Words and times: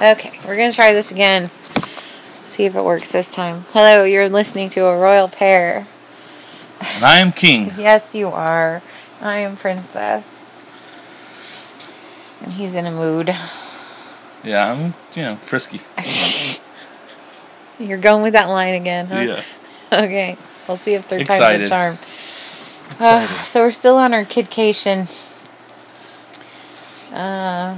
Okay, 0.00 0.32
we're 0.46 0.56
gonna 0.56 0.72
try 0.72 0.92
this 0.92 1.10
again. 1.12 1.50
See 2.44 2.64
if 2.64 2.74
it 2.76 2.82
works 2.84 3.12
this 3.12 3.30
time. 3.30 3.64
Hello, 3.72 4.04
you're 4.04 4.28
listening 4.28 4.68
to 4.70 4.84
a 4.86 4.98
royal 4.98 5.28
pair. 5.28 5.86
And 6.80 7.04
I 7.04 7.18
am 7.18 7.32
king. 7.32 7.72
Yes, 7.78 8.14
you 8.14 8.28
are. 8.28 8.82
I 9.20 9.36
am 9.38 9.56
princess. 9.56 10.44
And 12.42 12.52
he's 12.52 12.74
in 12.74 12.86
a 12.86 12.90
mood. 12.90 13.34
Yeah, 14.42 14.72
I'm, 14.72 14.94
you 15.14 15.22
know, 15.22 15.36
frisky. 15.36 15.80
You're 17.78 17.98
going 17.98 18.22
with 18.24 18.32
that 18.32 18.48
line 18.48 18.74
again, 18.74 19.06
huh? 19.06 19.20
Yeah. 19.20 19.44
Okay. 19.92 20.36
We'll 20.66 20.76
see 20.76 20.94
if 20.94 21.04
third 21.04 21.18
time's 21.26 21.30
Excited. 21.30 21.64
the 21.64 21.68
charm. 21.68 21.98
Uh, 22.98 23.26
so 23.44 23.60
we're 23.62 23.70
still 23.70 23.96
on 23.96 24.12
our 24.12 24.24
kidcation. 24.24 25.08
Uh, 27.12 27.76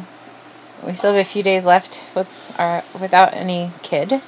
we 0.85 0.93
still 0.95 1.12
have 1.12 1.21
a 1.21 1.25
few 1.25 1.43
days 1.43 1.64
left 1.64 2.05
with 2.14 2.55
our 2.59 2.84
without 3.01 3.34
any 3.34 3.71
kid. 3.83 4.20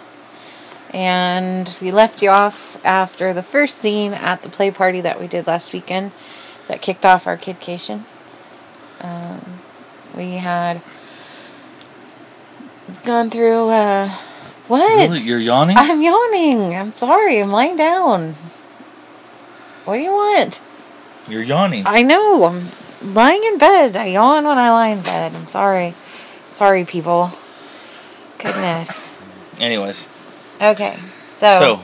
And 0.93 1.77
we 1.81 1.91
left 1.91 2.23
you 2.23 2.31
off 2.31 2.83
after 2.85 3.35
the 3.35 3.43
first 3.43 3.79
scene 3.79 4.15
at 4.15 4.43
the 4.43 4.49
play 4.49 4.71
party 4.71 5.01
that 5.01 5.21
we 5.21 5.27
did 5.27 5.47
last 5.47 5.73
weekend 5.73 6.13
that 6.69 6.81
kicked 6.81 7.05
off 7.05 7.27
our 7.27 7.37
kidcation. 7.37 8.05
Um, 9.01 9.61
we 10.15 10.33
had 10.33 10.81
gone 13.05 13.31
through 13.31 13.69
uh 13.69 14.09
what? 14.69 15.11
Really? 15.11 15.21
You're 15.21 15.39
yawning? 15.39 15.77
I'm 15.77 16.03
yawning. 16.03 16.75
I'm 16.75 16.95
sorry. 16.97 17.41
I'm 17.41 17.51
lying 17.51 17.77
down. 17.77 18.35
What 19.85 19.97
do 19.97 20.03
you 20.03 20.11
want? 20.11 20.61
You're 21.29 21.43
yawning. 21.43 21.85
I 21.87 22.03
know. 22.03 22.45
I'm 22.45 22.69
lying 23.15 23.45
in 23.45 23.59
bed. 23.59 23.97
I 23.97 24.07
yawn 24.07 24.45
when 24.45 24.59
I 24.59 24.71
lie 24.71 24.89
in 24.89 25.03
bed. 25.03 25.35
I'm 25.35 25.47
sorry. 25.47 25.95
Sorry, 26.57 26.87
people. 26.87 27.29
Goodness. 28.39 29.15
Anyways, 29.61 30.09
Okay. 30.59 30.99
So, 31.33 31.81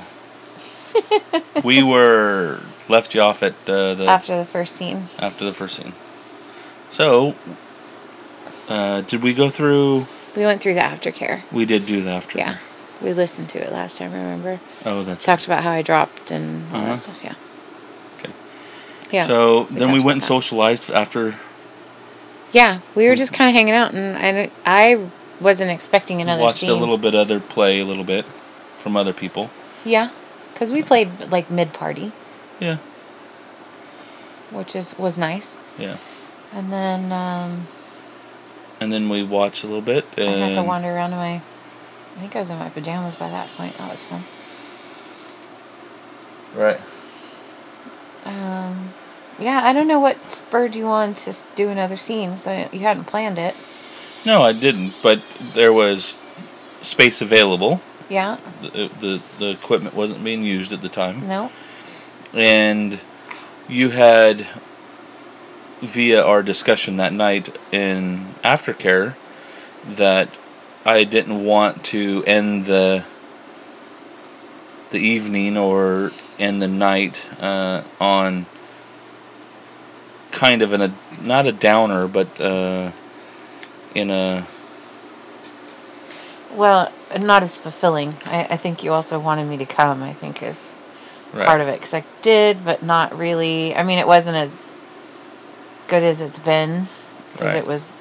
so 0.94 1.40
we 1.62 1.82
were 1.82 2.60
left 2.88 3.14
you 3.14 3.20
off 3.20 3.42
at 3.42 3.52
uh, 3.68 3.92
the 3.92 4.06
after 4.06 4.34
the 4.38 4.46
first 4.46 4.74
scene, 4.74 5.08
after 5.18 5.44
the 5.44 5.52
first 5.52 5.76
scene. 5.76 5.92
So, 6.88 7.34
uh, 8.66 9.02
did 9.02 9.22
we 9.22 9.34
go 9.34 9.50
through? 9.50 10.06
we 10.34 10.44
went 10.46 10.62
through 10.62 10.72
the 10.72 10.80
aftercare. 10.80 11.42
We 11.52 11.66
did 11.66 11.84
do 11.84 12.00
the 12.00 12.10
after. 12.12 12.38
Yeah. 12.38 12.56
We 13.02 13.12
listened 13.12 13.50
to 13.50 13.58
it 13.62 13.70
last 13.72 13.98
time, 13.98 14.12
remember? 14.12 14.58
Oh, 14.86 15.02
that's 15.02 15.22
Talked 15.22 15.44
about 15.44 15.64
how 15.64 15.72
I 15.72 15.82
dropped 15.82 16.30
and 16.30 16.64
all 16.72 16.78
Uh-huh. 16.78 16.86
that 16.92 16.98
stuff. 16.98 17.20
Yeah. 17.22 17.34
okay. 18.18 18.32
Yeah. 19.10 19.24
So 19.26 19.64
we 19.70 19.80
then 19.80 19.92
we 19.92 20.00
went 20.00 20.16
and 20.16 20.24
socialized 20.24 20.90
after. 20.90 21.34
Yeah, 22.52 22.80
we 22.94 23.08
were 23.08 23.16
just 23.16 23.32
kind 23.32 23.48
of 23.50 23.54
hanging 23.54 23.74
out, 23.74 23.94
and 23.94 24.16
I, 24.16 24.50
I 24.64 25.08
wasn't 25.40 25.70
expecting 25.70 26.20
another 26.22 26.42
watched 26.42 26.58
scene. 26.58 26.70
a 26.70 26.74
little 26.74 26.98
bit 26.98 27.14
other 27.14 27.40
play 27.40 27.80
a 27.80 27.84
little 27.84 28.04
bit 28.04 28.24
from 28.78 28.96
other 28.96 29.12
people. 29.12 29.50
Yeah, 29.84 30.10
because 30.52 30.70
we 30.70 30.82
played 30.82 31.08
like 31.30 31.50
mid 31.50 31.72
party, 31.72 32.12
Yeah. 32.60 32.76
which 34.50 34.76
is 34.76 34.96
was 34.98 35.18
nice. 35.18 35.58
Yeah. 35.78 35.96
And 36.54 36.70
then 36.72 37.10
um, 37.12 37.66
And 38.80 38.92
then 38.92 39.08
we 39.08 39.22
watched 39.22 39.64
a 39.64 39.66
little 39.66 39.80
bit. 39.82 40.04
and. 40.18 40.28
I 40.28 40.32
And 40.32 40.42
had 40.42 40.54
to 40.54 40.62
wander 40.62 40.88
around 40.88 41.12
in 41.12 41.18
my. 41.18 41.40
I 42.16 42.20
think 42.20 42.36
I 42.36 42.40
was 42.40 42.50
in 42.50 42.58
my 42.58 42.68
pajamas 42.68 43.16
by 43.16 43.28
that 43.30 43.48
point. 43.56 43.72
That 43.78 43.90
was 43.90 44.02
fun. 44.04 44.22
Right. 46.54 46.78
Um, 48.26 48.92
yeah, 49.38 49.60
I 49.64 49.72
don't 49.72 49.88
know 49.88 50.00
what 50.00 50.32
spurred 50.32 50.74
you 50.76 50.86
on 50.86 51.14
to 51.14 51.34
do 51.54 51.68
another 51.68 51.96
scene. 51.96 52.36
So 52.36 52.68
you 52.72 52.80
hadn't 52.80 53.04
planned 53.04 53.38
it. 53.38 53.54
No, 54.24 54.42
I 54.42 54.52
didn't. 54.52 54.94
But 55.02 55.22
there 55.54 55.72
was 55.72 56.18
space 56.80 57.20
available. 57.20 57.80
Yeah. 58.08 58.38
The, 58.60 58.90
the 59.00 59.22
the 59.38 59.50
equipment 59.50 59.94
wasn't 59.94 60.22
being 60.22 60.42
used 60.42 60.72
at 60.72 60.82
the 60.82 60.88
time, 60.88 61.26
No. 61.26 61.50
and 62.34 63.00
you 63.68 63.90
had 63.90 64.46
via 65.80 66.22
our 66.22 66.42
discussion 66.42 66.96
that 66.98 67.12
night 67.12 67.56
in 67.72 68.26
aftercare 68.44 69.14
that 69.86 70.36
I 70.84 71.04
didn't 71.04 71.44
want 71.44 71.84
to 71.86 72.22
end 72.26 72.66
the 72.66 73.04
the 74.90 74.98
evening 74.98 75.56
or 75.56 76.10
end 76.38 76.60
the 76.60 76.68
night 76.68 77.28
uh, 77.40 77.82
on 78.00 78.46
kind 80.32 80.62
of 80.62 80.72
in 80.72 80.80
a 80.80 80.94
not 81.20 81.46
a 81.46 81.52
downer, 81.52 82.08
but 82.08 82.40
uh, 82.40 82.90
in 83.94 84.10
a 84.10 84.46
Well, 86.54 86.90
not 87.20 87.42
as 87.42 87.56
fulfilling. 87.58 88.14
I, 88.24 88.44
I 88.50 88.56
think 88.56 88.82
you 88.82 88.92
also 88.92 89.18
wanted 89.20 89.46
me 89.48 89.56
to 89.58 89.66
come. 89.66 90.02
I 90.02 90.12
think 90.12 90.42
is 90.42 90.80
right. 91.32 91.46
part 91.46 91.60
of 91.60 91.68
it 91.68 91.78
because 91.78 91.94
I 91.94 92.04
did, 92.22 92.64
but 92.64 92.82
not 92.82 93.16
really. 93.16 93.74
I 93.74 93.82
mean, 93.82 93.98
it 93.98 94.06
wasn't 94.06 94.36
as 94.36 94.74
good 95.88 96.02
as 96.02 96.20
it's 96.20 96.38
been 96.38 96.88
because 97.32 97.54
Right. 97.54 97.62
it 97.62 97.66
was 97.66 97.98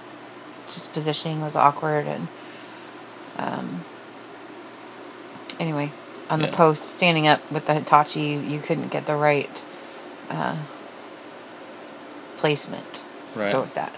just 0.67 0.91
positioning 0.93 1.41
was 1.41 1.55
awkward 1.55 2.07
and 2.07 2.27
um. 3.37 3.83
Anyway, 5.59 5.91
on 6.27 6.41
the 6.41 6.47
post, 6.47 6.95
standing 6.95 7.27
up 7.27 7.39
with 7.51 7.67
the 7.67 7.75
Hitachi, 7.75 8.33
you 8.33 8.59
couldn't 8.59 8.87
get 8.87 9.05
the 9.05 9.15
right 9.15 9.63
uh, 10.27 10.57
placement. 12.41 13.03
Right. 13.35 13.53
Go 13.53 13.61
with 13.61 13.75
that. 13.75 13.93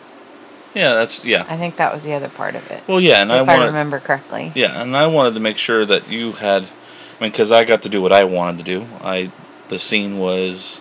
Yeah, 0.75 0.93
that's 0.95 1.23
yeah. 1.23 1.45
I 1.47 1.55
think 1.55 1.77
that 1.77 1.93
was 1.93 2.03
the 2.03 2.13
other 2.13 2.27
part 2.27 2.55
of 2.55 2.69
it. 2.69 2.83
Well, 2.87 2.99
yeah, 2.99 3.21
and 3.21 3.31
I 3.31 3.41
if 3.41 3.47
I, 3.47 3.55
wanted 3.55 3.67
remember 3.67 3.99
correctly. 3.99 4.51
yeah, 4.53 4.81
and 4.81 4.97
I 4.97 5.07
wanted 5.07 5.33
to 5.35 5.39
make 5.39 5.57
sure 5.57 5.85
that 5.85 6.11
you 6.11 6.33
had. 6.33 6.63
I 6.63 7.23
mean, 7.23 7.31
because 7.31 7.51
I 7.51 7.63
got 7.63 7.83
to 7.83 7.89
do 7.89 8.01
what 8.01 8.11
I 8.11 8.25
wanted 8.25 8.57
to 8.57 8.63
do. 8.63 8.85
I 9.01 9.31
the 9.69 9.79
scene 9.79 10.19
was 10.19 10.79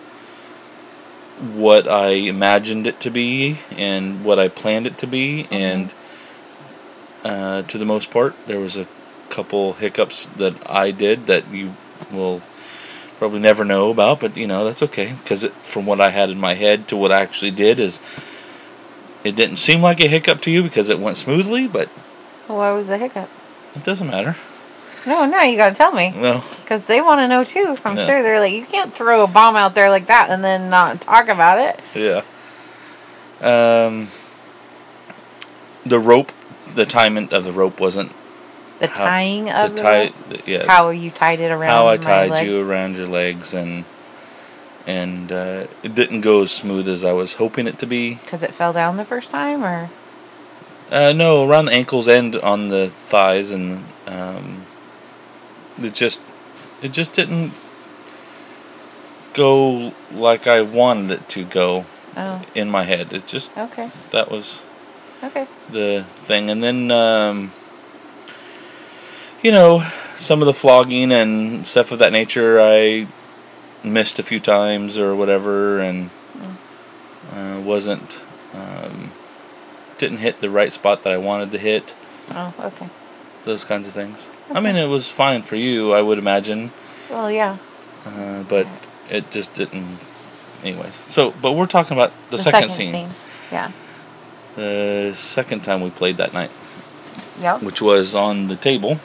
what 1.39 1.87
I 1.87 2.09
imagined 2.09 2.85
it 2.85 2.99
to 3.01 3.09
be 3.09 3.59
and 3.77 4.25
what 4.25 4.39
I 4.39 4.49
planned 4.49 4.87
it 4.87 4.97
to 4.99 5.07
be, 5.07 5.47
and 5.49 5.93
uh, 7.23 7.61
to 7.63 7.77
the 7.77 7.85
most 7.85 8.11
part, 8.11 8.35
there 8.45 8.59
was 8.59 8.75
a 8.75 8.87
couple 9.29 9.73
hiccups 9.73 10.25
that 10.37 10.55
I 10.69 10.91
did 10.91 11.27
that 11.27 11.49
you 11.51 11.75
will 12.11 12.41
probably 13.23 13.39
never 13.39 13.63
know 13.63 13.89
about, 13.89 14.19
but 14.19 14.35
you 14.35 14.45
know 14.45 14.65
that's 14.65 14.83
okay 14.83 15.13
because 15.13 15.45
from 15.61 15.85
what 15.85 16.01
I 16.01 16.09
had 16.09 16.29
in 16.29 16.37
my 16.37 16.55
head 16.55 16.89
to 16.89 16.97
what 16.97 17.09
I 17.09 17.21
actually 17.21 17.51
did 17.51 17.79
is 17.79 18.01
it 19.23 19.37
didn't 19.37 19.55
seem 19.59 19.81
like 19.81 20.01
a 20.01 20.09
hiccup 20.09 20.41
to 20.41 20.51
you 20.51 20.61
because 20.61 20.89
it 20.89 20.99
went 20.99 21.15
smoothly, 21.15 21.65
but 21.69 21.87
Well, 22.49 22.57
what 22.57 22.75
was 22.75 22.89
the 22.89 22.97
hiccup? 22.97 23.29
it 23.75 23.83
doesn't 23.85 24.07
matter. 24.07 24.35
No, 25.07 25.25
no, 25.25 25.39
you 25.41 25.55
got 25.55 25.69
to 25.69 25.73
tell 25.75 25.93
me. 25.93 26.11
No, 26.11 26.43
Because 26.63 26.85
they 26.85 26.99
want 26.99 27.19
to 27.21 27.29
know 27.29 27.45
too. 27.45 27.77
I'm 27.85 27.95
No. 27.95 28.05
sure 28.05 28.21
they're 28.23 28.41
like, 28.41 28.51
you 28.51 28.65
can't 28.65 28.93
throw 28.93 29.23
a 29.23 29.27
bomb 29.27 29.55
out 29.55 29.73
there 29.73 29.89
like 29.89 30.07
that 30.07 30.29
and 30.29 30.43
then 30.43 30.69
not 30.69 30.99
talk 30.99 31.29
about 31.29 31.59
it. 31.59 31.79
yeah. 31.95 32.23
Um, 33.39 34.09
the 35.85 35.97
rope, 35.99 36.33
the 36.75 36.85
timing 36.85 37.31
of 37.33 37.45
the 37.45 37.53
rope 37.53 37.79
wasn't 37.79 38.11
The 38.83 38.89
how- 38.89 39.05
tying 39.05 39.49
of 39.49 39.75
the 39.75 39.81
tie. 39.81 40.13
the- 40.29 40.41
yeah, 40.45 40.67
how 40.67 40.89
you 40.89 41.09
tied 41.09 41.39
it 41.39 41.51
around 41.51 41.69
how 41.69 41.87
I 41.87 41.97
tied 41.97 42.45
you 42.45 42.69
around 42.69 42.97
your 42.97 43.07
legs 43.07 43.53
and 43.53 43.85
and 44.85 45.31
uh, 45.31 45.67
it 45.81 45.95
didn't 45.95 46.21
go 46.21 46.41
as 46.41 46.51
smooth 46.51 46.87
as 46.87 47.03
I 47.03 47.13
was 47.13 47.35
hoping 47.35 47.67
it 47.67 47.79
to 47.79 47.87
be. 47.87 48.15
Because 48.15 48.43
it 48.43 48.53
fell 48.53 48.73
down 48.73 48.97
the 48.97 49.05
first 49.05 49.31
time, 49.31 49.63
or? 49.63 49.89
Uh, 50.91 51.13
no, 51.13 51.47
around 51.47 51.65
the 51.65 51.71
ankles 51.71 52.07
and 52.07 52.35
on 52.37 52.67
the 52.67 52.89
thighs, 52.89 53.51
and 53.51 53.85
um, 54.05 54.65
it 55.79 55.93
just 55.93 56.21
it 56.81 56.91
just 56.91 57.13
didn't 57.13 57.53
go 59.33 59.93
like 60.11 60.45
I 60.45 60.61
wanted 60.61 61.11
it 61.11 61.29
to 61.29 61.45
go 61.45 61.85
oh, 62.15 62.41
in 62.53 62.69
my 62.69 62.83
head. 62.83 63.13
It 63.13 63.25
just 63.25 63.57
okay, 63.57 63.89
that 64.11 64.29
was 64.29 64.63
okay, 65.23 65.47
the 65.71 66.05
thing, 66.15 66.49
and 66.49 66.61
then 66.61 66.91
um, 66.91 67.53
you 69.43 69.51
know 69.51 69.83
some 70.15 70.41
of 70.41 70.45
the 70.45 70.53
flogging 70.53 71.11
and 71.11 71.67
stuff 71.67 71.91
of 71.91 71.99
that 71.99 72.11
nature. 72.11 72.59
I 72.59 73.07
missed 73.83 74.17
a 74.17 74.23
few 74.23 74.39
times 74.39 74.97
or 74.97 75.15
whatever, 75.15 75.79
and 75.79 76.09
uh, 77.33 77.61
wasn't 77.63 78.23
um, 78.53 79.11
didn't 79.97 80.19
hit 80.19 80.39
the 80.39 80.49
right 80.49 80.71
spot 80.71 81.03
that 81.03 81.13
I 81.13 81.17
wanted 81.17 81.51
to 81.51 81.57
hit. 81.57 81.95
oh, 82.31 82.53
okay. 82.59 82.89
Those 83.43 83.65
kinds 83.65 83.87
of 83.87 83.93
things. 83.93 84.29
I 84.51 84.61
mean, 84.61 84.77
it 84.77 84.87
was 84.87 85.11
fine 85.11 85.41
for 85.41 85.57
you, 85.57 85.93
I 85.93 86.01
would 86.01 86.17
imagine, 86.17 86.71
Well, 87.09 87.29
yeah. 87.29 87.57
uh, 88.05 88.43
but 88.43 88.67
it 89.09 89.29
just 89.31 89.53
didn't. 89.53 89.99
Anyways, 90.63 90.95
so 90.95 91.31
but 91.41 91.51
we're 91.51 91.65
talking 91.65 91.97
about 91.97 92.13
the, 92.29 92.37
second, 92.37 92.69
scene, 92.69 93.09
Yeah. 93.51 93.71
the 94.55 95.11
second 95.13 95.61
time 95.61 95.81
we 95.81 95.89
played 95.89 96.15
that 96.17 96.33
night, 96.33 96.51
Yep. 97.41 97.63
which 97.63 97.81
was 97.81 98.15
on 98.15 98.47
the 98.47 98.55
table. 98.55 98.97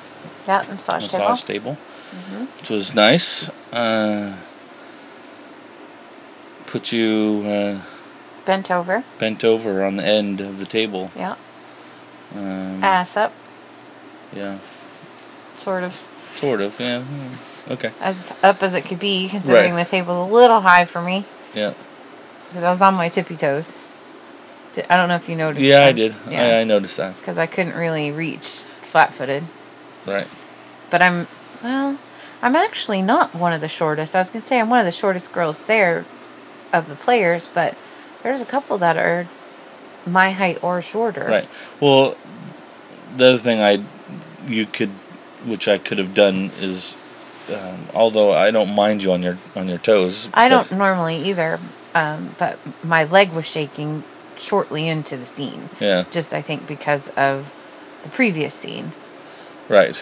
Yeah. 0.48 0.64
Massage, 0.70 1.02
massage 1.04 1.42
table. 1.42 1.76
table, 1.76 2.48
which 2.58 2.70
was 2.70 2.94
nice. 2.94 3.48
Uh, 3.72 4.34
put 6.66 6.90
you 6.92 7.42
uh, 7.46 7.80
Bent 8.44 8.70
over. 8.70 9.04
bent 9.18 9.44
over 9.44 9.84
on 9.84 9.96
the 9.96 10.04
end 10.04 10.40
of 10.40 10.58
the 10.58 10.66
table. 10.66 11.10
Yeah. 11.14 11.36
Um, 12.34 12.82
Ass 12.82 13.16
up. 13.16 13.32
Yeah. 14.34 14.58
sort 15.58 15.84
of 15.84 16.00
Sort 16.36 16.60
of. 16.60 16.78
Yeah. 16.80 17.00
hmm, 17.02 17.72
Okay. 17.72 17.90
as 18.00 18.32
up 18.42 18.62
as 18.62 18.74
it 18.74 18.82
could 18.86 18.98
be, 18.98 19.28
considering 19.28 19.74
Right. 19.74 19.84
the 19.84 19.90
table's 19.90 20.16
a 20.18 20.22
little 20.34 20.60
high 20.62 20.84
for 20.86 21.02
me. 21.02 21.24
Yeah. 21.54 21.74
I 22.54 22.60
was 22.70 22.80
on 22.80 22.94
my 22.94 23.08
tippy 23.10 23.36
toes. 23.36 23.84
I 24.88 24.96
don't 24.96 25.08
know 25.08 25.16
if 25.16 25.28
you 25.28 25.34
noticed. 25.36 25.62
Yeah, 25.64 25.82
I 25.82 25.92
that. 25.92 25.96
did. 25.96 26.14
I, 26.28 26.60
I 26.60 26.64
noticed 26.64 26.96
that. 26.98 27.16
because 27.18 27.36
I 27.38 27.46
couldn't 27.46 27.74
really 27.74 28.10
reach 28.12 28.62
flat-footed. 28.82 29.42
Right. 30.06 30.26
But 30.90 31.02
I'm 31.02 31.26
well. 31.62 31.98
I'm 32.40 32.54
actually 32.54 33.02
not 33.02 33.34
one 33.34 33.52
of 33.52 33.60
the 33.60 33.68
shortest. 33.68 34.14
I 34.14 34.18
was 34.18 34.30
gonna 34.30 34.40
say 34.40 34.60
I'm 34.60 34.70
one 34.70 34.78
of 34.78 34.86
the 34.86 34.92
shortest 34.92 35.32
girls 35.32 35.62
there, 35.62 36.04
of 36.72 36.88
the 36.88 36.94
players. 36.94 37.48
But 37.52 37.76
there's 38.22 38.40
a 38.40 38.46
couple 38.46 38.78
that 38.78 38.96
are 38.96 39.26
my 40.06 40.30
height 40.30 40.62
or 40.62 40.80
shorter. 40.80 41.24
Right. 41.24 41.48
Well, 41.80 42.16
the 43.16 43.26
other 43.26 43.38
thing 43.38 43.60
I, 43.60 43.84
you 44.46 44.66
could, 44.66 44.90
which 45.44 45.68
I 45.68 45.78
could 45.78 45.98
have 45.98 46.14
done 46.14 46.50
is, 46.60 46.96
um, 47.52 47.88
although 47.94 48.32
I 48.32 48.50
don't 48.50 48.74
mind 48.74 49.02
you 49.02 49.12
on 49.12 49.22
your 49.22 49.38
on 49.56 49.68
your 49.68 49.78
toes. 49.78 50.28
I 50.34 50.48
don't 50.48 50.70
normally 50.72 51.16
either, 51.16 51.58
um, 51.94 52.34
but 52.38 52.58
my 52.84 53.04
leg 53.04 53.32
was 53.32 53.46
shaking 53.46 54.04
shortly 54.36 54.86
into 54.86 55.16
the 55.16 55.24
scene. 55.24 55.70
Yeah. 55.80 56.04
Just 56.10 56.32
I 56.32 56.40
think 56.40 56.66
because 56.66 57.08
of 57.10 57.52
the 58.02 58.08
previous 58.08 58.54
scene, 58.54 58.92
Right. 59.68 59.98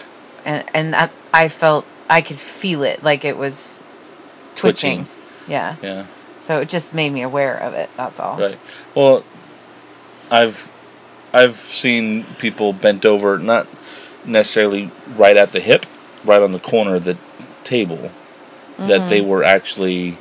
And 0.47 0.63
and 0.73 0.93
that 0.93 1.11
I 1.33 1.47
felt 1.49 1.85
I 2.09 2.21
could 2.21 2.39
feel 2.39 2.81
it 2.83 3.03
like 3.03 3.23
it 3.25 3.37
was 3.37 3.81
twitching. 4.55 5.05
Twitching. 5.05 5.13
Yeah. 5.47 5.75
Yeah. 5.83 6.05
So 6.39 6.59
it 6.61 6.69
just 6.69 6.93
made 6.93 7.11
me 7.11 7.21
aware 7.21 7.55
of 7.57 7.73
it. 7.73 7.89
That's 7.97 8.19
all. 8.19 8.39
Right. 8.39 8.59
Well, 8.95 9.23
I've 10.31 10.73
I've 11.33 11.57
seen 11.57 12.23
people 12.39 12.73
bent 12.73 13.05
over, 13.05 13.37
not 13.37 13.67
necessarily 14.25 14.91
right 15.15 15.37
at 15.37 15.51
the 15.51 15.59
hip, 15.59 15.85
right 16.23 16.41
on 16.41 16.51
the 16.51 16.59
corner 16.59 16.95
of 16.95 17.03
the 17.03 17.17
table, 17.63 18.11
that 18.77 19.09
they 19.09 19.19
Mm-hmm. 19.19 19.27
were 19.29 19.43
actually 19.43 20.17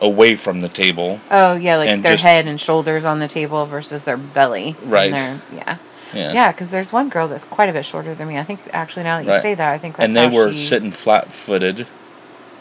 away 0.00 0.34
from 0.34 0.60
the 0.60 0.68
table. 0.68 1.20
Oh 1.30 1.54
yeah, 1.56 1.76
like 1.76 2.02
their 2.02 2.12
just- 2.12 2.22
head 2.24 2.46
and 2.46 2.60
shoulders 2.60 3.04
on 3.04 3.18
the 3.18 3.28
table 3.28 3.64
versus 3.66 4.04
their 4.04 4.16
belly. 4.16 4.76
Right. 4.82 5.12
their- 5.12 5.40
yeah. 5.54 5.76
Yeah. 6.14 6.32
Yeah, 6.32 6.52
because 6.52 6.70
there's 6.70 6.92
one 6.92 7.08
girl 7.08 7.28
that's 7.28 7.44
quite 7.44 7.68
a 7.68 7.72
bit 7.72 7.84
shorter 7.84 8.14
than 8.14 8.28
me. 8.28 8.38
I 8.38 8.44
think 8.44 8.60
actually 8.72 9.04
now 9.04 9.18
that 9.18 9.24
you 9.24 9.30
Right. 9.30 9.42
say 9.42 9.54
that, 9.54 9.72
I 9.72 9.78
think 9.78 9.96
that's 9.96 10.14
and 10.14 10.32
they 10.32 10.36
were 10.36 10.52
she, 10.52 10.58
sitting 10.58 10.90
flat-footed. 10.90 11.86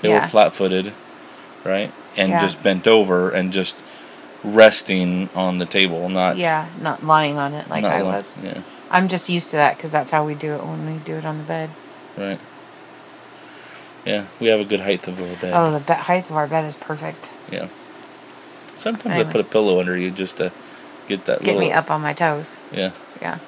They 0.02 0.10
Yeah. 0.10 0.22
were 0.22 0.28
flat-footed, 0.28 0.94
right? 1.64 1.92
And 2.16 2.30
Yeah. 2.30 2.42
just 2.42 2.62
bent 2.64 2.88
over 2.88 3.30
and 3.32 3.52
just 3.52 3.76
resting 4.44 5.30
on 5.36 5.58
the 5.58 5.66
table, 5.66 6.08
not 6.10 6.38
Yeah, 6.38 6.68
not 6.82 7.04
lying 7.06 7.38
on 7.38 7.54
it 7.54 7.70
like 7.70 7.84
I 7.84 8.04
was. 8.04 8.36
Yeah. 8.42 8.60
I'm 8.92 9.08
just 9.08 9.30
used 9.30 9.50
to 9.52 9.58
that 9.58 9.78
because 9.78 9.92
that's 9.92 10.12
how 10.12 10.24
we 10.24 10.34
do 10.36 10.54
it 10.54 10.64
when 10.66 10.86
we 10.92 11.00
do 11.00 11.16
it 11.16 11.26
on 11.26 11.38
the 11.38 11.44
bed. 11.44 11.70
Right. 12.18 12.40
Yeah, 14.06 14.24
we 14.40 14.48
have 14.48 14.60
a 14.60 14.66
good 14.66 14.80
height 14.80 15.08
of 15.08 15.20
our 15.22 15.36
bed. 15.36 15.54
Oh, 15.54 15.72
the 15.72 15.80
be- 15.80 15.94
height 15.94 16.30
of 16.30 16.36
our 16.36 16.48
bed 16.48 16.66
is 16.66 16.76
perfect. 16.76 17.30
Yeah. 17.52 17.68
Sometimes 18.78 19.14
Anyway. 19.16 19.30
I 19.30 19.32
put 19.32 19.42
a 19.42 19.44
pillow 19.44 19.80
under 19.80 19.98
you 19.98 20.10
just 20.10 20.38
to 20.38 20.52
get 21.08 21.26
that 21.26 21.40
Get 21.44 21.56
little 21.56 21.62
me 21.62 21.72
up 21.74 21.92
on 21.92 22.02
my 22.02 22.14
toes. 22.14 22.58
Yeah, 22.72 22.92
Yeah, 23.22 23.40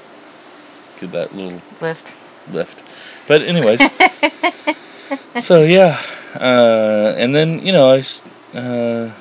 get 1.00 1.12
that 1.12 1.36
little 1.36 1.62
lift. 1.80 2.14
lift. 2.52 2.84
But 3.28 3.42
anyways, 3.42 3.82
so 5.40 5.64
yeah, 5.64 6.02
uh, 6.36 7.14
and 7.18 7.36
then 7.36 7.66
you 7.66 7.72
know 7.72 7.92
I 7.92 8.00
uh, 8.58 9.12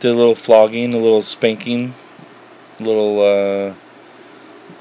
did 0.00 0.10
a 0.10 0.14
little 0.14 0.34
flogging, 0.34 0.94
a 0.94 0.98
little 0.98 1.22
spanking, 1.22 1.94
a 2.80 2.82
little. 2.82 3.20
Uh, 3.20 3.74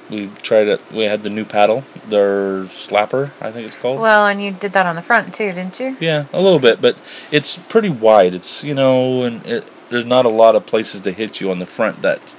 we 0.10 0.28
tried 0.42 0.68
it. 0.68 0.82
We 0.92 1.06
had 1.06 1.24
the 1.24 1.30
new 1.30 1.46
paddle, 1.46 1.84
their 2.08 2.66
slapper, 2.66 3.32
I 3.42 3.52
think 3.52 3.66
it's 3.66 3.76
called. 3.76 4.00
Well, 4.00 4.28
and 4.28 4.44
you 4.44 4.52
did 4.52 4.74
that 4.74 4.86
on 4.86 4.96
the 4.96 5.02
front 5.02 5.34
too, 5.34 5.52
didn't 5.52 5.80
you? 5.80 5.98
Yeah, 6.00 6.26
a 6.34 6.42
little 6.42 6.60
bit, 6.60 6.82
but 6.82 6.98
it's 7.32 7.58
pretty 7.58 7.90
wide. 7.90 8.34
It's 8.34 8.64
you 8.64 8.74
know, 8.74 9.24
and 9.24 9.46
it, 9.46 9.66
there's 9.90 10.06
not 10.06 10.26
a 10.26 10.30
lot 10.30 10.56
of 10.56 10.66
places 10.66 11.02
to 11.02 11.12
hit 11.12 11.40
you 11.40 11.50
on 11.52 11.60
the 11.60 11.66
front 11.66 12.02
that 12.02 12.36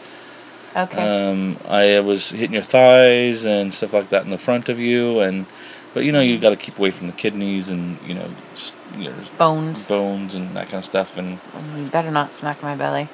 Okay. 0.76 1.30
Um, 1.30 1.56
I 1.68 2.00
was 2.00 2.30
hitting 2.30 2.54
your 2.54 2.62
thighs 2.62 3.44
and 3.46 3.72
stuff 3.72 3.92
like 3.92 4.08
that 4.08 4.24
in 4.24 4.30
the 4.30 4.38
front 4.38 4.68
of 4.68 4.78
you, 4.80 5.20
and 5.20 5.46
but 5.92 6.04
you 6.04 6.10
know 6.12 6.20
you 6.20 6.38
got 6.38 6.50
to 6.50 6.56
keep 6.56 6.78
away 6.78 6.90
from 6.90 7.06
the 7.06 7.12
kidneys 7.12 7.68
and 7.70 7.98
you 8.06 8.14
know, 8.14 8.28
s- 8.54 8.74
you 8.98 9.10
know 9.10 9.16
Bones. 9.38 9.84
bones 9.84 10.34
and 10.34 10.54
that 10.56 10.64
kind 10.66 10.78
of 10.78 10.84
stuff. 10.84 11.16
And 11.16 11.38
You 11.76 11.86
better 11.86 12.10
not 12.10 12.32
smack 12.32 12.62
my 12.62 12.74
belly. 12.74 13.08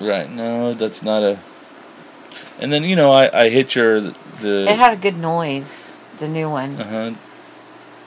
right, 0.00 0.30
no, 0.30 0.74
that's 0.74 1.02
not 1.02 1.22
a. 1.22 1.38
And 2.60 2.72
then 2.72 2.82
you 2.84 2.96
know 2.96 3.12
I 3.12 3.44
I 3.44 3.48
hit 3.48 3.74
your 3.76 4.00
the. 4.00 4.66
It 4.68 4.78
had 4.78 4.92
a 4.92 4.96
good 4.96 5.16
noise. 5.18 5.92
The 6.18 6.26
new 6.28 6.50
one. 6.50 6.80
uh 6.80 6.84
huh. 6.88 7.14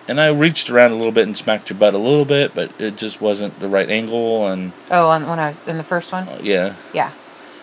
And 0.09 0.19
I 0.19 0.27
reached 0.27 0.69
around 0.69 0.91
a 0.91 0.95
little 0.95 1.13
bit 1.13 1.25
and 1.27 1.37
smacked 1.37 1.69
your 1.69 1.79
butt 1.79 1.93
a 1.93 1.97
little 1.97 2.25
bit, 2.25 2.53
but 2.53 2.71
it 2.81 2.97
just 2.97 3.21
wasn't 3.21 3.59
the 3.61 3.69
right 3.69 3.89
angle, 3.89 4.47
and 4.47 4.73
Oh, 4.89 5.07
on 5.07 5.29
when 5.29 5.39
I 5.39 5.47
was 5.47 5.61
in 5.65 5.77
the 5.77 5.83
first 5.83 6.11
one. 6.11 6.27
yeah, 6.43 6.73
Yeah, 6.93 7.11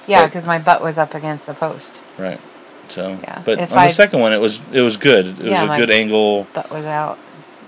yeah, 0.09 0.27
because 0.27 0.47
my 0.47 0.59
butt 0.59 0.83
was 0.83 0.99
up 0.99 1.15
against 1.15 1.47
the 1.47 1.55
post. 1.55 2.03
right. 2.19 2.41
So, 2.89 3.19
Yeah, 3.23 3.43
but 3.45 3.61
if 3.61 3.77
on 3.77 3.87
the 3.89 3.93
second 3.93 4.21
one, 4.21 4.33
it 4.33 4.41
was 4.41 4.61
it 4.73 4.81
was 4.81 4.97
good. 4.97 5.27
It 5.41 5.51
was 5.51 5.63
a 5.63 5.77
good 5.77 5.91
angle. 5.91 6.45
Butt 6.55 6.71
was 6.71 6.87
out. 6.87 7.19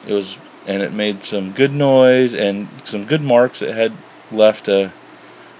It 0.06 0.14
was, 0.14 0.38
and 0.66 0.82
it 0.82 0.92
made 0.94 1.24
some 1.24 1.52
good 1.52 1.72
noise 1.72 2.34
and 2.34 2.68
some 2.84 3.04
good 3.04 3.20
marks. 3.20 3.60
It 3.60 3.74
had 3.74 3.92
left 4.32 4.66
a, 4.66 4.92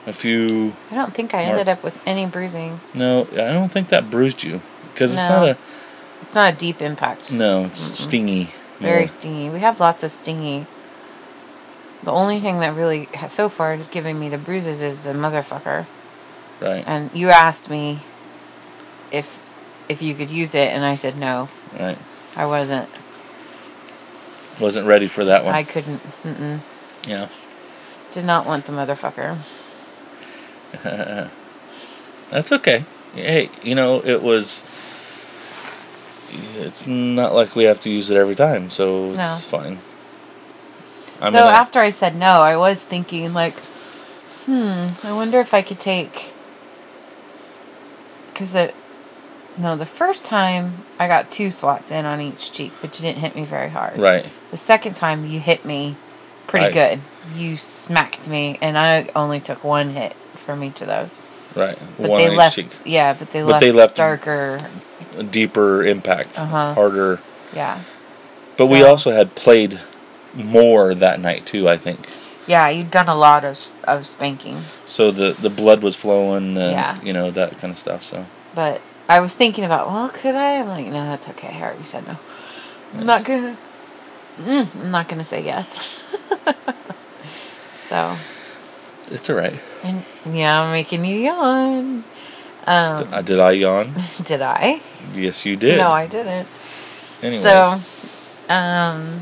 a 0.07 0.15
few. 0.15 0.73
I 0.91 0.95
don't 0.95 1.13
think 1.13 1.35
I 1.35 1.43
ended 1.43 1.69
up 1.69 1.83
with 1.83 2.01
any 2.07 2.25
bruising. 2.25 2.81
No, 2.95 3.29
I 3.33 3.53
don't 3.53 3.71
think 3.71 3.91
that 3.91 4.11
bruised 4.11 4.43
you 4.43 4.63
because 4.95 5.13
it's 5.13 5.23
not 5.23 5.47
a. 5.47 5.59
It's 6.23 6.35
not 6.35 6.55
a 6.55 6.57
deep 6.57 6.81
impact. 6.81 7.31
No, 7.33 7.67
it's 7.67 7.99
stingy. 8.01 8.49
Very 8.79 9.07
stingy. 9.09 9.51
We 9.51 9.59
have 9.61 9.79
lots 9.79 10.03
of 10.03 10.11
stingy. 10.11 10.67
The 12.03 12.13
only 12.13 12.41
thing 12.41 12.61
that 12.61 12.75
really 12.75 13.07
has 13.15 13.31
so 13.33 13.51
far 13.51 13.75
is 13.75 13.89
giving 13.89 14.19
me 14.19 14.31
the 14.31 14.39
bruises 14.39 14.81
is 14.81 15.01
the 15.01 15.13
motherfucker. 15.13 15.85
Right, 16.61 16.85
And 16.87 17.11
you 17.15 17.31
asked 17.31 17.71
me 17.71 18.01
if 19.11 19.39
if 19.89 20.03
you 20.03 20.15
could 20.15 20.31
use 20.31 20.55
it, 20.55 20.69
and 20.69 20.85
I 20.85 20.95
said 20.95 21.17
no. 21.17 21.49
right. 21.79 21.99
I 22.37 22.47
wasn't. 22.47 22.89
Wasn't 24.61 24.87
ready 24.87 25.09
for 25.09 25.25
that 25.25 25.45
one. 25.45 25.55
I 25.55 25.63
couldn't. 25.65 26.01
Mm-mm. 26.23 26.61
yeah. 27.09 27.29
Did 28.13 28.25
not 28.27 28.45
want 28.47 28.67
the 28.67 28.73
motherfucker. 28.73 29.39
That's 32.31 32.53
okay. 32.53 32.85
Hey, 33.15 33.51
you 33.63 33.75
know 33.75 34.01
it 34.05 34.23
was. 34.23 34.63
It's 36.57 36.87
not 36.87 37.35
like 37.35 37.57
we 37.57 37.65
have 37.65 37.81
to 37.81 37.91
use 37.91 38.11
it 38.11 38.17
every 38.17 38.35
time, 38.37 38.71
so 38.71 39.11
it's 39.11 39.19
No. 39.19 39.37
fine. 39.41 39.79
I 41.21 41.31
Though 41.31 41.49
I- 41.49 41.53
after 41.53 41.81
I 41.81 41.91
said 41.91 42.15
no, 42.15 42.43
I 42.43 42.57
was 42.57 42.85
thinking 42.85 43.33
like, 43.35 43.55
hmm, 44.47 44.89
I 45.03 45.13
wonder 45.13 45.41
if 45.41 45.53
I 45.55 45.63
could 45.63 45.81
take. 45.81 46.33
Because 48.41 48.55
the, 48.55 48.73
no, 49.59 49.77
the 49.77 49.85
first 49.85 50.25
time 50.25 50.85
I 50.99 51.09
got 51.09 51.31
two 51.31 51.51
swats 51.51 51.91
in 51.91 52.07
on 52.07 52.23
each 52.23 52.53
cheek, 52.53 52.73
which 52.83 52.99
didn't 52.99 53.19
hit 53.19 53.37
me 53.37 53.45
very 53.45 53.69
hard. 53.69 53.99
right, 53.99 54.25
The 54.51 54.57
second 54.57 54.95
time 54.95 55.27
you 55.27 55.41
hit 55.41 55.67
me, 55.67 55.95
pretty 56.47 56.65
Right. 56.65 56.73
good. 56.73 57.01
You 57.37 57.59
smacked 57.59 58.29
me, 58.31 58.57
and 58.63 58.79
I 58.79 59.09
only 59.15 59.41
took 59.41 59.63
one 59.63 59.91
hit 59.91 60.17
from 60.37 60.65
each 60.65 60.81
of 60.81 60.87
those. 60.87 61.21
right. 61.55 61.77
But 61.99 62.09
One 62.09 62.19
they 62.19 62.27
on 62.29 62.33
each 62.33 62.39
left, 62.39 62.57
cheek. 62.57 62.71
yeah, 62.87 63.13
but 63.13 63.31
they 63.31 63.43
But 63.43 63.49
left 63.49 63.61
they 63.61 63.73
left- 63.73 63.97
darker, 63.97 64.63
a 65.19 65.23
deeper 65.23 65.85
impact, 65.85 66.39
Uh-huh. 66.39 66.73
harder. 66.73 67.21
yeah. 67.55 67.81
But 68.57 68.69
we 68.69 68.83
also 68.83 69.11
had 69.11 69.35
played 69.35 69.81
more 70.33 70.95
that 70.95 71.21
night 71.21 71.45
too. 71.45 71.69
I 71.69 71.77
think 71.77 72.09
Yeah, 72.47 72.69
you'd 72.69 72.91
done 72.91 73.09
a 73.09 73.15
lot 73.15 73.45
of 73.45 73.71
of 73.85 74.07
spanking. 74.07 74.63
so. 74.87 75.11
The 75.11 75.33
the 75.33 75.51
blood 75.51 75.83
was 75.83 75.95
flowing. 75.97 76.57
Yeah. 76.57 77.01
you 77.03 77.13
know 77.13 77.31
that 77.31 77.59
kind 77.61 77.71
of 77.73 77.79
stuff. 77.79 78.03
So 78.03 78.25
But 78.55 78.81
I 79.09 79.21
was 79.21 79.35
thinking 79.37 79.65
about, 79.65 79.89
well, 79.93 80.09
could 80.09 80.35
I? 80.35 80.61
I'm 80.61 80.69
like, 80.69 80.87
no, 80.87 81.05
that's 81.07 81.29
okay. 81.31 81.49
I 81.49 81.63
already 81.63 81.83
said 81.85 82.07
no. 82.07 82.17
I'm 82.99 83.07
not 83.07 83.25
gonna. 83.25 83.57
Mm, 84.39 84.83
I'm 84.83 84.91
not 84.91 85.09
gonna 85.09 85.25
say 85.25 85.45
yes. 85.45 86.01
so, 87.89 88.17
it's 89.11 89.29
all 89.29 89.37
right. 89.37 89.59
and 89.83 90.05
yeah, 90.27 90.63
I'm 90.63 90.73
making 90.73 91.05
you 91.05 91.17
yawn. 91.17 92.05
Um, 92.67 93.09
Uh, 93.13 93.23
did 93.23 93.39
I 93.41 93.53
yawn? 93.53 93.95
did 94.25 94.43
I? 94.43 94.81
yes, 95.15 95.45
you 95.47 95.57
did. 95.57 95.79
No, 95.79 95.91
I 95.91 96.07
didn't. 96.07 96.47
Anyways, 97.23 97.43
So, 97.43 97.81
um, 98.49 99.21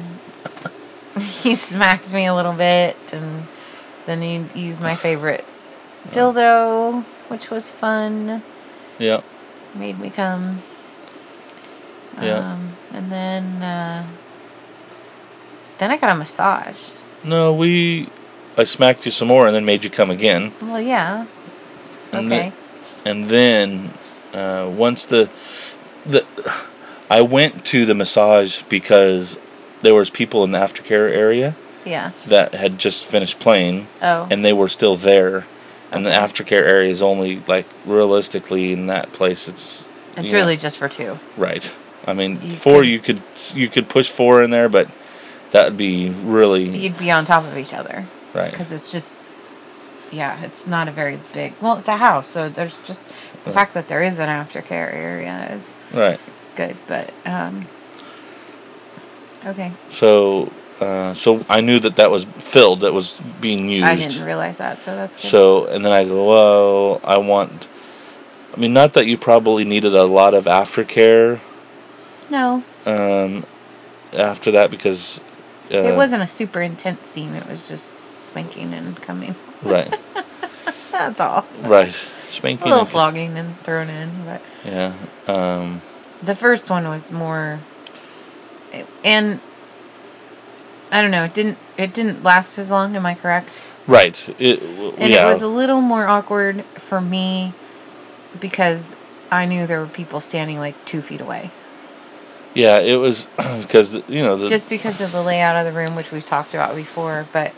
he 1.42 1.54
smacked 1.54 2.12
me 2.12 2.26
a 2.26 2.34
little 2.34 2.52
bit, 2.52 2.96
and 3.12 3.46
then 4.06 4.22
he 4.22 4.46
used 4.60 4.80
my 4.80 4.94
favorite 4.94 5.44
dildo, 6.08 7.02
which 7.28 7.50
was 7.50 7.72
fun. 7.72 8.42
yeah, 8.98 9.20
Made 9.74 9.98
me 9.98 10.10
come. 10.10 10.62
Yeah. 12.20 12.52
Um, 12.52 12.72
and 12.92 13.12
then, 13.12 13.62
uh, 13.62 14.04
then 15.78 15.90
I 15.90 15.96
got 15.96 16.10
a 16.10 16.14
massage. 16.14 16.90
no, 17.24 17.52
we. 17.52 18.08
I 18.56 18.64
smacked 18.64 19.06
you 19.06 19.12
some 19.12 19.28
more 19.28 19.46
and 19.46 19.54
then 19.54 19.64
made 19.64 19.84
you 19.84 19.90
come 19.90 20.10
again. 20.10 20.52
Well, 20.60 20.80
yeah. 20.80 21.26
And 22.10 22.26
Okay. 22.32 22.52
and 23.04 23.26
then 23.30 23.90
uh, 24.34 24.68
once 24.74 25.06
the 25.06 25.30
the 26.04 26.26
I 27.10 27.20
went 27.20 27.64
to 27.66 27.86
the 27.86 27.94
massage 27.94 28.62
because 28.68 29.38
there 29.82 29.94
was 29.94 30.10
people 30.10 30.44
in 30.44 30.50
the 30.50 30.58
aftercare 30.58 31.10
area 31.10 31.54
Yeah. 31.84 32.10
that 32.26 32.54
had 32.54 32.78
just 32.78 33.04
finished 33.04 33.38
playing 33.38 33.86
Oh. 34.02 34.26
and 34.30 34.44
they 34.44 34.52
were 34.52 34.68
still 34.68 34.96
there. 34.96 35.46
And 35.90 36.04
the 36.04 36.10
aftercare 36.10 36.62
area 36.68 36.90
is 36.90 37.00
only 37.02 37.42
like 37.46 37.66
realistically 37.86 38.72
in 38.72 38.86
that 38.88 39.12
place. 39.12 39.48
It's 39.48 39.86
it's 40.16 40.26
you 40.26 40.32
know, 40.32 40.38
really 40.38 40.56
just 40.56 40.76
for 40.78 40.88
two. 40.88 41.18
right. 41.36 41.74
I 42.06 42.12
mean, 42.12 42.40
You 42.42 42.50
four 42.56 42.80
could- 42.80 42.88
you 42.88 42.98
could 43.00 43.20
you 43.54 43.68
could 43.68 43.88
push 43.88 44.08
four 44.10 44.42
in 44.42 44.50
there, 44.50 44.68
but 44.68 44.88
that 45.52 45.64
would 45.64 45.76
be 45.78 46.10
really 46.10 46.64
You'd 46.76 46.98
be 46.98 47.10
on 47.10 47.24
top 47.24 47.44
of 47.44 47.56
each 47.56 47.72
other 47.72 48.04
right. 48.34 48.50
because 48.50 48.70
it's 48.72 48.92
just, 48.92 49.16
yeah, 50.10 50.42
it's 50.42 50.66
not 50.66 50.88
a 50.88 50.90
very 50.90 51.18
big. 51.32 51.54
Well, 51.60 51.76
it's 51.76 51.88
a 51.88 51.96
house, 51.96 52.28
so 52.28 52.48
there's 52.50 52.78
just 52.80 53.06
the 53.44 53.50
Right. 53.50 53.54
fact 53.54 53.74
that 53.74 53.88
there 53.88 54.02
is 54.02 54.18
an 54.18 54.28
aftercare 54.28 54.92
area 54.92 55.48
is 55.52 55.74
Right. 55.92 56.20
good. 56.54 56.76
But 56.86 57.10
um, 57.24 57.66
okay, 59.48 59.72
So 59.90 60.52
uh, 60.80 61.12
so 61.14 61.44
I 61.48 61.60
knew 61.60 61.80
that 61.80 61.96
that 61.96 62.10
was 62.10 62.24
filled. 62.24 62.80
That 62.80 62.92
was 62.92 63.20
being 63.40 63.68
used. 63.68 63.84
I 63.84 63.96
didn't 63.96 64.24
realize 64.24 64.58
that, 64.58 64.80
so 64.80 64.94
that's 64.94 65.16
good. 65.16 65.30
So 65.30 65.66
and 65.66 65.84
then 65.84 65.92
I 65.92 66.04
go, 66.04 66.28
well, 66.28 67.00
I 67.04 67.18
want. 67.18 67.66
I 68.56 68.60
mean, 68.60 68.72
not 68.72 68.94
that 68.94 69.06
you 69.06 69.18
probably 69.18 69.64
needed 69.64 69.94
a 69.94 70.04
lot 70.04 70.34
of 70.34 70.46
aftercare 70.46 71.40
no, 72.30 72.62
um, 72.86 73.44
after 74.12 74.50
that 74.52 74.70
because. 74.70 75.20
Uh, 75.70 75.78
it 75.78 75.96
wasn't 75.96 76.22
a 76.22 76.26
super 76.26 76.60
intense 76.60 77.08
scene. 77.08 77.34
It 77.34 77.46
was 77.46 77.68
just 77.68 77.98
spanking 78.24 78.72
and 78.72 78.96
coming. 79.02 79.34
right. 79.62 79.94
That's 80.90 81.20
all. 81.20 81.46
Right. 81.62 81.94
Spanking. 82.24 82.62
A 82.62 82.70
little 82.70 82.80
and- 82.80 82.88
flogging 82.88 83.38
and 83.38 83.58
thrown 83.60 83.90
in, 83.90 84.24
but 84.24 84.42
Yeah. 84.64 84.94
Um, 85.26 85.82
the 86.22 86.34
first 86.34 86.70
one 86.70 86.88
was 86.88 87.12
more, 87.12 87.60
and 89.04 89.40
I 90.90 91.02
don't 91.02 91.10
know. 91.10 91.24
It 91.24 91.34
didn't. 91.34 91.58
It 91.76 91.92
didn't 91.94 92.22
last 92.22 92.58
as 92.58 92.70
long. 92.70 92.96
Am 92.96 93.06
I 93.06 93.14
correct? 93.14 93.62
right. 93.86 94.28
It, 94.38 94.60
And 94.98 95.12
yeah. 95.12 95.24
it 95.24 95.26
was 95.26 95.42
a 95.42 95.48
little 95.48 95.80
more 95.80 96.06
awkward 96.06 96.64
for 96.76 97.00
me 97.00 97.54
because 98.38 98.96
I 99.30 99.46
knew 99.46 99.66
there 99.66 99.80
were 99.80 99.86
people 99.86 100.20
standing 100.20 100.58
like 100.58 100.82
two 100.84 101.00
feet 101.02 101.20
away. 101.20 101.50
yeah. 102.54 102.78
It 102.78 102.96
was 102.96 103.26
because 103.36 103.94
you 104.08 104.22
know 104.22 104.36
the 104.36 104.46
Just 104.46 104.68
because 104.68 105.00
of 105.00 105.12
the 105.12 105.22
layout 105.22 105.56
of 105.56 105.72
the 105.72 105.78
room, 105.78 105.94
which 105.94 106.10
we've 106.12 106.26
talked 106.26 106.54
about 106.54 106.74
before, 106.76 107.26
but 107.32 107.52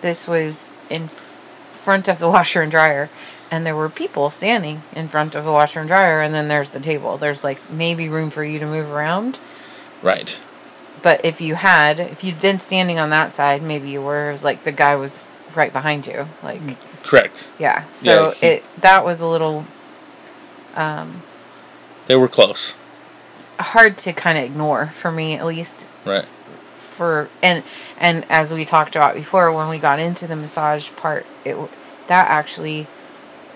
this 0.00 0.26
was 0.28 0.78
in 0.90 1.08
front 1.08 2.08
of 2.08 2.18
the 2.18 2.28
washer 2.28 2.62
and 2.62 2.70
dryer. 2.70 3.10
And 3.48 3.64
there 3.64 3.76
were 3.76 3.88
people 3.88 4.30
standing 4.30 4.82
in 4.92 5.06
front 5.08 5.34
of 5.36 5.44
the 5.44 5.52
washer 5.52 5.78
and 5.78 5.88
dryer, 5.88 6.20
and 6.20 6.34
then 6.34 6.48
there's 6.48 6.72
the 6.72 6.80
table. 6.80 7.16
There's 7.16 7.44
like 7.44 7.70
maybe 7.70 8.08
room 8.08 8.28
for 8.30 8.42
you 8.44 8.58
to 8.58 8.66
move 8.66 8.90
around. 8.90 9.38
Right. 10.02 10.38
But 11.02 11.24
if 11.24 11.40
you 11.40 11.54
had, 11.54 12.00
if 12.00 12.24
you'd 12.24 12.40
been 12.40 12.58
standing 12.58 12.98
on 12.98 13.10
that 13.10 13.32
side, 13.32 13.62
maybe 13.62 13.88
you 13.90 14.02
were. 14.02 14.30
It 14.30 14.32
was 14.32 14.44
like 14.44 14.64
the 14.64 14.72
guy 14.72 14.96
was 14.96 15.30
right 15.54 15.72
behind 15.72 16.06
you. 16.06 16.28
Like, 16.42 16.60
Correct. 17.04 17.48
yeah. 17.58 17.84
So 17.90 18.30
he- 18.32 18.46
it 18.46 18.64
that 18.80 19.04
was 19.04 19.20
a 19.20 19.28
little 19.28 19.66
um, 20.74 21.22
They 22.06 22.16
were 22.16 22.28
close. 22.28 22.72
hard 23.60 23.96
to 23.98 24.12
kind 24.12 24.36
of 24.36 24.44
ignore 24.44 24.86
for 24.86 25.10
me, 25.12 25.34
at 25.34 25.46
least. 25.46 25.86
Right. 26.04 26.24
For 26.78 27.28
and 27.42 27.62
and 27.98 28.24
as 28.30 28.52
we 28.52 28.64
talked 28.64 28.96
about 28.96 29.14
before, 29.14 29.52
when 29.52 29.68
we 29.68 29.78
got 29.78 29.98
into 30.00 30.26
the 30.26 30.34
massage 30.36 30.90
part, 30.96 31.24
it 31.44 31.56
that 32.08 32.28
actually 32.30 32.86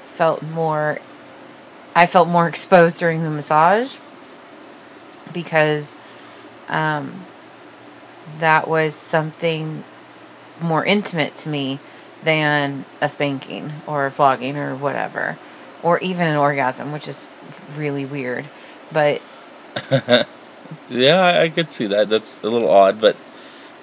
felt 0.06 0.42
more. 0.42 0.98
I 1.96 2.06
felt 2.06 2.28
more 2.28 2.46
exposed 2.46 3.00
during 3.00 3.24
the 3.24 3.30
massage 3.30 3.96
because 5.32 5.98
um, 6.70 7.24
that 8.38 8.68
was 8.68 8.94
something 8.94 9.84
more 10.60 10.84
intimate 10.84 11.34
to 11.36 11.48
me 11.48 11.78
than 12.22 12.84
a 13.00 13.08
spanking 13.08 13.72
or 13.86 14.06
a 14.06 14.10
flogging 14.10 14.56
or 14.56 14.74
whatever, 14.74 15.38
or 15.82 15.98
even 15.98 16.26
an 16.26 16.36
orgasm, 16.36 16.92
which 16.92 17.08
is 17.08 17.28
really 17.76 18.04
weird. 18.04 18.48
But 18.92 19.22
Yeah, 20.88 21.20
I, 21.20 21.42
I 21.42 21.48
could 21.48 21.72
see 21.72 21.86
that. 21.86 22.08
That's 22.08 22.42
a 22.42 22.48
little 22.48 22.70
odd, 22.70 23.00
but 23.00 23.16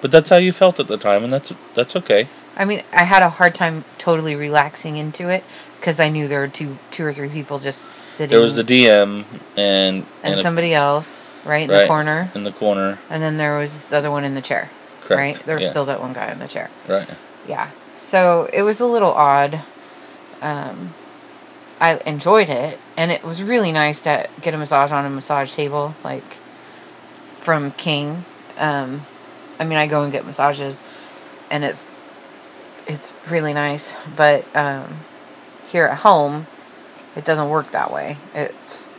but 0.00 0.10
that's 0.10 0.30
how 0.30 0.36
you 0.36 0.52
felt 0.52 0.78
at 0.78 0.86
the 0.86 0.96
time, 0.96 1.24
and 1.24 1.32
that's 1.32 1.52
that's 1.74 1.96
okay. 1.96 2.28
I 2.56 2.64
mean, 2.64 2.82
I 2.92 3.04
had 3.04 3.22
a 3.22 3.30
hard 3.30 3.54
time 3.54 3.84
totally 3.98 4.34
relaxing 4.34 4.96
into 4.96 5.28
it 5.28 5.44
because 5.80 6.00
I 6.00 6.08
knew 6.08 6.26
there 6.26 6.40
were 6.40 6.48
two, 6.48 6.76
two 6.90 7.04
or 7.04 7.12
three 7.12 7.28
people 7.28 7.58
just 7.58 7.80
sitting. 7.80 8.30
There 8.34 8.42
was 8.42 8.56
the 8.56 8.64
DM 8.64 9.24
and 9.56 10.06
and 10.22 10.40
a- 10.40 10.42
somebody 10.42 10.74
else 10.74 11.37
right 11.48 11.64
in 11.64 11.70
right, 11.70 11.82
the 11.82 11.86
corner, 11.88 12.30
in 12.34 12.44
the 12.44 12.52
corner. 12.52 12.98
and 13.10 13.22
then 13.22 13.38
there 13.38 13.58
was 13.58 13.86
the 13.86 13.96
other 13.96 14.10
one 14.10 14.24
in 14.24 14.34
the 14.34 14.42
chair. 14.42 14.70
Correct. 15.00 15.38
Right, 15.38 15.46
there 15.46 15.56
was 15.56 15.64
yeah. 15.64 15.70
still 15.70 15.84
that 15.86 16.00
one 16.00 16.12
guy 16.12 16.30
in 16.30 16.38
the 16.38 16.46
chair. 16.46 16.70
right. 16.86 17.08
Yeah, 17.48 17.70
so 17.96 18.48
it 18.52 18.62
was 18.62 18.80
a 18.80 18.86
little 18.86 19.12
odd. 19.12 19.62
Um, 20.42 20.94
I 21.80 22.00
enjoyed 22.06 22.48
it, 22.48 22.78
and 22.96 23.10
it 23.10 23.22
was 23.22 23.42
really 23.42 23.72
nice 23.72 24.02
to 24.02 24.28
get 24.42 24.54
a 24.54 24.58
massage 24.58 24.92
on 24.92 25.04
a 25.04 25.10
massage 25.10 25.52
table, 25.52 25.94
like 26.04 26.24
from 27.36 27.70
King. 27.72 28.24
Um, 28.58 29.02
I 29.58 29.64
mean, 29.64 29.78
I 29.78 29.86
go 29.86 30.02
and 30.02 30.12
get 30.12 30.26
massages, 30.26 30.82
and 31.50 31.64
it's 31.64 31.88
it's 32.86 33.14
really 33.30 33.52
nice. 33.54 33.94
But 34.16 34.44
um, 34.56 34.98
here 35.68 35.86
at 35.86 35.98
home, 35.98 36.46
it 37.16 37.24
doesn't 37.24 37.48
work 37.48 37.70
that 37.70 37.92
way. 37.92 38.18
It's 38.34 38.90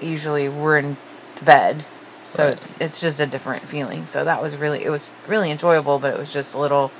usually 0.00 0.48
we're 0.48 0.78
in 0.78 0.96
the 1.36 1.44
bed, 1.44 1.84
so 2.24 2.44
Right. 2.44 2.52
it's 2.54 2.74
it's 2.80 3.00
just 3.00 3.20
a 3.20 3.26
different 3.26 3.68
feeling. 3.68 4.06
So 4.06 4.24
that 4.24 4.42
was 4.42 4.56
really 4.56 4.84
it 4.84 4.90
was 4.90 5.10
really 5.28 5.50
enjoyable, 5.50 5.98
but 5.98 6.12
it 6.14 6.18
was 6.18 6.32
just 6.32 6.54
a 6.54 6.58
little. 6.58 6.90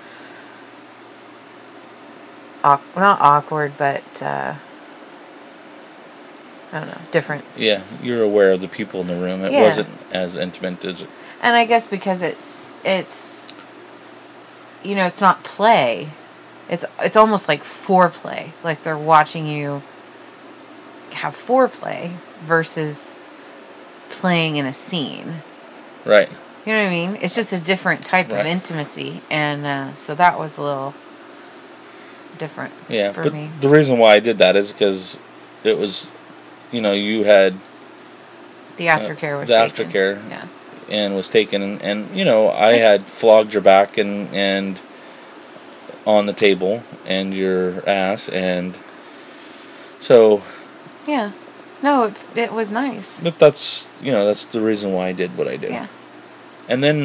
Awk- 2.64 2.82
not 2.96 3.20
awkward, 3.20 3.76
but 3.76 4.02
uh, 4.22 4.54
I 6.72 6.78
don't 6.80 6.88
know, 6.88 6.98
different. 7.12 7.44
Yeah, 7.56 7.82
you're 8.02 8.22
aware 8.22 8.52
of 8.52 8.60
the 8.60 8.68
people 8.68 9.00
in 9.02 9.06
the 9.06 9.14
room. 9.16 9.44
It 9.44 9.52
Yeah. 9.52 9.62
wasn't 9.62 9.88
as 10.12 10.36
intimate 10.36 10.84
as 10.84 11.04
And 11.42 11.54
I 11.56 11.64
guess 11.64 11.86
because 11.88 12.22
it's 12.22 12.64
it's 12.84 13.34
you 14.82 14.94
know, 14.94 15.06
it's 15.06 15.20
not 15.20 15.44
play. 15.44 16.08
It's 16.68 16.84
it's 17.00 17.16
almost 17.16 17.48
like 17.48 17.62
foreplay. 17.62 18.50
Like 18.64 18.82
they're 18.82 18.98
watching 18.98 19.46
you 19.46 19.82
have 21.12 21.34
foreplay 21.34 22.12
versus 22.44 23.20
playing 24.10 24.56
in 24.56 24.66
a 24.66 24.72
scene. 24.72 25.36
right. 26.04 26.28
You 26.64 26.72
know 26.72 26.80
what 26.82 26.88
I 26.88 26.90
mean? 26.90 27.18
It's 27.22 27.36
just 27.36 27.52
a 27.52 27.60
different 27.60 28.04
type 28.04 28.28
Right. 28.28 28.40
of 28.40 28.46
intimacy 28.46 29.20
and 29.30 29.64
uh, 29.64 29.92
so 29.92 30.14
that 30.16 30.36
was 30.38 30.58
a 30.58 30.62
little 30.62 30.94
different 32.38 32.72
Yeah, 32.88 33.12
for 33.12 33.22
but 33.22 33.32
me. 33.32 33.50
the 33.60 33.68
reason 33.68 33.98
why 33.98 34.14
I 34.14 34.18
did 34.20 34.38
that 34.38 34.56
is 34.56 34.72
because 34.72 35.18
it 35.62 35.78
was, 35.78 36.10
you 36.72 36.80
know, 36.80 36.92
you 36.92 37.22
had 37.24 37.54
The 38.78 38.86
aftercare 38.88 39.38
was 39.38 39.48
the 39.48 39.68
taken. 39.68 39.90
aftercare. 39.90 40.30
Yeah. 40.30 40.44
and 40.90 41.14
was 41.16 41.28
taken 41.28 41.62
and, 41.62 41.80
and 41.82 42.16
you 42.16 42.24
know 42.24 42.48
I 42.50 42.72
That's- 42.72 42.80
had 42.82 43.06
flogged 43.06 43.52
your 43.52 43.62
back 43.62 43.96
and 43.98 44.28
and 44.34 44.78
on 46.04 46.26
the 46.26 46.32
table 46.32 46.82
and 47.06 47.32
your 47.34 47.88
ass 47.88 48.28
and 48.28 48.76
so 50.00 50.42
Yeah. 51.06 51.30
No, 51.86 52.04
it, 52.10 52.14
it 52.34 52.52
was 52.52 52.72
nice. 52.72 53.22
but 53.22 53.38
that's 53.38 53.92
you 54.02 54.10
know 54.10 54.26
that's 54.26 54.44
the 54.46 54.60
reason 54.60 54.92
why 54.92 55.06
I 55.06 55.12
did 55.12 55.30
what 55.38 55.46
I 55.46 55.56
did 55.56 55.70
Yeah. 55.70 55.86
and 56.68 56.82
then 56.82 56.98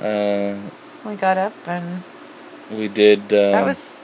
uh, 0.00 0.54
We 1.04 1.16
got 1.16 1.36
up 1.36 1.54
and 1.66 2.04
we 2.70 2.86
did 2.86 3.20
uh, 3.32 3.50
that 3.56 3.64
was 3.66 3.98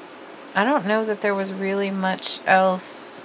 I 0.56 0.64
don't 0.64 0.84
know 0.90 1.04
that 1.04 1.20
there 1.20 1.34
was 1.42 1.52
really 1.52 1.90
much 1.92 2.40
else 2.46 3.24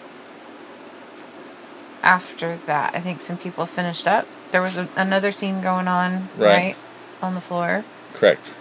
after 2.04 2.58
that. 2.66 2.94
I 2.96 3.00
think 3.00 3.22
some 3.22 3.38
people 3.38 3.66
finished 3.66 4.06
up. 4.08 4.28
There 4.52 4.62
was 4.62 4.78
a, 4.78 4.88
another 4.96 5.32
scene 5.32 5.62
going 5.62 5.88
on, 5.88 6.30
Right. 6.38 6.48
right, 6.48 6.76
on 7.22 7.36
the 7.36 7.42
floor. 7.42 7.84
correct 8.14 8.54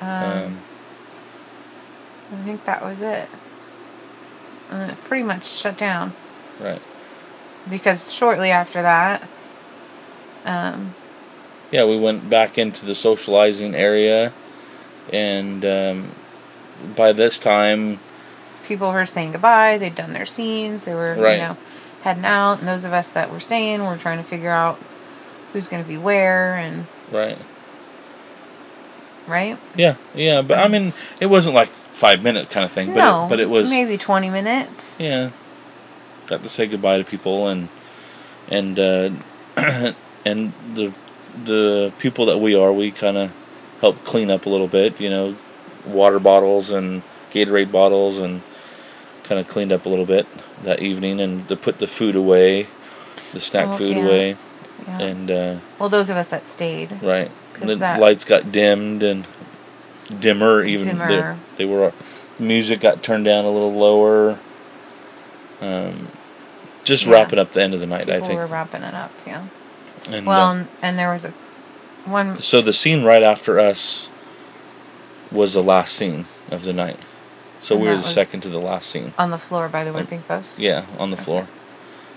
Um, 0.00 0.08
um, 0.08 0.60
I 2.32 2.44
think 2.44 2.64
that 2.66 2.84
was 2.84 3.02
it. 3.02 3.28
And 4.70 4.90
it 4.92 4.98
pretty 5.04 5.24
much 5.24 5.46
shut 5.46 5.76
down 5.76 6.12
right 6.60 6.82
because 7.70 8.12
shortly 8.12 8.50
after 8.50 8.82
that, 8.82 9.26
um, 10.44 10.94
yeah 11.70 11.84
we 11.84 11.98
went 11.98 12.28
back 12.28 12.58
into 12.58 12.84
the 12.84 12.94
socializing 12.94 13.74
area 13.74 14.32
and 15.12 15.64
um, 15.64 16.10
by 16.96 17.12
this 17.12 17.38
time 17.38 17.98
people 18.66 18.92
were 18.92 19.04
saying 19.06 19.32
goodbye. 19.32 19.78
They'd 19.78 19.96
done 19.96 20.12
their 20.12 20.26
scenes. 20.26 20.84
They 20.84 20.94
were, 20.94 21.14
Right. 21.16 21.34
you 21.34 21.48
know, 21.48 21.56
heading 22.02 22.24
out. 22.24 22.60
And 22.60 22.68
those 22.68 22.84
of 22.84 22.92
us 22.92 23.08
that 23.08 23.32
were 23.32 23.40
staying 23.40 23.84
were 23.84 23.96
trying 23.96 24.18
to 24.18 24.24
figure 24.24 24.52
out 24.52 24.78
who's 25.52 25.66
going 25.66 25.82
to 25.82 25.88
be 25.88 25.98
where 25.98 26.54
and 26.54 26.86
right 27.10 27.36
right. 29.26 29.58
yeah 29.76 29.96
yeah 30.14 30.42
but 30.42 30.58
I 30.58 30.68
mean 30.68 30.92
it 31.18 31.26
wasn't 31.26 31.54
like 31.56 31.68
five 31.68 32.22
minute 32.22 32.50
kind 32.50 32.64
of 32.64 32.70
thing 32.70 32.94
but 32.94 33.00
no, 33.00 33.26
it, 33.26 33.28
but 33.30 33.40
it 33.40 33.48
was 33.50 33.68
maybe 33.70 33.98
twenty 33.98 34.30
minutes. 34.30 34.96
yeah 34.98 35.30
got 36.30 36.42
to 36.44 36.48
say 36.48 36.66
goodbye 36.66 36.96
to 36.98 37.04
people 37.04 37.48
and 37.48 37.68
and 38.48 38.78
uh, 38.78 39.10
and 40.24 40.52
the 40.74 40.92
the 41.44 41.92
people 41.98 42.26
that 42.26 42.38
we 42.38 42.54
are, 42.54 42.72
we 42.72 42.90
kind 42.90 43.16
of 43.16 43.32
help 43.80 44.02
clean 44.04 44.30
up 44.30 44.46
a 44.46 44.48
little 44.48 44.68
bit. 44.68 44.98
You 45.00 45.10
know, 45.10 45.36
water 45.86 46.18
bottles 46.18 46.70
and 46.70 47.02
Gatorade 47.32 47.70
bottles, 47.70 48.18
and 48.18 48.42
kind 49.24 49.40
of 49.40 49.46
cleaned 49.48 49.72
up 49.72 49.84
a 49.86 49.88
little 49.88 50.06
bit 50.06 50.26
that 50.64 50.80
evening, 50.80 51.20
and 51.20 51.46
to 51.48 51.56
put 51.56 51.78
the 51.78 51.86
food 51.86 52.16
away, 52.16 52.66
the 53.32 53.40
snack 53.40 53.68
Oh, 53.68 53.76
food 53.76 53.96
yeah. 53.96 54.04
away, 54.04 54.36
Yeah. 54.86 54.98
and 55.00 55.30
uh, 55.30 55.56
well, 55.78 55.88
those 55.88 56.10
of 56.10 56.16
us 56.16 56.28
that 56.28 56.46
stayed. 56.46 56.90
right? 57.02 57.30
the 57.60 57.76
that- 57.76 58.00
lights 58.00 58.24
got 58.24 58.50
dimmed 58.50 59.02
and 59.02 59.26
dimmer 60.18 60.64
even. 60.64 60.86
They- 60.86 61.06
Dimmer. 61.06 61.36
They, 61.56 61.64
were 61.66 61.92
music 62.38 62.80
got 62.80 63.02
turned 63.02 63.26
down 63.26 63.44
a 63.44 63.50
little 63.50 63.72
lower. 63.72 64.38
Um, 65.60 66.08
just 66.84 67.06
Yeah. 67.06 67.12
wrapping 67.12 67.38
up 67.38 67.52
the 67.52 67.62
end 67.62 67.74
of 67.74 67.80
the 67.80 67.86
night, 67.86 68.08
I 68.10 68.20
think 68.20 68.32
we're 68.40 68.46
wrapping 68.46 68.82
it 68.82 68.94
up. 68.94 69.12
Yeah. 69.26 69.42
And, 70.10 70.26
Well, 70.26 70.40
uh, 70.40 70.62
and, 70.82 70.98
there 70.98 71.12
was 71.12 71.24
a 71.24 71.32
one. 72.04 72.40
So 72.40 72.60
the 72.60 72.72
scene 72.72 73.04
right 73.04 73.22
after 73.22 73.60
us 73.60 74.08
was 75.30 75.52
the 75.52 75.62
last 75.62 75.94
scene 75.94 76.24
of 76.50 76.64
the 76.64 76.72
night. 76.72 76.98
So 77.62 77.74
And 77.74 77.84
we 77.84 77.90
were 77.90 77.96
the 77.98 78.02
second 78.04 78.40
to 78.42 78.48
the 78.48 78.58
last 78.58 78.88
scene. 78.90 79.12
on 79.18 79.30
the 79.30 79.38
floor 79.38 79.68
by 79.68 79.84
the 79.84 79.92
whipping 79.92 80.22
post. 80.22 80.58
Yeah, 80.58 80.84
on 80.98 81.10
the 81.10 81.16
floor. 81.16 81.46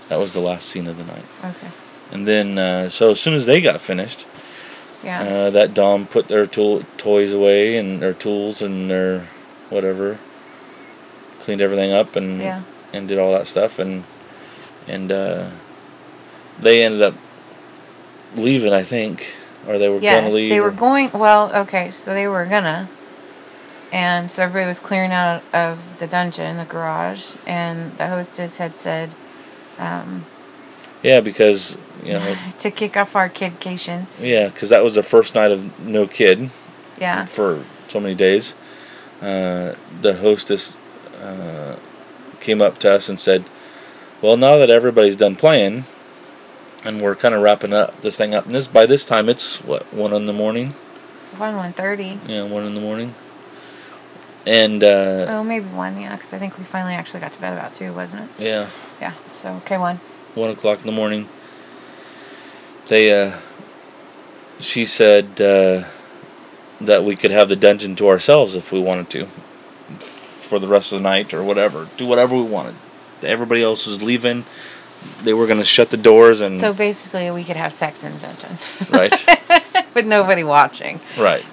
That 0.08 0.18
was 0.18 0.32
the 0.32 0.40
last 0.40 0.68
scene 0.68 0.86
of 0.86 0.96
the 0.96 1.04
night. 1.04 1.24
Okay. 1.44 1.68
And 2.10 2.26
then, 2.26 2.58
uh, 2.58 2.88
so 2.88 3.10
as 3.10 3.20
soon 3.20 3.34
as 3.34 3.44
they 3.46 3.60
got 3.60 3.80
finished, 3.80 4.24
Yeah. 5.02 5.20
uh, 5.22 5.50
that 5.50 5.74
Dom 5.74 6.06
put 6.06 6.28
their 6.28 6.46
tool, 6.46 6.82
toys 6.96 7.32
away 7.34 7.76
and 7.76 8.00
their 8.00 8.14
tools 8.14 8.62
and 8.62 8.90
their 8.90 9.28
whatever, 9.68 10.18
cleaned 11.40 11.60
everything 11.60 11.92
up 11.92 12.16
and 12.16 12.40
Yeah. 12.40 12.60
and 12.92 13.06
did 13.08 13.18
all 13.18 13.32
that 13.32 13.46
stuff 13.46 13.78
and 13.78 14.04
and 14.86 15.10
uh, 15.10 15.50
they 16.60 16.84
ended 16.84 17.02
up 17.02 17.14
leaving, 18.36 18.72
I 18.72 18.82
think, 18.82 19.34
or 19.66 19.78
they 19.78 19.88
were 19.88 19.98
yes, 20.00 20.20
gonna 20.22 20.34
leave. 20.34 20.50
they 20.50 20.60
were 20.60 20.68
or- 20.68 20.72
going. 20.72 21.10
Well, 21.12 21.54
okay, 21.54 21.90
so 21.90 22.12
they 22.14 22.28
were 22.28 22.44
gonna, 22.46 22.88
and 23.92 24.30
so 24.30 24.42
everybody 24.44 24.66
was 24.68 24.78
clearing 24.78 25.12
out 25.12 25.42
of 25.52 25.98
the 25.98 26.06
dungeon, 26.06 26.56
the 26.56 26.64
garage, 26.64 27.34
and 27.46 27.96
the 27.96 28.08
hostess 28.08 28.56
had 28.56 28.76
said 28.76 29.10
um, 29.78 30.26
Yeah, 31.02 31.20
because 31.20 31.78
you 32.04 32.12
know, 32.14 32.36
to 32.58 32.70
kick 32.70 32.96
off 32.96 33.16
our 33.16 33.28
kidcation. 33.28 34.06
yeah, 34.20 34.48
because 34.48 34.68
that 34.70 34.82
was 34.84 34.94
the 34.96 35.02
first 35.02 35.34
night 35.34 35.50
of 35.50 35.78
no 35.80 36.06
kid 36.06 36.50
Yeah. 37.00 37.24
for 37.26 37.64
so 37.88 38.00
many 38.00 38.14
days. 38.14 38.54
Uh, 39.22 39.74
the 40.02 40.16
hostess 40.20 40.76
uh, 41.22 41.76
came 42.40 42.60
up 42.60 42.78
to 42.80 42.90
us 42.92 43.08
and 43.08 43.18
said, 43.18 43.44
"Well, 44.24 44.38
now 44.38 44.56
that 44.56 44.70
everybody's 44.70 45.16
done 45.16 45.36
playing, 45.36 45.84
and 46.82 47.02
we're 47.02 47.14
kind 47.14 47.34
of 47.34 47.42
wrapping 47.42 47.74
up 47.74 48.00
this 48.00 48.16
thing 48.16 48.34
up, 48.34 48.46
and 48.46 48.54
this 48.54 48.66
by 48.66 48.86
this 48.86 49.04
time 49.04 49.28
it's 49.28 49.62
what 49.62 49.82
one 49.92 50.14
in 50.14 50.24
the 50.24 50.32
morning, 50.32 50.68
One 51.36 51.56
one 51.56 51.74
thirty. 51.74 52.18
yeah, 52.26 52.44
one 52.44 52.64
in 52.64 52.74
the 52.74 52.80
morning, 52.80 53.14
and 54.46 54.82
uh, 54.82 55.26
Oh, 55.28 55.44
maybe 55.44 55.66
one. 55.66 56.00
Yeah, 56.00 56.16
because 56.16 56.32
I 56.32 56.38
think 56.38 56.56
we 56.56 56.64
finally 56.64 56.94
actually 56.94 57.20
got 57.20 57.32
to 57.32 57.40
bed 57.40 57.52
about 57.52 57.74
two, 57.74 57.92
wasn't 57.92 58.30
it? 58.38 58.42
yeah, 58.42 58.70
Yeah. 58.98 59.12
So 59.30 59.56
okay, 59.64 59.76
one. 59.76 59.96
one 60.34 60.50
o'clock 60.50 60.80
in 60.80 60.86
the 60.86 60.92
morning. 60.92 61.28
They, 62.86 63.12
uh, 63.12 63.36
she 64.58 64.84
said 64.86 65.40
uh, 65.40 65.84
that 66.80 67.04
we 67.04 67.14
could 67.16 67.30
have 67.30 67.50
the 67.50 67.56
dungeon 67.56 67.94
to 67.96 68.08
ourselves 68.08 68.54
if 68.54 68.72
we 68.72 68.80
wanted 68.80 69.10
to, 69.10 69.26
for 69.98 70.58
the 70.58 70.66
rest 70.68 70.92
of 70.92 70.98
the 70.98 71.02
night 71.02 71.34
or 71.34 71.42
whatever. 71.44 71.88
Do 71.98 72.06
whatever 72.06 72.34
we 72.34 72.42
wanted. 72.42 72.74
Everybody 73.24 73.62
else 73.62 73.86
was 73.86 74.02
leaving. 74.02 74.44
They 75.22 75.34
were 75.34 75.46
going 75.46 75.58
to 75.58 75.64
shut 75.66 75.90
the 75.90 75.96
doors 75.98 76.40
and 76.40 76.58
So 76.58 76.72
basically, 76.72 77.30
we 77.30 77.44
could 77.44 77.56
have 77.56 77.72
sex 77.72 78.04
in 78.04 78.16
dungeon. 78.18 78.58
right, 78.90 79.12
With 79.94 80.06
nobody 80.06 80.42
watching. 80.44 81.00
right. 81.18 81.44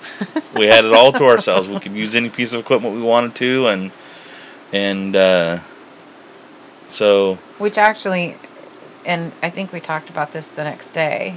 We 0.56 0.68
had 0.68 0.86
it 0.86 0.94
all 0.94 1.12
to 1.14 1.26
ourselves. 1.26 1.68
We 1.68 1.80
could 1.80 1.94
use 1.94 2.16
any 2.16 2.30
piece 2.30 2.54
of 2.54 2.60
equipment 2.62 2.96
we 2.96 3.02
wanted 3.02 3.36
to, 3.36 3.68
and 3.68 3.92
and 4.72 5.16
uh, 5.16 5.60
so 6.88 7.36
Which 7.58 7.78
actually, 7.78 8.36
and 9.06 9.32
I 9.42 9.50
think 9.50 9.72
we 9.74 9.80
talked 9.80 10.10
about 10.10 10.32
this 10.32 10.50
the 10.50 10.64
next 10.64 10.92
day 10.92 11.36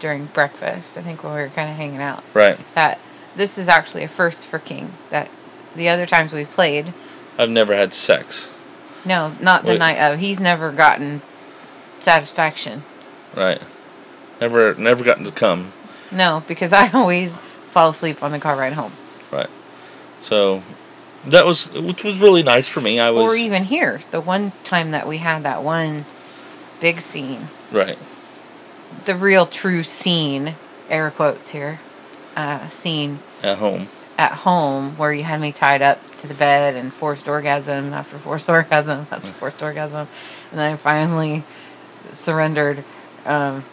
during 0.00 0.26
breakfast. 0.26 0.98
I 0.98 1.02
think 1.02 1.22
when 1.22 1.34
we 1.34 1.40
were 1.40 1.48
kind 1.48 1.70
of 1.70 1.76
hanging 1.76 2.02
out. 2.02 2.22
right. 2.34 2.58
That 2.74 2.98
this 3.36 3.56
is 3.58 3.68
actually 3.68 4.04
a 4.04 4.08
first 4.08 4.46
for 4.48 4.58
King. 4.58 4.92
That 5.10 5.30
the 5.74 5.88
other 5.88 6.04
times 6.06 6.32
we 6.32 6.44
played, 6.44 6.92
I've 7.38 7.50
never 7.50 7.74
had 7.74 7.94
sex. 7.94 8.50
No, 9.04 9.34
not 9.40 9.64
the 9.64 9.78
night 9.78 9.98
of. 9.98 10.18
He's 10.18 10.40
never 10.40 10.72
gotten 10.72 11.22
satisfaction. 12.00 12.82
Right. 13.34 13.60
Never 14.40 14.74
never 14.74 15.04
gotten 15.04 15.24
to 15.24 15.32
come. 15.32 15.72
No, 16.10 16.42
because 16.46 16.72
I 16.72 16.90
always 16.94 17.40
fall 17.40 17.90
asleep 17.90 18.22
on 18.22 18.32
the 18.32 18.38
car 18.38 18.56
ride 18.56 18.74
home. 18.74 18.92
Right. 19.30 19.50
So 20.20 20.62
that 21.26 21.46
was 21.46 21.70
which 21.72 22.04
was 22.04 22.20
really 22.20 22.42
nice 22.42 22.68
for 22.68 22.80
me. 22.80 23.00
I 23.00 23.10
was 23.10 23.24
or 23.24 23.34
even 23.34 23.64
here, 23.64 24.00
the 24.10 24.20
one 24.20 24.52
time 24.62 24.90
that 24.92 25.06
we 25.06 25.18
had 25.18 25.42
that 25.42 25.62
one 25.62 26.04
big 26.80 27.00
scene, 27.00 27.48
right. 27.72 27.98
the 29.04 29.14
real 29.14 29.46
true 29.46 29.82
scene, 29.82 30.54
air 30.88 31.10
quotes 31.10 31.50
here, 31.50 31.80
uh, 32.36 32.68
scene 32.68 33.20
At 33.42 33.58
home. 33.58 33.88
At 34.16 34.32
home 34.32 34.96
where 34.96 35.12
you 35.12 35.24
had 35.24 35.40
me 35.40 35.50
tied 35.52 35.82
up 35.82 35.98
to 36.16 36.26
the 36.26 36.34
bed 36.34 36.74
and 36.76 36.92
forced 36.94 37.28
orgasm 37.28 37.92
after 37.92 38.16
forced 38.18 38.48
orgasm 38.58 39.06
after 39.10 39.28
forced 39.28 39.62
orgasm, 39.62 40.08
and 40.50 40.58
then 40.58 40.72
I 40.72 40.76
finally 40.76 41.42
surrendered. 42.12 42.84
Um, 43.26 43.64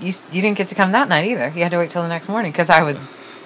you 0.00 0.12
you 0.30 0.42
didn't 0.42 0.58
get 0.58 0.68
to 0.68 0.74
come 0.74 0.92
that 0.92 1.08
night 1.08 1.30
either. 1.30 1.52
You 1.54 1.62
had 1.62 1.70
to 1.72 1.78
wait 1.78 1.90
till 1.90 2.02
the 2.02 2.08
next 2.08 2.28
morning 2.28 2.52
because 2.52 2.70
I 2.70 2.82
was 2.82 2.96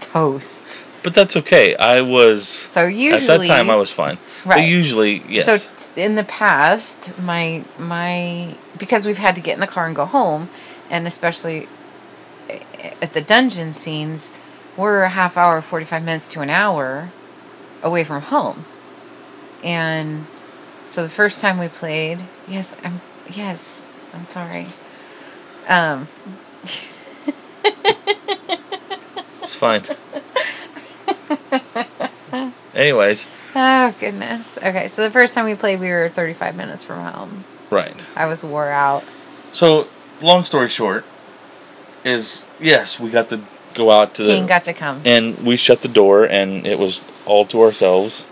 toast. 0.00 0.64
But 1.03 1.14
that's 1.14 1.35
okay. 1.37 1.74
I 1.76 2.03
was 2.03 2.46
So 2.46 2.85
usually 2.85 3.48
at 3.48 3.48
that 3.48 3.57
time 3.57 3.70
I 3.70 3.76
was 3.76 3.90
fine. 3.90 4.18
But 4.44 4.57
Right. 4.57 4.68
usually 4.68 5.22
yes. 5.29 5.46
So 5.46 5.70
in 5.96 6.14
the 6.14 6.24
past, 6.24 7.18
my 7.18 7.64
my 7.79 8.55
because 8.79 9.07
we've 9.07 9.18
had 9.18 9.35
to 9.37 9.40
get 9.40 9.55
in 9.55 9.61
the 9.61 9.66
car 9.66 9.87
and 9.87 9.96
go 9.96 10.05
home, 10.05 10.50
and 10.90 11.07
especially 11.07 11.68
eh, 12.48 12.59
at 13.00 13.12
the 13.14 13.20
dungeon 13.22 13.72
scenes, 13.72 14.31
we're 14.76 15.02
a 15.02 15.09
half 15.09 15.37
hour, 15.37 15.61
forty 15.61 15.85
five 15.85 16.02
minutes 16.04 16.26
to 16.28 16.40
an 16.40 16.50
hour 16.50 17.11
away 17.83 18.04
from 18.04 18.22
home, 18.22 18.64
and 19.64 20.26
so 20.87 21.02
the 21.02 21.09
first 21.09 21.40
time 21.40 21.59
we 21.59 21.68
played, 21.68 22.22
yes, 22.48 22.74
I'm 22.85 23.00
yes, 23.33 23.92
I'm 24.12 24.26
sorry. 24.28 24.66
Um, 25.68 26.09
it's 29.42 29.54
fine. 29.56 29.83
Anyways, 32.74 33.26
oh 33.54 33.94
goodness. 33.98 34.56
Okay, 34.59 34.88
so 34.88 35.02
the 35.02 35.11
first 35.11 35.35
time 35.35 35.44
we 35.44 35.54
played, 35.54 35.80
we 35.80 35.88
were 35.90 36.09
thirty 36.09 36.35
five 36.35 36.54
minutes 36.56 36.85
from 36.85 37.00
home. 37.04 37.44
right. 37.70 37.94
I 38.16 38.26
was 38.26 38.44
wore 38.44 38.70
out. 38.70 39.04
So 39.52 39.88
long 40.22 40.44
story 40.44 40.68
short 40.68 41.04
is 42.04 42.44
yes, 42.61 43.00
we 43.00 43.11
got 43.11 43.28
to 43.30 43.40
go 43.74 43.90
out 43.90 44.14
to 44.14 44.22
the 44.24 44.40
got 44.46 44.64
to 44.64 44.72
come. 44.72 45.00
and 45.04 45.38
we 45.46 45.56
shut 45.56 45.83
the 45.83 45.88
door 45.88 46.24
and 46.24 46.66
it 46.66 46.78
was 46.78 47.00
all 47.26 47.44
to 47.46 47.62
ourselves. 47.62 48.26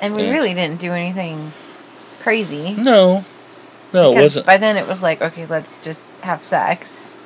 And 0.00 0.14
we 0.14 0.22
Yeah. 0.24 0.30
really 0.32 0.54
didn't 0.54 0.80
do 0.80 0.92
anything 0.92 1.52
crazy. 2.20 2.74
No. 2.78 3.24
No, 3.92 4.12
it 4.12 4.20
wasn't. 4.20 4.46
By 4.46 4.56
then 4.58 4.76
it 4.76 4.86
was 4.86 5.02
like, 5.02 5.22
okay, 5.22 5.46
let's 5.46 5.76
just 5.82 6.00
have 6.22 6.42
sex. 6.42 7.16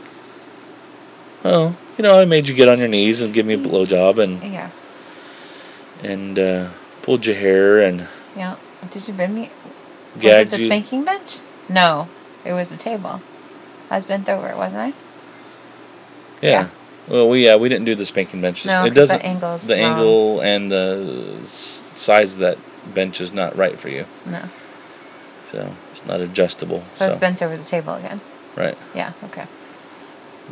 Well, 1.42 1.74
you 1.98 2.02
know, 2.02 2.20
I 2.20 2.24
made 2.24 2.48
you 2.48 2.54
get 2.54 2.68
on 2.68 2.78
your 2.78 2.88
knees 2.88 3.20
and 3.20 3.34
give 3.34 3.44
me 3.46 3.54
a 3.54 3.58
blowjob 3.58 4.18
and 4.18 4.42
Yeah. 4.42 4.70
and 6.02 6.38
uh, 6.38 6.68
pulled 7.02 7.26
your 7.26 7.36
hair 7.36 7.80
and 7.80 8.06
Yeah. 8.36 8.56
Did 8.90 9.06
you 9.08 9.14
bend 9.14 9.34
me? 9.34 9.50
Was 10.16 10.24
it 10.24 10.50
the 10.50 10.58
you. 10.58 10.66
spanking 10.66 11.04
bench? 11.04 11.38
No. 11.68 12.08
It 12.44 12.52
was 12.52 12.70
the 12.70 12.76
table. 12.76 13.22
I 13.90 13.96
was 13.96 14.04
bent 14.04 14.28
over, 14.28 14.54
wasn't 14.56 14.82
I? 14.82 14.92
Yeah. 16.40 16.50
Yeah. 16.50 16.68
Well, 17.08 17.28
we 17.28 17.44
yeah 17.44 17.56
we 17.56 17.68
didn't 17.68 17.84
do 17.84 17.94
the 17.94 18.06
spanking 18.06 18.40
benches. 18.40 18.66
No, 18.66 18.84
it 18.84 18.88
'cause 18.88 18.94
the 18.94 19.00
doesn't. 19.00 19.20
angle's 19.22 19.62
the 19.62 19.74
wrong. 19.74 19.82
angle 19.84 20.40
and 20.40 20.70
the 20.70 21.36
size 21.94 22.34
of 22.34 22.38
that 22.40 22.58
bench 22.94 23.20
is 23.20 23.32
not 23.32 23.56
right 23.56 23.78
for 23.80 23.88
you, 23.88 24.06
No. 24.26 24.42
so 25.50 25.72
it's 25.90 26.04
not 26.06 26.20
adjustable. 26.20 26.82
So, 26.94 27.06
So, 27.06 27.06
was 27.06 27.16
bent 27.16 27.42
over 27.42 27.56
the 27.56 27.64
table 27.64 27.94
again. 27.94 28.20
right, 28.56 28.76
Yeah, 28.94 29.12
okay. 29.24 29.46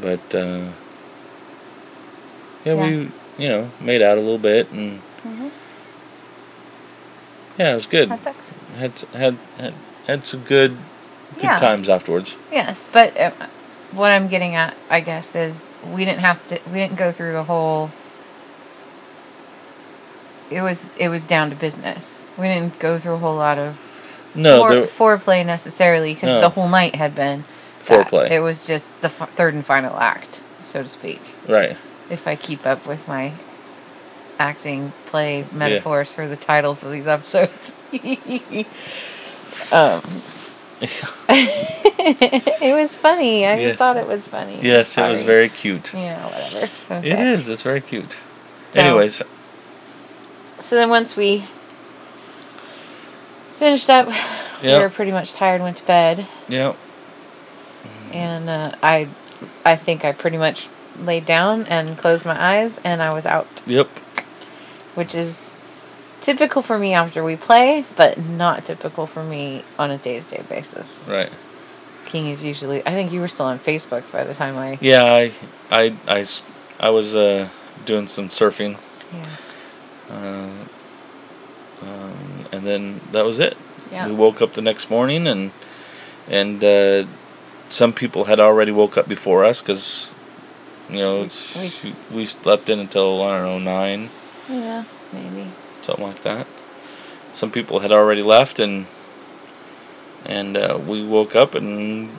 but 0.01 0.35
uh, 0.35 0.39
yeah, 2.65 2.75
Yeah. 2.75 2.75
we 2.75 3.11
you 3.39 3.49
know 3.49 3.71
made 3.81 4.03
out 4.03 4.19
a 4.19 4.21
little 4.21 4.39
bit 4.39 4.71
and 4.71 5.01
hmm 5.23 5.49
yeah, 7.59 7.73
it 7.73 7.75
was 7.75 7.87
good. 7.87 8.09
Had 8.09 8.25
sex. 8.25 8.37
Had 8.77 9.01
had 9.13 9.37
had, 9.59 9.75
had 10.07 10.27
some 10.27 10.41
good 10.41 10.77
good 11.37 11.45
Yeah. 11.45 11.57
times 11.57 11.89
afterwards. 11.89 12.37
Yes, 12.51 12.87
but 12.93 13.17
uh, 13.19 13.31
what 13.93 14.11
I'm 14.11 14.29
getting 14.29 14.55
at, 14.55 14.77
I 14.89 15.01
guess, 15.01 15.35
is 15.35 15.71
we 15.93 16.05
didn't 16.05 16.21
have 16.21 16.47
to. 16.49 16.61
We 16.67 16.75
didn't 16.79 16.97
go 16.97 17.13
through 17.13 17.33
the 17.33 17.45
whole. 17.45 17.91
It 20.51 20.63
was 20.63 20.95
it 20.97 21.09
was 21.09 21.25
down 21.25 21.51
to 21.51 21.57
business. 21.57 22.25
We 22.37 22.47
didn't 22.49 22.79
go 22.79 22.99
through 22.99 23.15
a 23.15 23.19
whole 23.19 23.37
lot 23.37 23.59
of 23.59 23.79
No, 24.35 24.59
fore, 24.59 24.71
there, 24.71 24.83
foreplay 24.83 25.45
necessarily 25.45 26.15
because 26.15 26.29
No. 26.29 26.41
the 26.41 26.49
whole 26.51 26.69
night 26.69 26.95
had 26.95 27.15
been 27.15 27.45
that. 27.87 28.09
Foreplay. 28.11 28.31
It 28.31 28.41
was 28.41 28.65
just 28.67 28.99
the 29.01 29.09
f- 29.09 29.31
third 29.35 29.55
and 29.55 29.65
final 29.65 29.97
act, 29.99 30.43
so 30.61 30.83
to 30.83 30.89
speak. 30.89 31.21
Right. 31.49 31.77
If 32.09 32.27
I 32.27 32.37
keep 32.37 32.67
up 32.67 32.87
with 32.87 33.07
my 33.07 33.33
acting 34.39 34.93
play 35.07 35.45
metaphors 35.53 36.15
for 36.15 36.27
the 36.27 36.37
titles 36.37 36.83
of 36.83 36.91
these 36.91 37.07
episodes. 37.07 37.73
um, 39.73 40.03
it 41.29 42.75
was 42.75 42.97
funny. 42.97 43.47
I 43.47 43.57
Yes. 43.57 43.71
just 43.71 43.79
thought 43.79 43.97
it 43.97 44.07
was 44.07 44.27
funny. 44.29 44.59
Yes, 44.63 44.97
it 44.97 45.09
was 45.09 45.23
very 45.23 45.49
cute. 45.49 45.93
Yeah, 45.95 46.25
whatever. 46.27 46.65
It 46.67 46.71
Okay. 46.91 47.33
is. 47.35 47.49
It's 47.49 47.63
very 47.63 47.81
cute. 47.81 48.17
So- 48.73 48.81
Anyways, 48.81 49.23
So 50.61 50.77
then 50.77 50.89
once 50.91 51.17
we 51.17 51.45
finished 53.59 53.91
up, 53.91 54.09
we 54.63 54.69
were 54.79 54.89
pretty 54.91 55.13
much 55.13 55.35
tired, 55.35 55.61
went 55.63 55.77
to 55.79 55.85
bed, 55.85 56.27
Yep. 56.49 56.77
and 58.13 58.49
uh, 58.49 58.75
I, 58.83 59.09
I 59.65 59.77
think 59.77 60.05
I 60.05 60.13
pretty 60.13 60.37
much 60.39 60.69
laid 60.99 61.25
down 61.27 61.65
and 61.67 61.97
closed 61.99 62.25
my 62.27 62.39
eyes, 62.41 62.81
and 62.85 63.03
I 63.03 63.13
was 63.13 63.27
out, 63.27 63.63
Yep. 63.67 63.89
which 64.95 65.15
is 65.15 65.50
typical 66.21 66.63
for 66.63 66.79
me 66.79 66.95
after 66.95 67.23
we 67.25 67.37
play, 67.37 67.85
but 67.97 68.19
not 68.19 68.65
typical 68.65 69.07
for 69.07 69.23
me 69.25 69.65
on 69.79 69.91
a 69.91 69.99
day 69.99 70.21
to 70.21 70.27
day 70.37 70.43
basis. 70.49 71.05
Right. 71.09 71.31
King 72.07 72.27
is 72.29 72.45
usually. 72.45 72.81
I 72.87 72.91
think 72.91 73.13
you 73.13 73.21
were 73.21 73.29
still 73.29 73.47
on 73.47 73.59
Facebook 73.59 74.11
by 74.13 74.25
the 74.25 74.35
time 74.35 74.57
I. 74.59 74.79
Yeah, 74.81 75.05
I, 75.05 75.33
I, 75.71 75.95
I, 76.09 76.25
I 76.81 76.91
was 76.91 77.15
uh, 77.15 77.49
doing 77.87 78.07
some 78.09 78.29
surfing, 78.29 78.77
Yeah. 79.13 79.27
uh, 80.11 80.51
um, 81.83 82.45
and 82.53 82.67
then 82.67 83.01
that 83.13 83.25
was 83.25 83.39
it. 83.39 83.57
Yeah. 83.93 84.07
We 84.09 84.13
woke 84.15 84.43
up 84.43 84.55
the 84.55 84.63
next 84.63 84.91
morning, 84.91 85.27
and 85.27 85.51
and 86.29 86.63
uh, 86.65 87.05
some 87.69 87.93
people 87.93 88.25
had 88.25 88.41
already 88.41 88.73
woke 88.73 88.97
up 88.97 89.07
before 89.09 89.45
us 89.45 89.61
because, 89.63 90.13
you 90.89 90.97
know, 90.99 91.19
We- 91.21 91.27
it's- 91.27 92.11
we 92.11 92.17
we, 92.17 92.23
we 92.23 92.27
slept 92.27 92.69
in 92.69 92.79
until 92.81 93.23
I 93.23 93.39
don't 93.39 93.65
know 93.65 93.73
nine, 93.73 94.11
Yeah. 94.49 94.85
Maybe. 95.13 95.47
Something 95.83 96.05
like 96.07 96.23
that. 96.23 96.47
Some 97.33 97.51
people 97.51 97.81
had 97.81 97.93
already 97.93 98.23
left, 98.23 98.59
and 98.59 98.87
and 100.27 100.57
uh, 100.57 100.79
we 100.85 101.05
woke 101.07 101.35
up 101.35 101.55
and 101.55 102.11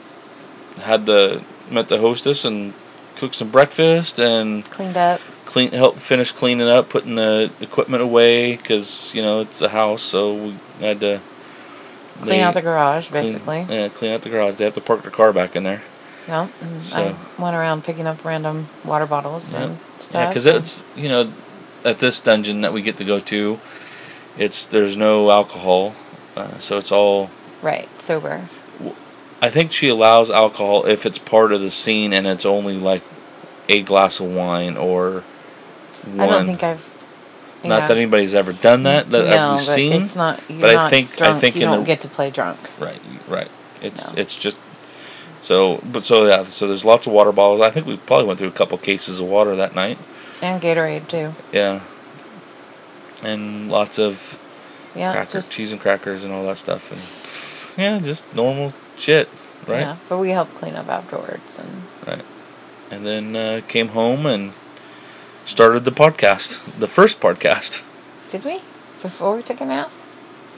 had 0.80 1.06
the 1.06 1.42
met 1.70 1.88
the 1.88 1.98
hostess 1.98 2.44
and 2.44 2.74
cooked 3.16 3.34
some 3.36 3.50
breakfast 3.50 4.18
and 4.18 4.64
Cleaned 4.70 4.96
up. 4.96 5.20
clean 5.44 5.70
help 5.72 5.98
finish 5.98 6.32
cleaning 6.32 6.68
up, 6.68 6.88
putting 6.88 7.14
the 7.16 7.50
equipment 7.60 8.02
away 8.02 8.56
because 8.56 9.12
you 9.14 9.22
know 9.22 9.40
it's 9.40 9.60
a 9.62 9.68
house, 9.68 10.02
so 10.02 10.34
we 10.34 10.56
had 10.80 11.00
to 11.00 11.20
Clean 12.22 12.40
out 12.40 12.54
the 12.54 12.62
garage, 12.62 13.08
clean- 13.08 13.24
basically. 13.24 13.66
yeah, 13.68 13.88
clean 13.88 14.12
out 14.12 14.22
the 14.22 14.28
garage. 14.30 14.54
They 14.54 14.64
have 14.64 14.74
to 14.74 14.80
park 14.80 15.02
their 15.02 15.10
car 15.10 15.32
back 15.32 15.56
in 15.56 15.64
there. 15.64 15.82
Yeah. 16.28 16.46
And 16.60 16.82
So- 16.84 16.98
I 17.38 17.42
went 17.42 17.56
around 17.56 17.82
picking 17.84 18.06
up 18.06 18.24
random 18.24 18.68
water 18.84 19.06
bottles 19.06 19.52
Yeah. 19.52 19.62
and 19.62 19.72
Yeah, 19.72 19.98
stuff. 19.98 20.28
because 20.30 20.46
and- 20.46 20.56
it's 20.58 20.84
you 20.96 21.08
know 21.08 21.32
at 21.84 21.98
this 21.98 22.20
dungeon 22.20 22.60
that 22.62 22.72
we 22.72 22.82
get 22.82 22.96
to 22.98 23.04
go 23.04 23.20
to, 23.20 23.60
it's 24.38 24.64
there's 24.66 24.96
no 24.96 25.30
alcohol, 25.30 25.94
uh, 26.36 26.56
so 26.58 26.78
it's 26.78 26.92
all. 26.92 27.30
Right. 27.60 27.88
Sober. 28.00 28.42
I 29.40 29.50
think 29.50 29.72
she 29.72 29.88
allows 29.88 30.30
alcohol 30.30 30.84
if 30.86 31.04
it's 31.04 31.18
part 31.18 31.52
of 31.52 31.60
the 31.60 31.70
scene 31.70 32.12
and 32.12 32.26
it's 32.26 32.46
only 32.46 32.78
like 32.78 33.02
a 33.68 33.82
glass 33.82 34.20
of 34.20 34.26
wine 34.26 34.76
or 34.76 35.24
one. 36.04 36.20
I 36.20 36.26
don't 36.26 36.46
think 36.46 36.62
I've. 36.62 36.88
Not 37.64 37.86
that 37.86 37.96
anybody's 37.96 38.34
ever 38.34 38.52
done 38.52 38.82
that 38.84 39.10
that 39.10 39.26
no, 39.26 39.50
I've 39.52 39.58
but 39.58 39.74
seen. 39.74 40.02
it's 40.02 40.16
not. 40.16 40.40
But 40.48 40.70
I 40.70 40.74
not 40.74 40.90
think- 40.90 41.20
I 41.22 41.38
think 41.38 41.54
you 41.54 41.62
in 41.62 41.68
don't 41.68 41.80
the- 41.80 41.86
get 41.86 42.00
to 42.00 42.08
play 42.08 42.30
drunk. 42.30 42.58
Right, 42.80 43.00
right. 43.28 43.48
It's 43.80 44.12
No. 44.12 44.20
it's 44.20 44.34
just 44.36 44.56
so 45.42 45.80
but 45.84 46.02
so 46.02 46.26
yeah, 46.26 46.42
so 46.44 46.66
there's 46.66 46.84
lots 46.84 47.06
of 47.06 47.12
water 47.12 47.30
bottles. 47.32 47.60
I 47.60 47.70
think 47.70 47.86
we 47.86 47.96
probably 47.98 48.26
went 48.26 48.38
through 48.40 48.48
a 48.48 48.52
couple 48.52 48.78
cases 48.78 49.20
of 49.20 49.26
water 49.26 49.54
that 49.56 49.74
night. 49.76 49.98
And 50.42 50.60
Gatorade 50.60 51.08
too. 51.08 51.32
Yeah. 51.52 51.80
And 53.22 53.70
lots 53.70 53.98
of 53.98 54.38
Yeah. 54.94 55.12
crackers, 55.12 55.32
just 55.32 55.52
cheese 55.52 55.72
and 55.72 55.80
crackers 55.80 56.24
and 56.24 56.32
all 56.32 56.44
that 56.46 56.58
stuff 56.58 56.90
and 56.92 57.00
yeah, 57.82 57.98
just 57.98 58.26
normal 58.34 58.74
shit, 58.96 59.28
right? 59.66 59.80
Yeah, 59.80 59.96
but 60.08 60.18
we 60.18 60.30
helped 60.30 60.54
clean 60.56 60.74
up 60.74 60.88
afterwards, 60.88 61.58
and 61.58 61.82
Right. 62.06 62.24
And 62.90 63.06
then 63.06 63.34
uh, 63.34 63.60
came 63.68 63.88
home 63.88 64.26
and 64.26 64.52
started 65.46 65.84
the 65.84 65.92
podcast, 65.92 66.58
the 66.78 66.86
first 66.88 67.20
podcast. 67.20 67.82
did 68.30 68.44
we 68.44 68.60
before 69.00 69.34
we 69.36 69.42
took 69.42 69.60
a 69.60 69.64
nap? 69.64 69.90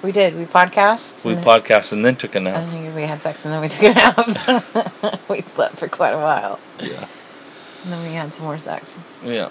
We 0.03 0.11
did. 0.13 0.37
We 0.37 0.45
podcast. 0.45 1.25
We 1.25 1.35
podcast 1.37 1.93
and 1.93 2.05
then 2.05 2.17
took 2.17 2.35
a 2.35 2.41
nap. 2.41 2.57
I 2.57 2.65
think 2.67 2.95
we 2.95 3.03
had 3.03 3.23
sex 3.23 3.45
and 3.45 3.55
then 3.55 3.61
we 3.61 3.69
took 3.69 3.85
a 3.85 3.95
nap. 3.95 5.21
we 5.29 5.41
slept 5.43 5.77
for 5.77 5.89
quite 5.89 6.13
a 6.13 6.19
while, 6.19 6.59
Yeah. 6.81 7.07
And 7.85 7.93
then 7.93 8.03
we 8.09 8.15
had 8.15 8.35
some 8.35 8.47
more 8.47 8.59
sex. 8.59 8.97
Yeah. 9.23 9.51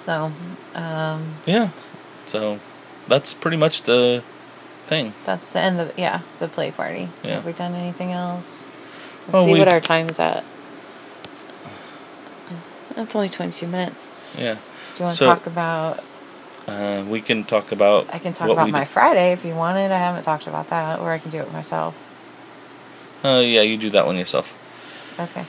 So, 0.00 0.32
um, 0.74 1.34
Yeah. 1.46 1.70
So 2.26 2.58
that's 3.08 3.32
pretty 3.34 3.56
much 3.56 3.82
the 3.82 4.22
thing. 4.86 5.14
that's 5.24 5.48
the 5.48 5.60
end 5.60 5.80
of 5.80 5.92
yeah 5.98 6.20
the 6.38 6.48
play 6.48 6.70
party. 6.70 7.08
Yeah. 7.22 7.36
Have 7.36 7.46
we 7.46 7.52
done 7.52 7.74
anything 7.74 8.12
else? 8.12 8.68
Let's 9.22 9.32
Well, 9.32 9.44
see 9.44 9.50
what 9.52 9.58
we've- 9.60 9.70
our 9.70 9.80
time's 9.80 10.18
at. 10.20 10.44
That's 12.96 13.14
only 13.16 13.28
twenty 13.28 13.52
two 13.52 13.66
minutes. 13.66 14.08
Yeah. 14.36 14.54
Do 14.54 14.60
you 14.98 15.04
want 15.06 15.16
to 15.16 15.18
So- 15.18 15.26
talk 15.26 15.46
about? 15.46 16.02
Uh, 16.68 17.02
we 17.06 17.20
can 17.20 17.44
talk 17.44 17.72
about. 17.72 18.06
I 18.12 18.18
can 18.18 18.32
talk 18.32 18.48
about 18.48 18.70
my 18.70 18.80
did- 18.80 18.88
Friday 18.88 19.32
if 19.32 19.44
you 19.44 19.54
wanted. 19.54 19.90
I 19.92 19.98
haven't 19.98 20.22
talked 20.22 20.46
about 20.46 20.68
that, 20.70 20.98
or 21.00 21.10
I 21.12 21.18
can 21.18 21.30
do 21.30 21.38
it 21.38 21.52
myself. 21.52 21.94
Uh, 23.24 23.40
yeah, 23.44 23.60
you 23.62 23.76
do 23.76 23.90
that 23.90 24.06
one 24.06 24.16
yourself. 24.16 24.54
Okay. 25.18 25.44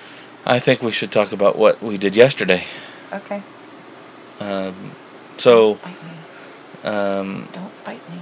I 0.45 0.59
think 0.59 0.81
we 0.81 0.91
should 0.91 1.11
talk 1.11 1.31
about 1.31 1.57
what 1.57 1.81
we 1.81 1.97
did 1.97 2.15
yesterday. 2.15 2.65
Okay. 3.11 3.41
Um, 4.39 4.91
so 5.37 5.75
Bite 5.75 5.93
me. 6.03 6.89
um, 6.89 7.47
Don't 7.51 7.83
bite 7.83 8.01
me. 8.09 8.19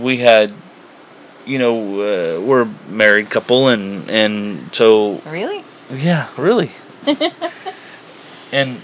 we 0.00 0.18
had, 0.18 0.52
you 1.44 1.58
know, 1.58 1.76
uh, 1.78 2.40
we're 2.40 2.62
a 2.62 2.74
married 2.88 3.28
couple, 3.30 3.68
and 3.68 4.08
and 4.08 4.74
so 4.74 5.20
Really? 5.26 5.64
yeah, 5.92 6.28
really, 6.36 6.70
and 8.52 8.80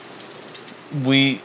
we 1.05 1.41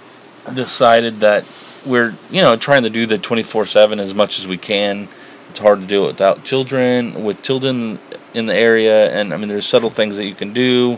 decided 0.53 1.19
that 1.21 1.45
we're 1.85 2.15
you 2.29 2.41
know 2.41 2.55
trying 2.55 2.83
to 2.83 2.89
do 2.89 3.05
the 3.05 3.17
twenty 3.17 3.43
four 3.43 3.65
seven 3.65 3.99
as 3.99 4.13
much 4.13 4.39
as 4.39 4.47
we 4.47 4.57
can. 4.57 5.07
It's 5.49 5.59
hard 5.59 5.79
to 5.81 5.87
do 5.87 6.03
it 6.03 6.07
without 6.07 6.43
children, 6.43 7.23
with 7.23 7.41
children 7.41 7.99
in 8.33 8.45
the 8.45 8.55
area, 8.55 9.11
and 9.11 9.33
I 9.33 9.37
mean 9.37 9.47
there's 9.49 9.65
subtle 9.65 9.89
things 9.89 10.17
that 10.17 10.25
you 10.25 10.35
can 10.35 10.53
do, 10.53 10.97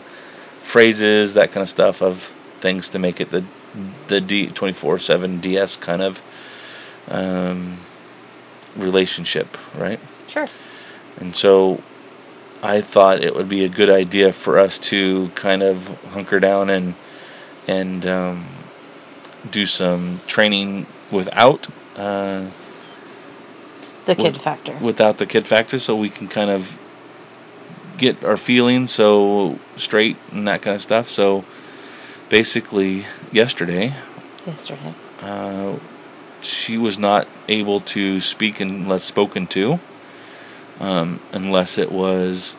phrases, 0.59 1.33
that 1.35 1.51
kind 1.51 1.61
of 1.61 1.69
stuff 1.69 2.01
of 2.01 2.31
things 2.59 2.89
to 2.89 2.99
make 2.99 3.21
it 3.21 3.29
the 3.29 3.43
the 4.07 4.19
D 4.21 4.47
twenty 4.47 4.73
four 4.73 4.99
seven 4.99 5.39
DS 5.39 5.75
kind 5.77 6.01
of 6.01 6.21
um, 7.07 7.77
relationship, 8.75 9.57
right? 9.75 9.99
Sure. 10.27 10.47
And 11.17 11.35
so 11.35 11.81
I 12.61 12.81
thought 12.81 13.23
it 13.23 13.35
would 13.35 13.49
be 13.49 13.63
a 13.63 13.69
good 13.69 13.89
idea 13.89 14.31
for 14.33 14.57
us 14.57 14.79
to 14.79 15.29
kind 15.35 15.61
of 15.63 15.87
hunker 16.11 16.39
down 16.39 16.69
and 16.69 16.95
and 17.67 18.05
um, 18.05 18.47
do 19.51 19.65
some 19.65 20.19
training 20.27 20.87
without 21.11 21.67
uh, 21.95 22.49
The 24.05 24.15
kid 24.15 24.33
With- 24.33 24.41
factor. 24.41 24.73
without 24.81 25.17
the 25.19 25.25
kid 25.27 25.45
factor, 25.47 25.77
so 25.79 25.95
we 25.95 26.09
can 26.09 26.27
kind 26.27 26.49
of 26.49 26.78
get 27.99 28.23
our 28.23 28.37
feelings 28.37 28.91
so 28.91 29.59
straight 29.75 30.17
and 30.31 30.47
that 30.47 30.61
kind 30.61 30.75
of 30.75 30.81
stuff. 30.81 31.09
So 31.09 31.43
basically, 32.29 33.05
yesterday 33.31 33.93
Yesterday. 34.45 34.93
uh, 35.21 35.75
she 36.41 36.77
was 36.77 36.97
not 36.97 37.27
able 37.47 37.79
to 37.81 38.21
speak 38.21 38.59
unless 38.61 39.03
spoken 39.03 39.45
to, 39.47 39.79
um, 40.79 41.19
unless 41.33 41.77
it 41.77 41.91
was 41.91 42.55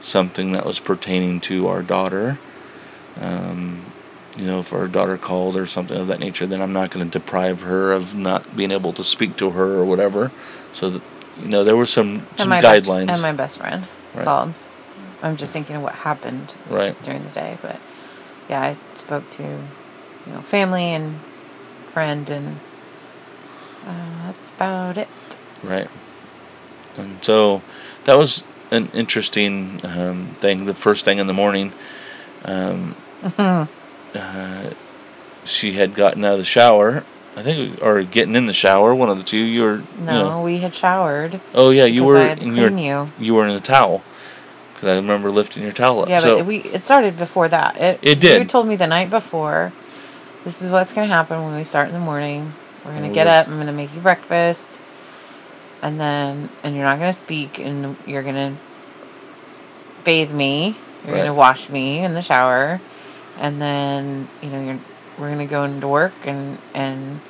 something 0.00 0.52
that 0.52 0.64
was 0.64 0.78
pertaining 0.80 1.38
to 1.40 1.68
our 1.68 1.82
daughter. 1.82 2.38
Um, 3.20 3.82
you 4.36 4.46
know, 4.46 4.60
if 4.60 4.72
our 4.72 4.86
daughter 4.88 5.18
called 5.18 5.56
or 5.56 5.66
something 5.66 5.96
of 5.96 6.06
that 6.06 6.20
nature, 6.20 6.46
then 6.46 6.62
I'm 6.62 6.72
not 6.72 6.90
going 6.90 7.04
to 7.08 7.18
deprive 7.18 7.60
her 7.62 7.92
of 7.92 8.14
not 8.14 8.56
being 8.56 8.70
able 8.70 8.92
to 8.94 9.04
speak 9.04 9.36
to 9.38 9.50
her 9.50 9.74
or 9.74 9.84
whatever. 9.84 10.30
So, 10.72 10.90
that, 10.90 11.02
you 11.42 11.48
know, 11.48 11.64
there 11.64 11.76
were 11.76 11.86
some 11.86 12.20
some 12.36 12.50
And 12.50 12.50
my 12.50 12.60
best, 12.62 12.86
guidelines. 12.86 13.10
and 13.10 13.20
my 13.22 13.32
best 13.32 13.58
friend 13.58 13.86
Right. 14.14 14.24
called. 14.24 14.54
I'm 15.22 15.36
just 15.36 15.52
thinking 15.52 15.76
of 15.76 15.82
what 15.82 15.94
happened 15.94 16.54
right. 16.68 17.00
during 17.02 17.24
the 17.24 17.30
day, 17.30 17.58
but 17.60 17.80
yeah, 18.48 18.60
I 18.62 18.76
spoke 18.96 19.28
to 19.30 19.42
you 19.42 20.32
know 20.32 20.40
family 20.40 20.84
and 20.84 21.18
friend, 21.88 22.28
and 22.30 22.60
uh, 23.86 24.26
that's 24.26 24.52
about 24.52 24.98
it. 24.98 25.08
Right. 25.62 25.88
And 26.96 27.24
so 27.24 27.62
that 28.04 28.18
was 28.18 28.42
an 28.70 28.90
interesting 28.92 29.80
um, 29.84 30.36
thing. 30.40 30.66
The 30.66 30.74
first 30.74 31.04
thing 31.04 31.18
in 31.18 31.26
the 31.26 31.34
morning, 31.34 31.72
um, 32.44 32.96
uh, 33.38 33.66
she 35.44 35.72
had 35.72 35.94
gotten 35.94 36.24
out 36.24 36.32
of 36.34 36.38
the 36.38 36.44
shower. 36.44 37.04
I 37.36 37.42
think, 37.44 37.80
or 37.82 38.02
getting 38.02 38.34
in 38.34 38.46
the 38.46 38.52
shower. 38.52 38.92
One 38.94 39.08
of 39.08 39.16
the 39.16 39.22
two. 39.22 39.36
You 39.36 39.62
were. 39.62 39.82
No, 40.00 40.12
You 40.12 40.24
know, 40.28 40.42
we 40.42 40.58
had 40.58 40.74
showered. 40.74 41.40
oh 41.54 41.70
yeah, 41.70 41.84
you 41.84 42.02
were. 42.04 42.18
I 42.18 42.28
had 42.28 42.40
to 42.40 42.46
in 42.46 42.56
your- 42.56 42.68
clean 42.68 42.84
you. 42.84 43.10
You 43.18 43.34
were 43.34 43.46
in 43.46 43.54
a 43.54 43.60
towel. 43.60 44.02
Because 44.78 44.90
I 44.90 44.94
remember 44.96 45.28
lifting 45.32 45.64
your 45.64 45.72
towel 45.72 46.02
up. 46.02 46.08
Yeah, 46.08 46.20
so, 46.20 46.36
but 46.36 46.46
we 46.46 46.58
it 46.58 46.84
started 46.84 47.18
before 47.18 47.48
that. 47.48 47.76
It, 47.80 47.98
It 48.00 48.20
did. 48.20 48.40
You 48.40 48.46
told 48.46 48.68
me 48.68 48.76
the 48.76 48.86
night 48.86 49.10
before. 49.10 49.72
This 50.44 50.62
is 50.62 50.70
what's 50.70 50.92
gonna 50.92 51.08
happen 51.08 51.42
when 51.44 51.56
we 51.56 51.64
start 51.64 51.88
in 51.88 51.94
the 51.94 51.98
morning. 52.00 52.52
We're 52.84 52.92
gonna 52.92 53.12
get 53.12 53.26
up. 53.26 53.48
I'm 53.48 53.58
gonna 53.58 53.72
make 53.72 53.92
you 53.92 54.00
breakfast, 54.00 54.80
and 55.82 55.98
then 55.98 56.48
and 56.62 56.76
you're 56.76 56.84
not 56.84 57.00
gonna 57.00 57.12
speak, 57.12 57.58
and 57.58 57.96
you're 58.06 58.22
gonna 58.22 58.56
bathe 60.04 60.30
me. 60.30 60.76
You're 61.04 61.14
Right. 61.14 61.22
gonna 61.22 61.34
wash 61.34 61.68
me 61.68 61.98
in 62.04 62.14
the 62.14 62.22
shower, 62.22 62.80
and 63.40 63.60
then 63.60 64.28
you 64.40 64.50
know 64.50 64.62
you're 64.64 64.78
we're 65.18 65.30
gonna 65.30 65.46
go 65.46 65.64
into 65.64 65.88
work 65.88 66.14
and 66.24 66.58
and 66.72 67.20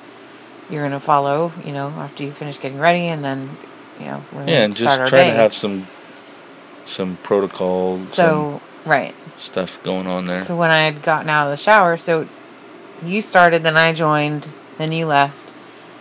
you're 0.69 0.83
gonna 0.83 1.01
follow. 1.01 1.51
You 1.65 1.73
know 1.73 1.89
after 1.97 2.25
you 2.25 2.31
finish 2.31 2.61
getting 2.61 2.79
ready, 2.79 3.07
and 3.09 3.25
then 3.25 3.57
you 3.99 4.05
know 4.05 4.23
we're 4.33 4.41
gonna 4.41 4.53
yeah, 4.53 4.65
and 4.65 4.77
just 4.77 4.99
try 5.09 5.25
to 5.25 5.25
have 5.33 5.55
some 5.55 5.89
some 6.89 7.17
protocol, 7.23 7.95
so 7.95 8.61
right. 8.85 9.15
stuff 9.37 9.83
going 9.83 10.07
on 10.07 10.27
there. 10.27 10.41
So 10.41 10.57
when 10.57 10.71
I 10.71 10.85
had 10.85 11.03
gotten 11.03 11.29
out 11.29 11.47
of 11.47 11.51
the 11.51 11.57
shower, 11.57 11.97
so 11.97 12.29
you 13.05 13.21
started, 13.21 13.63
then 13.63 13.77
I 13.77 13.93
joined, 13.93 14.53
then 14.79 14.93
you 14.93 15.07
left, 15.07 15.53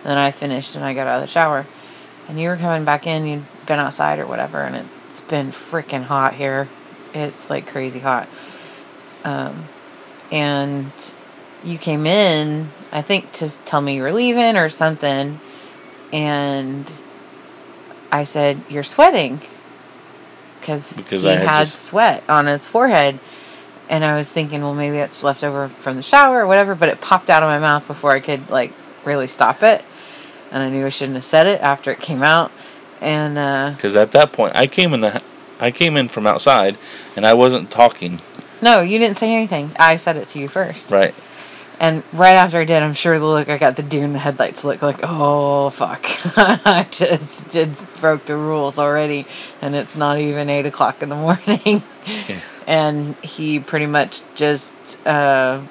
then 0.03 0.17
I 0.17 0.31
finished 0.31 0.75
and 0.75 0.83
I 0.83 0.93
got 0.93 1.07
out 1.07 1.15
of 1.15 1.21
the 1.21 1.27
shower. 1.27 1.65
And 2.27 2.39
you 2.39 2.49
were 2.49 2.57
coming 2.57 2.85
back 2.85 3.07
in, 3.07 3.25
you'd 3.25 3.65
been 3.65 3.79
outside 3.79 4.19
or 4.19 4.25
whatever, 4.25 4.61
and 4.61 4.87
it's 5.09 5.21
been 5.21 5.47
freaking 5.47 6.03
hot 6.03 6.35
here. 6.35 6.67
It's 7.13 7.49
like 7.49 7.67
crazy 7.67 7.99
hot. 7.99 8.27
Um, 9.23 9.65
and 10.31 10.91
you 11.63 11.77
came 11.77 12.05
in, 12.05 12.69
I 12.91 13.01
think, 13.01 13.31
to 13.33 13.49
tell 13.63 13.81
me 13.81 13.95
you 13.95 14.03
were 14.03 14.11
leaving 14.11 14.57
or 14.57 14.69
something. 14.69 15.39
And 16.11 16.91
I 18.11 18.23
said, 18.23 18.61
You're 18.69 18.83
sweating. 18.83 19.41
Cause 20.67 20.97
Because 20.97 21.23
he 21.23 21.29
I 21.29 21.35
had 21.35 21.47
had 21.47 21.65
just- 21.67 21.81
sweat 21.85 22.23
on 22.29 22.45
his 22.45 22.67
forehead. 22.67 23.19
And 23.89 24.03
I 24.03 24.17
was 24.17 24.33
thinking, 24.33 24.61
well, 24.61 24.73
maybe 24.73 24.97
it's 24.97 25.23
left 25.23 25.45
over 25.45 25.69
from 25.69 25.95
the 25.95 26.01
shower 26.03 26.41
or 26.41 26.45
whatever, 26.47 26.75
but 26.75 26.89
it 26.89 26.99
popped 26.99 27.29
out 27.29 27.41
of 27.41 27.47
my 27.47 27.57
mouth 27.57 27.87
before 27.87 28.11
I 28.11 28.19
could, 28.19 28.49
like, 28.49 28.73
really 29.05 29.27
stop 29.27 29.63
it. 29.63 29.81
And 30.51 30.61
I 30.61 30.69
knew 30.69 30.85
I 30.85 30.89
shouldn't 30.89 31.15
have 31.15 31.23
said 31.23 31.47
it 31.47 31.61
after 31.61 31.89
it 31.89 32.01
came 32.01 32.21
out. 32.21 32.51
And, 32.99 33.37
uh, 33.37 33.71
Because 33.77 33.95
at 33.95 34.11
that 34.11 34.33
point, 34.33 34.57
I 34.57 34.67
came 34.67 34.93
in 34.93 34.99
the, 34.99 35.21
I 35.61 35.71
came 35.71 35.95
in 35.95 36.09
from 36.09 36.27
outside, 36.27 36.75
and 37.15 37.25
I 37.25 37.33
wasn't 37.33 37.71
talking. 37.71 38.19
no, 38.61 38.81
you 38.81 38.99
didn't 38.99 39.17
say 39.17 39.33
anything. 39.33 39.71
I 39.79 39.95
said 39.95 40.17
it 40.17 40.27
to 40.29 40.39
you 40.39 40.49
first. 40.49 40.91
Right. 40.91 41.15
And 41.79 42.03
right 42.11 42.35
after 42.35 42.57
I 42.57 42.63
did, 42.65 42.81
I'm 42.81 42.93
sure 42.95 43.19
the 43.19 43.25
look 43.25 43.49
I 43.49 43.57
got 43.57 43.75
the 43.75 43.83
deer 43.83 44.03
in 44.03 44.13
the 44.13 44.19
headlights 44.19 44.63
look 44.63 44.81
like, 44.81 44.99
oh 45.03 45.69
fuck, 45.69 46.03
I 46.37 46.87
just 46.89 47.47
did 47.49 47.77
broke 48.01 48.25
the 48.25 48.35
rules 48.35 48.79
already, 48.79 49.27
and 49.61 49.75
it's 49.75 49.95
not 49.95 50.17
even 50.19 50.49
eight 50.49 50.65
o'clock 50.65 51.03
in 51.03 51.09
the 51.09 51.15
morning. 51.47 51.83
Yeah. 52.27 52.39
And 52.65 53.15
he 53.23 53.59
pretty 53.59 53.85
much 53.85 54.23
just 54.33 54.73
uh, 55.07 55.61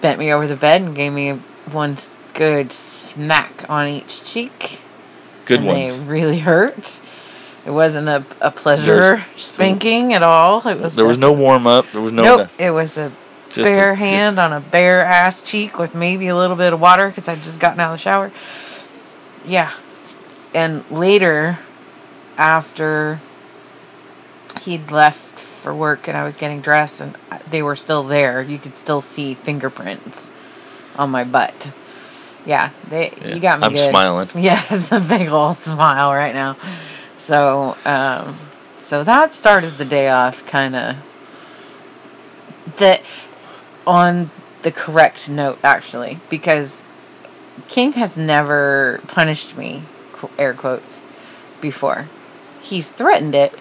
bent 0.00 0.18
me 0.20 0.32
over 0.32 0.46
the 0.46 0.56
bed 0.56 0.82
and 0.82 0.94
gave 0.94 1.12
me 1.12 1.32
one 1.72 1.96
good 2.34 2.70
smack 2.70 3.68
on 3.68 3.88
each 3.88 4.22
cheek. 4.24 4.78
Good 5.46 5.58
and 5.60 5.66
ones. 5.66 5.98
They 5.98 6.04
really 6.04 6.38
hurt. 6.38 7.00
It 7.66 7.72
wasn't 7.72 8.06
a, 8.08 8.24
a 8.40 8.52
pleasure 8.52 9.16
There's- 9.16 9.24
spanking 9.36 10.12
at 10.12 10.22
all. 10.22 10.66
It 10.68 10.78
was. 10.80 10.94
There 10.94 11.06
was 11.06 11.18
no 11.18 11.32
warm 11.32 11.66
up. 11.66 11.86
There 11.90 12.00
was 12.00 12.12
no. 12.12 12.22
Nope. 12.22 12.50
It 12.58 12.70
was 12.70 12.96
a 12.96 13.10
just 13.56 13.68
bare 13.68 13.92
a- 13.92 13.96
hand 13.96 14.38
on 14.38 14.52
a 14.52 14.60
bare 14.60 15.04
ass 15.04 15.42
cheek 15.42 15.78
with 15.78 15.94
maybe 15.94 16.28
a 16.28 16.36
little 16.36 16.56
bit 16.56 16.72
of 16.72 16.80
water 16.80 17.08
because 17.08 17.28
I'd 17.28 17.42
just 17.42 17.58
gotten 17.60 17.80
out 17.80 17.92
of 17.92 17.98
the 17.98 18.02
shower. 18.02 18.30
Yeah. 19.44 19.72
And 20.54 20.88
later, 20.90 21.58
after 22.38 23.18
he'd 24.62 24.90
left 24.90 25.38
for 25.38 25.74
work 25.74 26.06
and 26.08 26.16
I 26.16 26.24
was 26.24 26.36
getting 26.36 26.60
dressed 26.60 27.00
and 27.00 27.16
they 27.50 27.62
were 27.62 27.76
still 27.76 28.02
there, 28.04 28.40
you 28.42 28.58
could 28.58 28.76
still 28.76 29.00
see 29.00 29.34
fingerprints 29.34 30.30
on 30.96 31.10
my 31.10 31.24
butt. 31.24 31.72
Yeah, 32.46 32.70
they 32.88 33.10
Yeah, 33.20 33.34
you 33.34 33.40
got 33.40 33.58
me 33.60 33.66
I'm 33.66 33.72
good. 33.72 33.90
smiling. 33.90 34.28
Yes, 34.36 34.92
a 34.92 35.00
big 35.00 35.28
old 35.28 35.56
smile 35.56 36.12
right 36.12 36.34
now. 36.34 36.56
So, 37.18 37.76
um, 37.84 38.38
so 38.80 39.02
that 39.02 39.34
started 39.34 39.78
the 39.78 39.84
day 39.84 40.08
off 40.10 40.46
kind 40.46 40.76
of 40.76 40.96
that 42.76 43.02
on 43.86 44.30
the 44.62 44.72
correct 44.72 45.28
note 45.28 45.58
actually 45.62 46.18
because 46.28 46.90
King 47.68 47.92
has 47.92 48.16
never 48.16 49.00
punished 49.06 49.56
me 49.56 49.82
air 50.38 50.54
quotes 50.54 51.02
before. 51.60 52.08
He's 52.60 52.90
threatened 52.90 53.34
it 53.34 53.54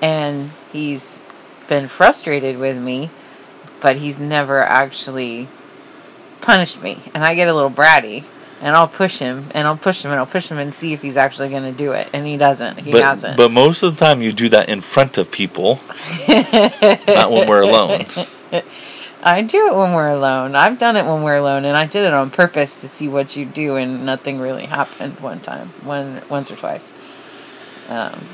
and 0.00 0.50
he's 0.72 1.24
been 1.68 1.88
frustrated 1.88 2.58
with 2.58 2.78
me, 2.78 3.10
but 3.80 3.96
he's 3.98 4.18
never 4.18 4.62
actually 4.62 5.48
punished 6.40 6.82
me. 6.82 6.98
And 7.14 7.22
I 7.22 7.34
get 7.34 7.48
a 7.48 7.54
little 7.54 7.70
bratty 7.70 8.24
and 8.60 8.74
I'll 8.74 8.88
push 8.88 9.18
him 9.18 9.46
and 9.52 9.66
I'll 9.66 9.76
push 9.76 10.04
him 10.04 10.10
and 10.10 10.20
I'll 10.20 10.26
push 10.26 10.50
him 10.50 10.58
and 10.58 10.74
see 10.74 10.92
if 10.92 11.02
he's 11.02 11.16
actually 11.16 11.50
going 11.50 11.62
to 11.62 11.72
do 11.72 11.92
it. 11.92 12.08
And 12.12 12.26
he 12.26 12.36
doesn't. 12.36 12.80
He 12.80 12.92
but, 12.92 13.02
hasn't. 13.02 13.36
but 13.36 13.50
most 13.50 13.82
of 13.82 13.96
the 13.96 14.04
time, 14.04 14.22
you 14.22 14.32
do 14.32 14.48
that 14.50 14.68
in 14.68 14.80
front 14.80 15.18
of 15.18 15.30
people, 15.30 15.80
not 16.28 17.30
when 17.30 17.48
we're 17.48 17.62
alone. 17.62 18.04
I 19.22 19.42
do 19.42 19.66
it 19.68 19.76
when 19.76 19.92
we're 19.92 20.08
alone. 20.08 20.54
I've 20.54 20.78
done 20.78 20.96
it 20.96 21.04
when 21.04 21.22
we're 21.22 21.36
alone, 21.36 21.64
and 21.64 21.76
I 21.76 21.86
did 21.86 22.04
it 22.06 22.12
on 22.14 22.30
purpose 22.30 22.74
to 22.80 22.88
see 22.88 23.06
what 23.08 23.36
you 23.36 23.44
do, 23.44 23.76
and 23.76 24.06
nothing 24.06 24.40
really 24.40 24.66
happened 24.66 25.20
one 25.20 25.40
time, 25.40 25.68
one 25.82 26.22
once 26.30 26.50
or 26.50 26.56
twice. 26.56 26.92
Um, 27.88 28.26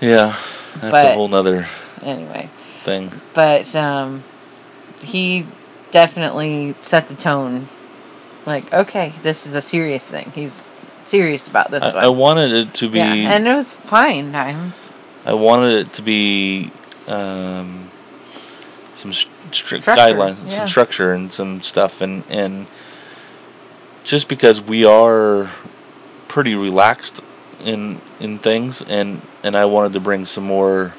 Yeah, 0.00 0.36
that's 0.80 0.92
a 0.94 1.14
whole 1.14 1.28
nother 1.28 1.66
anyway, 2.02 2.50
thing. 2.84 3.10
but 3.34 3.74
um, 3.74 4.22
he 5.00 5.46
definitely 5.90 6.74
set 6.80 7.08
the 7.08 7.14
tone. 7.14 7.66
Like, 8.46 8.72
okay, 8.72 9.12
this 9.22 9.46
is 9.46 9.54
a 9.54 9.60
serious 9.60 10.08
thing. 10.10 10.30
He's 10.34 10.68
serious 11.04 11.48
about 11.48 11.70
this 11.70 11.82
I, 11.94 12.04
I 12.04 12.08
wanted 12.08 12.52
it 12.52 12.74
to 12.74 12.88
be. 12.88 12.98
yeah, 12.98 13.12
and 13.34 13.48
it 13.48 13.54
was 13.54 13.76
fine. 13.76 14.34
I'm, 14.34 14.72
I 15.26 15.32
wanted 15.32 15.74
it 15.86 15.92
to 15.94 16.02
be 16.02 16.70
um, 17.08 17.90
some 18.94 19.10
s- 19.10 19.26
guidelines, 19.52 20.38
yeah. 20.44 20.58
some 20.58 20.66
structure, 20.66 21.12
and 21.12 21.32
some 21.32 21.62
stuff, 21.62 22.00
and 22.00 22.24
and 22.28 22.66
just 24.04 24.28
because 24.28 24.60
we 24.60 24.84
are 24.84 25.50
pretty 26.28 26.54
relaxed 26.54 27.20
in 27.64 28.00
in 28.20 28.38
things, 28.38 28.82
and 28.82 29.22
and 29.42 29.56
I 29.56 29.64
wanted 29.64 29.92
to 29.94 30.00
bring 30.00 30.24
some 30.24 30.44
more 30.44 30.94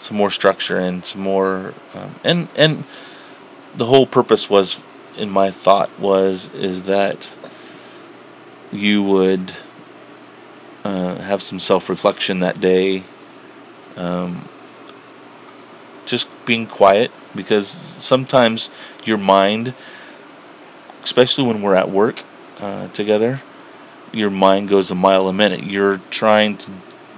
some 0.00 0.16
more 0.16 0.30
structure 0.30 0.78
and 0.78 1.04
some 1.04 1.20
more 1.20 1.74
um, 1.94 2.14
and 2.24 2.48
and 2.56 2.84
the 3.76 3.86
whole 3.86 4.06
purpose 4.06 4.48
was 4.48 4.80
in 5.16 5.30
my 5.30 5.50
thought 5.50 5.90
was 5.98 6.52
is 6.54 6.84
that 6.84 7.28
you 8.72 9.02
would 9.02 9.52
uh, 10.84 11.16
have 11.16 11.42
some 11.42 11.60
self 11.60 11.88
reflection 11.88 12.40
that 12.40 12.60
day. 12.60 13.04
Um, 13.96 14.48
just 16.06 16.28
being 16.50 16.66
quiet 16.66 17.12
because 17.36 17.68
sometimes 17.68 18.70
your 19.04 19.16
mind, 19.16 19.72
especially 21.04 21.44
when 21.44 21.62
we're 21.62 21.76
at 21.76 21.88
work 21.88 22.24
uh, 22.58 22.88
together, 22.88 23.40
your 24.10 24.30
mind 24.30 24.68
goes 24.68 24.90
a 24.90 24.96
mile 24.96 25.28
a 25.28 25.32
minute. 25.32 25.62
You're 25.62 26.00
trying 26.10 26.56
to 26.56 26.72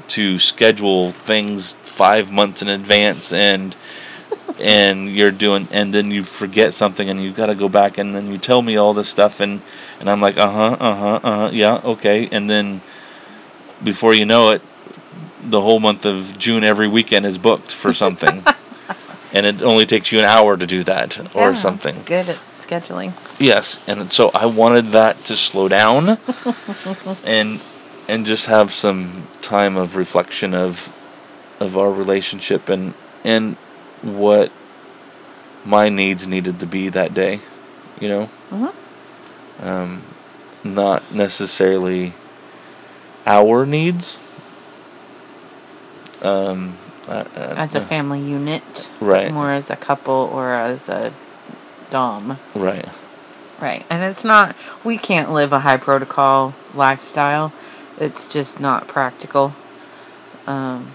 to 0.08 0.38
schedule 0.38 1.12
things 1.12 1.72
five 1.82 2.30
months 2.30 2.60
in 2.60 2.68
advance 2.68 3.32
and 3.32 3.74
and 4.60 5.08
you're 5.08 5.30
doing 5.30 5.66
and 5.70 5.94
then 5.94 6.10
you 6.10 6.22
forget 6.22 6.74
something 6.74 7.08
and 7.08 7.22
you've 7.22 7.36
got 7.36 7.46
to 7.46 7.54
go 7.54 7.70
back 7.70 7.96
and 7.96 8.14
then 8.14 8.30
you 8.30 8.36
tell 8.36 8.60
me 8.60 8.76
all 8.76 8.92
this 8.92 9.08
stuff 9.08 9.40
and 9.40 9.62
and 9.98 10.10
I'm 10.10 10.20
like 10.20 10.36
uh-huh 10.36 10.76
uh-huh 10.78 11.20
uh-huh 11.24 11.50
yeah 11.54 11.80
okay 11.94 12.28
and 12.30 12.50
then 12.50 12.82
before 13.82 14.12
you 14.12 14.26
know 14.26 14.50
it 14.50 14.60
the 15.42 15.62
whole 15.62 15.80
month 15.80 16.04
of 16.04 16.36
June 16.36 16.64
every 16.64 16.88
weekend 16.88 17.24
is 17.24 17.38
booked 17.38 17.72
for 17.72 17.94
something 17.94 18.42
and 19.34 19.46
it 19.46 19.62
only 19.62 19.86
takes 19.86 20.12
you 20.12 20.18
an 20.18 20.24
hour 20.24 20.56
to 20.56 20.66
do 20.66 20.84
that 20.84 21.18
or 21.34 21.50
yeah, 21.50 21.54
something 21.54 22.02
Good 22.04 22.28
at 22.28 22.36
scheduling. 22.58 23.12
yes 23.40 23.86
and 23.88 24.12
so 24.12 24.30
I 24.34 24.46
wanted 24.46 24.88
that 24.88 25.24
to 25.24 25.36
slow 25.36 25.68
down 25.68 26.18
and 27.24 27.60
and 28.08 28.26
just 28.26 28.46
have 28.46 28.72
some 28.72 29.26
time 29.42 29.76
of 29.76 29.96
reflection 29.96 30.54
of 30.54 30.92
of 31.60 31.76
our 31.76 31.90
relationship 31.92 32.68
and 32.68 32.94
and 33.24 33.56
what 34.02 34.50
my 35.64 35.88
needs 35.88 36.26
needed 36.26 36.58
to 36.60 36.66
be 36.66 36.88
that 36.88 37.14
day 37.14 37.40
you 38.00 38.08
know 38.08 38.28
Mhm. 38.50 38.72
um, 39.60 40.02
not 40.64 41.12
necessarily 41.14 42.12
our 43.26 43.64
needs 43.66 44.16
um, 46.22 46.72
uh, 47.08 47.24
uh, 47.36 47.54
As 47.56 47.74
a 47.74 47.80
family 47.80 48.20
unit, 48.20 48.90
right 49.00 49.32
more 49.32 49.50
as 49.50 49.70
a 49.70 49.76
couple 49.76 50.30
or 50.32 50.52
as 50.52 50.88
a 50.88 51.12
dom. 51.90 52.38
right 52.54 52.88
Right. 53.60 53.86
And 53.88 54.02
it's 54.02 54.24
not, 54.24 54.56
we 54.82 54.98
can't 54.98 55.30
live 55.30 55.52
a 55.52 55.60
high 55.60 55.76
protocol 55.76 56.52
lifestyle. 56.74 57.52
It's 57.96 58.26
just 58.26 58.58
not 58.58 58.88
practical. 58.88 59.54
Um, 60.48 60.92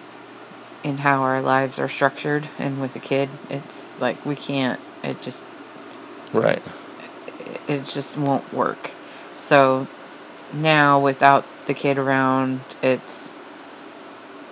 in 0.84 1.00
how 1.00 1.22
our 1.22 1.42
lives 1.42 1.80
are 1.80 1.88
structured 1.90 2.48
and 2.58 2.80
with 2.80 2.96
a 2.96 3.00
kid 3.00 3.30
it's 3.50 4.00
like 4.00 4.24
we 4.26 4.36
can't 4.36 4.80
it 5.04 5.22
just 5.22 5.44
Right. 6.34 6.62
it 7.68 7.86
just 7.86 8.18
won't 8.18 8.54
work 8.54 8.92
so 9.34 9.88
now 10.54 11.00
without 11.00 11.46
the 11.66 11.74
kid 11.74 11.98
around 11.98 12.62
it's 12.82 13.34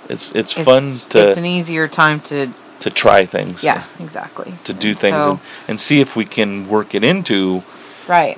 It's 0.10 0.32
it's, 0.32 0.56
it's, 0.58 0.66
fun 0.66 0.98
to 1.10 1.28
it's 1.28 1.38
an 1.38 1.46
easier 1.46 1.88
time 1.88 2.20
to 2.22 2.48
to 2.82 2.90
try 2.90 3.26
things. 3.26 3.64
yeah 3.64 3.84
exactly 4.00 4.54
To 4.66 4.74
do 4.74 4.90
And 4.90 5.00
things 5.00 5.16
so- 5.16 5.30
and, 5.32 5.40
and 5.68 5.82
see 5.82 6.02
if 6.02 6.16
we 6.16 6.26
can 6.26 6.68
work 6.68 6.94
it 6.94 7.04
into 7.04 7.64
Right. 8.08 8.38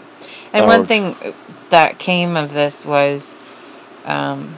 And 0.54 0.64
Or- 0.64 0.68
one 0.70 0.86
thing 0.86 1.16
that 1.72 1.98
came 2.00 2.38
of 2.38 2.54
this 2.54 2.86
was, 2.86 3.36
um, 4.06 4.56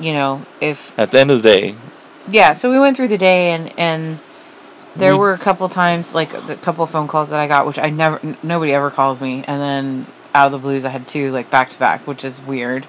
you 0.00 0.12
know, 0.14 0.42
if 0.60 0.98
at 0.98 1.10
the 1.10 1.20
end 1.20 1.30
of 1.30 1.42
the 1.42 1.52
day. 1.52 1.74
yeah, 2.30 2.54
so 2.54 2.70
we 2.70 2.78
went 2.78 2.96
through 2.96 3.08
the 3.08 3.18
day 3.18 3.50
and 3.52 3.72
and 3.78 4.18
there 4.96 5.12
We- 5.12 5.18
were 5.20 5.32
a 5.34 5.38
couple 5.38 5.68
times 5.68 6.14
like 6.14 6.30
the 6.46 6.54
couple 6.56 6.86
phone 6.86 7.08
calls 7.08 7.30
that 7.30 7.40
I 7.40 7.46
got, 7.46 7.66
which 7.66 7.78
I 7.78 7.90
never 7.90 8.18
n- 8.22 8.36
nobody 8.42 8.72
ever 8.72 8.90
calls 8.90 9.20
me, 9.20 9.44
and 9.46 9.60
then 9.60 10.06
out 10.34 10.46
of 10.46 10.52
the 10.52 10.58
blues 10.58 10.84
I 10.86 10.90
had 10.90 11.06
two 11.06 11.30
like 11.32 11.50
back 11.50 11.68
to 11.70 11.78
back, 11.78 12.06
which 12.06 12.24
is 12.24 12.40
weird 12.40 12.86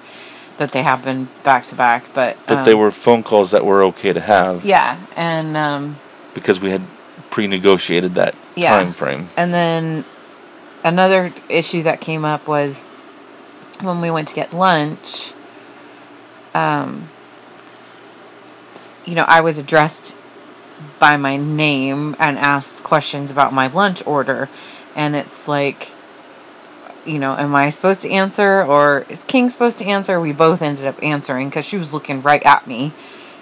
that 0.56 0.72
they 0.72 0.82
happened 0.82 1.28
back 1.42 1.64
to 1.66 1.74
back, 1.74 2.04
but 2.14 2.36
But 2.46 2.64
they 2.64 2.72
um, 2.72 2.78
were 2.78 2.90
phone 2.90 3.22
calls 3.22 3.50
that 3.50 3.64
were 3.64 3.82
okay 3.84 4.12
to 4.12 4.20
have 4.20 4.64
yeah, 4.64 4.98
and 5.16 5.56
um, 5.56 5.96
because 6.34 6.60
we 6.60 6.70
had 6.70 6.82
pre-negotiated 7.30 8.14
that 8.14 8.34
Yeah. 8.54 8.70
time 8.70 8.92
frame. 8.92 9.26
And 9.36 9.52
then 9.52 10.04
another 10.84 11.32
issue 11.48 11.82
that 11.82 12.00
came 12.00 12.24
up 12.24 12.46
was 12.46 12.80
when 13.80 14.00
we 14.00 14.10
went 14.10 14.28
to 14.28 14.34
get 14.34 14.52
lunch. 14.52 15.32
Um, 16.54 17.08
you 19.04 19.14
know, 19.14 19.24
I 19.26 19.40
was 19.40 19.58
addressed 19.58 20.16
by 20.98 21.16
my 21.16 21.36
name 21.36 22.14
and 22.18 22.38
asked 22.38 22.82
questions 22.84 23.30
about 23.30 23.52
my 23.52 23.66
lunch 23.66 24.06
order, 24.06 24.48
and 24.94 25.16
it's 25.16 25.48
like, 25.48 25.88
you 27.06 27.18
know, 27.18 27.34
am 27.36 27.54
I 27.54 27.68
supposed 27.70 28.02
to 28.02 28.10
answer 28.10 28.62
or 28.64 29.04
is 29.08 29.24
King 29.24 29.50
supposed 29.50 29.78
to 29.80 29.84
answer? 29.86 30.20
We 30.20 30.32
both 30.32 30.62
ended 30.62 30.86
up 30.86 31.02
answering 31.02 31.48
because 31.48 31.64
she 31.64 31.76
was 31.78 31.92
looking 31.92 32.22
right 32.22 32.42
at 32.44 32.66
me, 32.66 32.92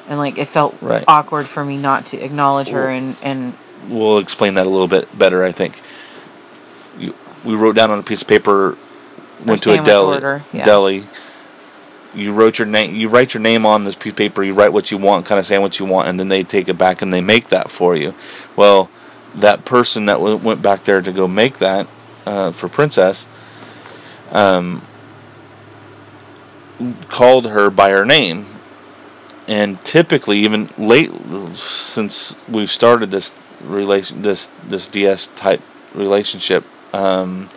and 0.08 0.18
like 0.18 0.38
it 0.38 0.48
felt 0.48 0.76
Right. 0.80 1.04
awkward 1.08 1.46
for 1.46 1.64
me 1.64 1.76
not 1.76 2.06
to 2.06 2.18
acknowledge 2.22 2.68
her 2.68 2.88
and 2.88 3.16
and 3.22 3.54
We'll 3.88 4.18
explain 4.18 4.54
that 4.54 4.66
a 4.66 4.70
little 4.70 4.86
bit 4.88 5.16
better, 5.18 5.42
I 5.44 5.50
think. 5.50 5.80
We 7.44 7.54
wrote 7.56 7.74
down 7.74 7.90
on 7.90 7.98
a 7.98 8.02
piece 8.04 8.22
of 8.22 8.28
paper, 8.28 8.76
went 9.44 9.62
to 9.64 9.72
a 9.72 9.84
deli. 9.84 10.14
order, 10.14 10.44
yeah. 10.52 10.64
Deli. 10.64 11.04
You 12.14 12.32
wrote 12.32 12.58
your 12.58 12.68
name. 12.68 12.94
You 12.94 13.08
write 13.08 13.34
your 13.34 13.40
name 13.40 13.66
on 13.66 13.84
this 13.84 13.96
piece 13.96 14.12
of 14.12 14.16
paper. 14.16 14.44
You 14.44 14.52
write 14.54 14.72
what 14.72 14.90
you 14.92 14.98
want, 14.98 15.26
kind 15.26 15.38
of 15.40 15.46
sandwich 15.46 15.80
you 15.80 15.86
want, 15.86 16.08
and 16.08 16.20
then 16.20 16.28
they 16.28 16.44
take 16.44 16.68
it 16.68 16.78
back 16.78 17.02
and 17.02 17.12
they 17.12 17.20
make 17.20 17.48
that 17.48 17.70
for 17.70 17.96
you. 17.96 18.14
Well, 18.54 18.88
that 19.34 19.64
person 19.64 20.04
that 20.06 20.14
w- 20.18 20.36
went 20.36 20.62
back 20.62 20.84
there 20.84 21.00
to 21.02 21.10
go 21.10 21.26
make 21.26 21.58
that 21.58 21.88
uh, 22.26 22.52
for 22.52 22.68
Princess, 22.68 23.26
um, 24.32 24.82
called 27.08 27.46
her 27.46 27.70
by 27.70 27.90
her 27.90 28.04
name, 28.04 28.46
and 29.46 29.80
typically, 29.84 30.38
even 30.38 30.70
late 30.78 31.10
since 31.56 32.36
we've 32.48 32.70
started 32.70 33.10
this 33.10 33.32
relation, 33.62 34.22
this 34.22 34.48
this 34.66 34.88
DS 34.88 35.28
type 35.28 35.62
relationship, 35.94 36.64
um, 36.92 37.48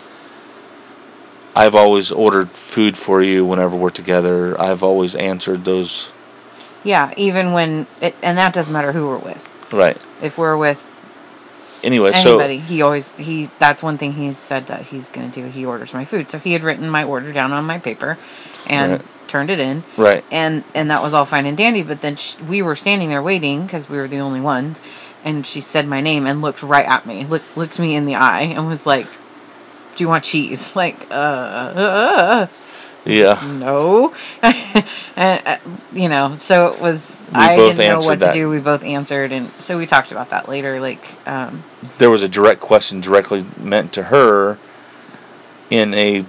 I've 1.56 1.76
always 1.76 2.12
ordered 2.12 2.50
food 2.50 2.98
for 2.98 3.24
you 3.24 3.46
whenever 3.46 3.76
we're 3.76 3.90
together. 3.90 4.60
I've 4.60 4.84
always 4.84 5.16
answered 5.16 5.66
those. 5.66 6.12
Yeah, 6.84 7.14
even 7.18 7.54
when 7.54 7.88
it, 8.02 8.16
and 8.22 8.38
that 8.38 8.54
doesn't 8.54 8.74
matter 8.74 8.92
who 8.92 9.08
we're 9.08 9.18
with. 9.18 9.48
Right. 9.72 9.98
If 10.22 10.38
we're 10.38 10.58
with 10.58 10.95
Anyway, 11.86 12.12
anybody, 12.14 12.58
he 12.58 12.82
always 12.82 13.12
he 13.18 13.50
that's 13.60 13.82
one 13.84 13.98
thing 13.98 14.14
he 14.14 14.32
said 14.34 14.68
that 14.68 14.82
he's 14.84 15.08
gonna 15.10 15.30
do. 15.30 15.46
He 15.46 15.66
orders 15.66 15.94
my 15.94 16.04
food, 16.04 16.30
so 16.30 16.40
he 16.40 16.54
had 16.54 16.64
written 16.64 16.90
my 16.90 17.04
order 17.04 17.32
down 17.32 17.54
on 17.54 17.64
my 17.66 17.78
paper, 17.78 18.18
and 18.68 18.94
Right. 18.94 19.02
turned 19.28 19.50
it 19.52 19.60
in, 19.60 19.84
right, 19.96 20.24
and 20.32 20.64
and 20.74 20.90
that 20.90 21.02
was 21.04 21.14
all 21.14 21.26
fine 21.26 21.46
and 21.46 21.56
dandy. 21.56 21.84
But 21.84 22.02
then 22.02 22.16
sh- 22.16 22.36
we 22.48 22.62
were 22.62 22.76
standing 22.76 23.10
there 23.10 23.22
waiting 23.22 23.64
because 23.66 23.88
we 23.88 23.98
were 23.98 24.08
the 24.08 24.18
only 24.18 24.42
ones, 24.42 24.82
and 25.24 25.46
she 25.46 25.62
said 25.62 25.88
my 25.88 26.02
name 26.02 26.26
and 26.26 26.42
looked 26.42 26.64
right 26.64 26.88
at 26.88 27.06
me, 27.06 27.26
looked 27.26 27.56
looked 27.56 27.78
me 27.80 27.96
in 27.96 28.06
the 28.06 28.16
eye, 28.16 28.42
and 28.56 28.68
was 28.68 28.86
like, 28.88 29.08
"Do 29.96 30.04
you 30.04 30.08
want 30.08 30.24
cheese?" 30.24 30.76
Like, 30.84 31.08
uh, 31.12 31.14
uh 31.14 32.48
yeah, 33.06 33.40
no 33.60 34.14
and 34.42 35.42
uh, 35.46 35.58
you 35.94 36.10
know 36.10 36.36
so 36.36 36.74
it 36.74 36.80
was 36.80 37.22
We 37.32 37.40
i 37.40 37.56
didn't 37.56 37.78
know 37.78 38.00
what 38.00 38.20
that. 38.20 38.28
to 38.34 38.34
do 38.34 38.50
we 38.50 38.60
both 38.60 38.84
answered 38.84 39.32
and 39.32 39.52
so 39.60 39.78
we 39.78 39.86
talked 39.86 40.12
about 40.12 40.30
that 40.32 40.50
later 40.50 40.80
like 40.80 41.08
um 41.28 41.64
there 42.00 42.10
was 42.10 42.24
a 42.24 42.28
direct 42.30 42.62
question 42.62 43.02
directly 43.02 43.46
meant 43.58 43.94
to 43.94 44.04
her 44.04 44.58
in 45.70 45.94
a 45.94 46.26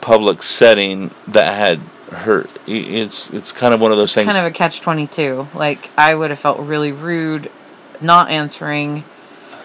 public 0.00 0.42
setting 0.42 1.10
that 1.28 1.54
had 1.54 1.78
her. 2.16 2.44
i- 2.66 2.70
It's 2.70 3.30
it's 3.30 3.52
kind 3.52 3.72
of 3.74 3.80
one 3.80 3.92
of 3.92 3.98
those 3.98 4.14
things. 4.14 4.26
kind 4.26 4.38
of 4.38 4.50
a 4.50 4.54
catch 4.54 4.80
22 4.80 5.48
like 5.54 5.90
i 5.96 6.14
would 6.14 6.30
have 6.30 6.38
felt 6.38 6.58
really 6.60 6.92
rude 6.92 7.50
not 8.00 8.30
answering 8.30 9.04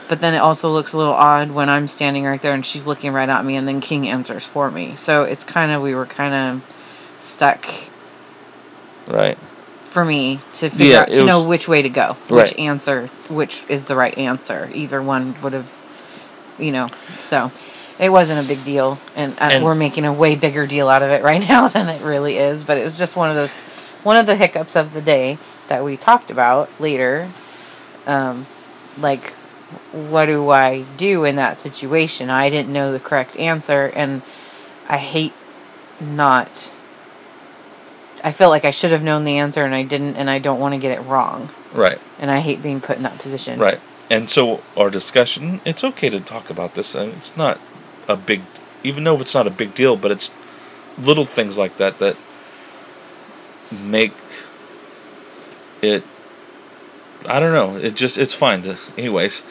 but 0.08 0.20
then 0.20 0.34
it 0.34 0.38
also 0.40 0.70
looks 0.72 0.94
a 0.94 0.98
little 0.98 1.14
odd 1.14 1.52
when 1.52 1.70
i'm 1.70 1.88
standing 1.88 2.24
right 2.24 2.42
there 2.42 2.54
and 2.54 2.66
she's 2.66 2.86
looking 2.88 3.12
right 3.12 3.30
at 3.30 3.44
me 3.46 3.56
and 3.56 3.68
then 3.68 3.80
king 3.82 4.08
answers 4.08 4.46
for 4.46 4.70
me 4.72 4.96
so 4.96 5.24
it's 5.24 5.44
kind 5.44 5.72
of 5.72 5.82
we 5.82 5.96
were 5.96 6.06
kind 6.06 6.34
of 6.34 6.76
stuck 7.20 7.66
right. 9.08 9.38
for 9.82 10.06
me 10.06 10.40
to 10.54 10.70
figure 10.70 10.94
Yeah, 10.94 11.02
out 11.02 11.14
to 11.14 11.26
know 11.26 11.48
which 11.48 11.68
way 11.68 11.82
to 11.82 11.90
go, 11.90 12.18
Right. 12.30 12.50
which 12.50 12.60
answer, 12.60 13.08
which 13.30 13.64
is 13.70 13.86
the 13.86 13.96
right 13.96 14.16
answer. 14.18 14.70
Either 14.74 15.02
one 15.02 15.36
would 15.42 15.54
have, 15.54 15.72
you 16.60 16.72
know. 16.72 16.90
So 17.20 17.52
it 17.98 18.10
wasn't 18.10 18.46
a 18.46 18.48
big 18.48 18.64
deal, 18.64 19.00
and, 19.16 19.34
uh 19.40 19.50
And- 19.52 19.64
we're 19.64 19.76
making 19.76 20.06
a 20.06 20.14
way 20.14 20.36
bigger 20.36 20.68
deal 20.68 20.88
out 20.90 21.02
of 21.02 21.10
it 21.10 21.24
right 21.32 21.48
now 21.48 21.68
than 21.68 21.88
it 21.90 22.02
really 22.04 22.38
is. 22.38 22.64
But 22.64 22.78
it 22.78 22.84
was 22.84 22.98
just 22.98 23.16
one 23.16 23.30
of 23.30 23.36
those, 23.36 23.62
one 24.04 24.18
of 24.18 24.26
the 24.26 24.36
hiccups 24.36 24.76
of 24.76 24.94
the 24.94 25.02
day 25.02 25.38
that 25.68 25.84
we 25.84 25.98
talked 25.98 26.30
about 26.30 26.70
later. 26.80 27.28
Um, 28.06 28.46
like, 29.00 29.34
what 29.92 30.26
do 30.26 30.50
I 30.50 30.82
do 30.98 31.26
in 31.26 31.36
that 31.38 31.60
situation? 31.60 32.30
I 32.30 32.50
didn't 32.50 32.74
know 32.74 32.92
the 32.92 33.00
correct 33.00 33.38
answer, 33.38 33.92
and 33.96 34.22
I 34.88 34.98
hate 34.98 35.34
not. 36.00 36.74
I 38.24 38.32
feel 38.32 38.50
like 38.50 38.66
I 38.66 38.72
should 38.72 38.92
have 38.92 39.04
known 39.04 39.24
the 39.24 39.38
answer 39.38 39.64
and 39.64 39.76
I 39.76 39.84
didn't, 39.84 40.16
and 40.16 40.30
I 40.30 40.40
don't 40.40 40.60
want 40.60 40.74
to 40.74 40.80
get 40.80 40.98
it 40.98 41.02
wrong. 41.04 41.52
Right. 41.74 42.00
And 42.20 42.32
I 42.32 42.40
hate 42.40 42.64
being 42.64 42.82
put 42.82 42.98
in 42.98 43.04
that 43.04 43.20
position. 43.20 43.60
Right. 43.60 43.80
And 44.10 44.30
so 44.30 44.62
our 44.76 44.90
discussion, 44.90 45.62
it's 45.66 45.84
okay 45.84 46.10
to 46.10 46.20
talk 46.20 46.50
about 46.50 46.76
this. 46.76 46.96
I 46.96 47.06
mean, 47.06 47.16
it's 47.16 47.38
not 47.38 47.60
a 48.08 48.16
big, 48.16 48.42
even 48.84 49.04
though 49.04 49.20
it's 49.20 49.34
not 49.34 49.48
a 49.48 49.52
big 49.52 49.76
deal, 49.76 49.96
but 49.96 50.12
it's 50.12 50.32
little 50.98 51.26
things 51.26 51.58
like 51.58 51.78
that 51.78 52.00
that 52.00 52.18
make 53.72 54.14
it. 55.82 56.04
I 57.28 57.40
don't 57.40 57.54
know. 57.54 57.78
It 57.78 57.96
just 57.96 58.18
it's 58.18 58.34
fine. 58.34 58.62
To, 58.64 58.78
anyways, 58.98 59.44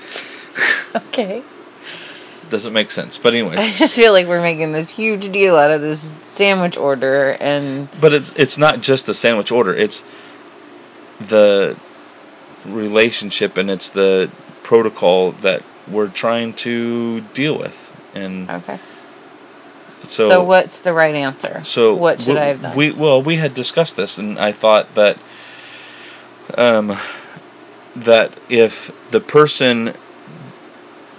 Okay. 0.94 1.42
doesn't 2.50 2.72
make 2.72 2.90
sense. 2.90 3.18
But 3.18 3.34
anyways. 3.34 3.58
I 3.58 3.70
just 3.70 3.96
feel 3.96 4.12
like 4.12 4.26
we're 4.26 4.42
making 4.42 4.72
this 4.72 4.90
huge 4.90 5.30
deal 5.32 5.56
out 5.56 5.70
of 5.70 5.80
this 5.80 6.10
sandwich 6.32 6.76
order, 6.76 7.36
and 7.40 7.88
but 8.00 8.12
it's 8.14 8.32
it's 8.36 8.58
not 8.58 8.80
just 8.80 9.06
the 9.06 9.14
sandwich 9.14 9.50
order. 9.52 9.74
It's 9.74 10.02
the 11.20 11.76
relationship 12.64 13.56
and 13.56 13.70
it's 13.70 13.90
the 13.90 14.30
protocol 14.62 15.32
that 15.32 15.62
we're 15.86 16.08
trying 16.08 16.52
to 16.54 17.20
deal 17.32 17.58
with. 17.58 17.90
And 18.14 18.48
okay. 18.50 18.78
so, 20.02 20.28
So, 20.28 20.42
what's 20.44 20.80
the 20.80 20.92
right 20.92 21.14
answer? 21.14 21.60
So 21.64 21.94
what 21.94 22.20
should 22.20 22.34
we, 22.34 22.40
I 22.40 22.44
have 22.46 22.62
done? 22.62 22.76
We 22.76 22.90
well, 22.92 23.20
we 23.22 23.36
had 23.36 23.54
discussed 23.54 23.96
this, 23.96 24.18
and 24.18 24.38
I 24.38 24.52
thought 24.52 24.94
that, 24.94 25.18
um, 26.56 26.96
that 27.96 28.36
if 28.48 28.90
the 29.10 29.20
person 29.20 29.94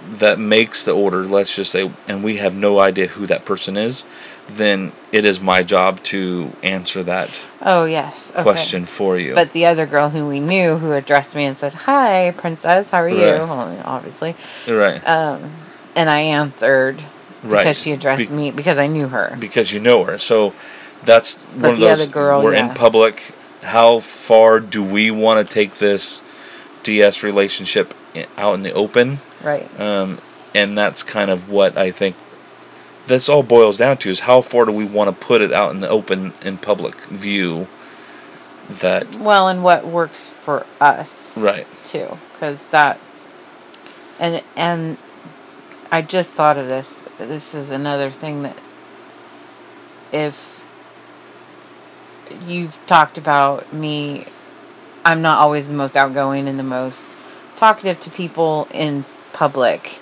that 0.08 0.38
makes 0.38 0.84
the 0.84 0.92
order, 0.92 1.24
let's 1.24 1.54
just 1.56 1.70
say, 1.72 1.90
and 2.06 2.22
we 2.22 2.36
have 2.36 2.54
no 2.54 2.78
idea 2.78 3.08
who 3.08 3.26
that 3.26 3.44
person 3.44 3.76
is, 3.76 4.04
then 4.46 4.92
it 5.10 5.24
is 5.24 5.40
my 5.40 5.62
job 5.62 6.00
to 6.04 6.52
answer 6.62 7.02
that 7.02 7.44
oh 7.62 7.84
yes. 7.84 8.30
Okay. 8.32 8.42
question 8.42 8.84
for 8.84 9.18
you. 9.18 9.34
But 9.34 9.52
the 9.52 9.66
other 9.66 9.86
girl 9.86 10.10
who 10.10 10.28
we 10.28 10.38
knew 10.38 10.76
who 10.76 10.92
addressed 10.92 11.34
me 11.34 11.44
and 11.44 11.56
said, 11.56 11.74
"Hi, 11.74 12.32
princess. 12.36 12.90
How 12.90 12.98
are 12.98 13.08
you?" 13.08 13.16
Right. 13.24 13.40
Well, 13.40 13.82
obviously. 13.84 14.36
right, 14.68 15.00
Um, 15.06 15.50
and 15.96 16.08
I 16.08 16.20
answered 16.20 17.02
right, 17.42 17.58
because 17.58 17.80
she 17.82 17.90
addressed 17.90 18.30
Be- 18.30 18.36
me 18.36 18.50
because 18.52 18.78
I 18.78 18.86
knew 18.86 19.08
her. 19.08 19.36
because 19.40 19.72
you 19.72 19.80
know 19.80 20.04
her. 20.04 20.16
So 20.18 20.52
that's 21.02 21.42
But 21.42 21.60
one 21.62 21.70
of 21.74 21.78
those. 21.80 22.00
other 22.02 22.10
girl, 22.10 22.42
we're 22.42 22.54
yeah. 22.54 22.68
in 22.68 22.74
public. 22.76 23.32
How 23.64 23.98
far 23.98 24.60
do 24.60 24.84
we 24.84 25.10
want 25.10 25.44
to 25.46 25.52
take 25.52 25.76
this 25.76 26.22
DS 26.86 27.22
relationship 27.24 27.92
out 28.38 28.54
in 28.54 28.62
the 28.62 28.72
open? 28.72 29.18
Right. 29.42 29.68
Um, 29.78 30.18
and 30.54 30.78
that's 30.78 31.02
kind 31.02 31.30
of 31.30 31.50
what 31.50 31.76
I 31.76 31.90
think. 31.90 32.16
That's 33.08 33.28
all 33.28 33.42
boils 33.42 33.76
down 33.76 33.98
to 33.98 34.08
is 34.08 34.20
how 34.20 34.40
far 34.40 34.64
do 34.64 34.72
we 34.72 34.84
want 34.84 35.08
to 35.08 35.26
put 35.26 35.40
it 35.40 35.52
out 35.52 35.72
in 35.72 35.80
the 35.80 35.88
open 35.88 36.32
in 36.42 36.58
public 36.58 36.96
view 37.02 37.68
that 38.68 39.16
Well, 39.16 39.48
and 39.48 39.62
what 39.62 39.86
works 39.86 40.28
for 40.28 40.64
us, 40.80 41.36
Right. 41.38 41.66
Too, 41.84 42.16
because 42.32 42.68
that, 42.68 42.98
and 44.18 44.42
and 44.56 44.98
I 45.90 46.02
just 46.02 46.32
thought 46.32 46.56
of 46.56 46.66
this. 46.66 47.04
This 47.18 47.54
is 47.54 47.70
another 47.70 48.10
thing 48.10 48.42
that 48.42 48.58
if 50.12 50.64
you've 52.46 52.78
talked 52.86 53.18
about 53.18 53.72
me, 53.72 54.26
I'm 55.06 55.22
not 55.22 55.38
always 55.38 55.68
the 55.68 55.74
most 55.74 55.96
outgoing 55.96 56.48
and 56.48 56.58
the 56.58 56.64
most 56.64 57.16
talkative 57.54 58.00
to 58.00 58.10
people 58.10 58.66
in 58.74 59.04
public. 59.32 60.00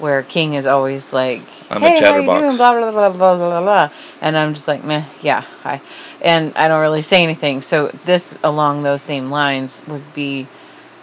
Where 0.00 0.22
King 0.22 0.54
is 0.54 0.66
always 0.66 1.12
like, 1.12 1.42
I'm 1.70 1.82
a 1.84 1.88
"Hey, 1.88 2.00
how 2.00 2.16
you 2.16 2.26
chatterbox." 2.26 2.40
doing?" 2.40 2.56
Blah 2.56 2.72
blah 2.72 2.90
blah 2.90 3.10
blah 3.10 3.36
blah 3.36 3.60
blah, 3.60 3.90
and 4.20 4.36
I'm 4.36 4.54
just 4.54 4.66
like, 4.66 4.82
"Meh, 4.82 5.04
yeah, 5.22 5.42
hi," 5.62 5.82
and 6.22 6.52
I 6.56 6.68
don't 6.68 6.80
really 6.80 7.02
say 7.02 7.22
anything. 7.22 7.60
So 7.60 7.88
this, 8.06 8.36
along 8.42 8.82
those 8.82 9.02
same 9.02 9.30
lines, 9.30 9.84
would 9.86 10.14
be, 10.14 10.48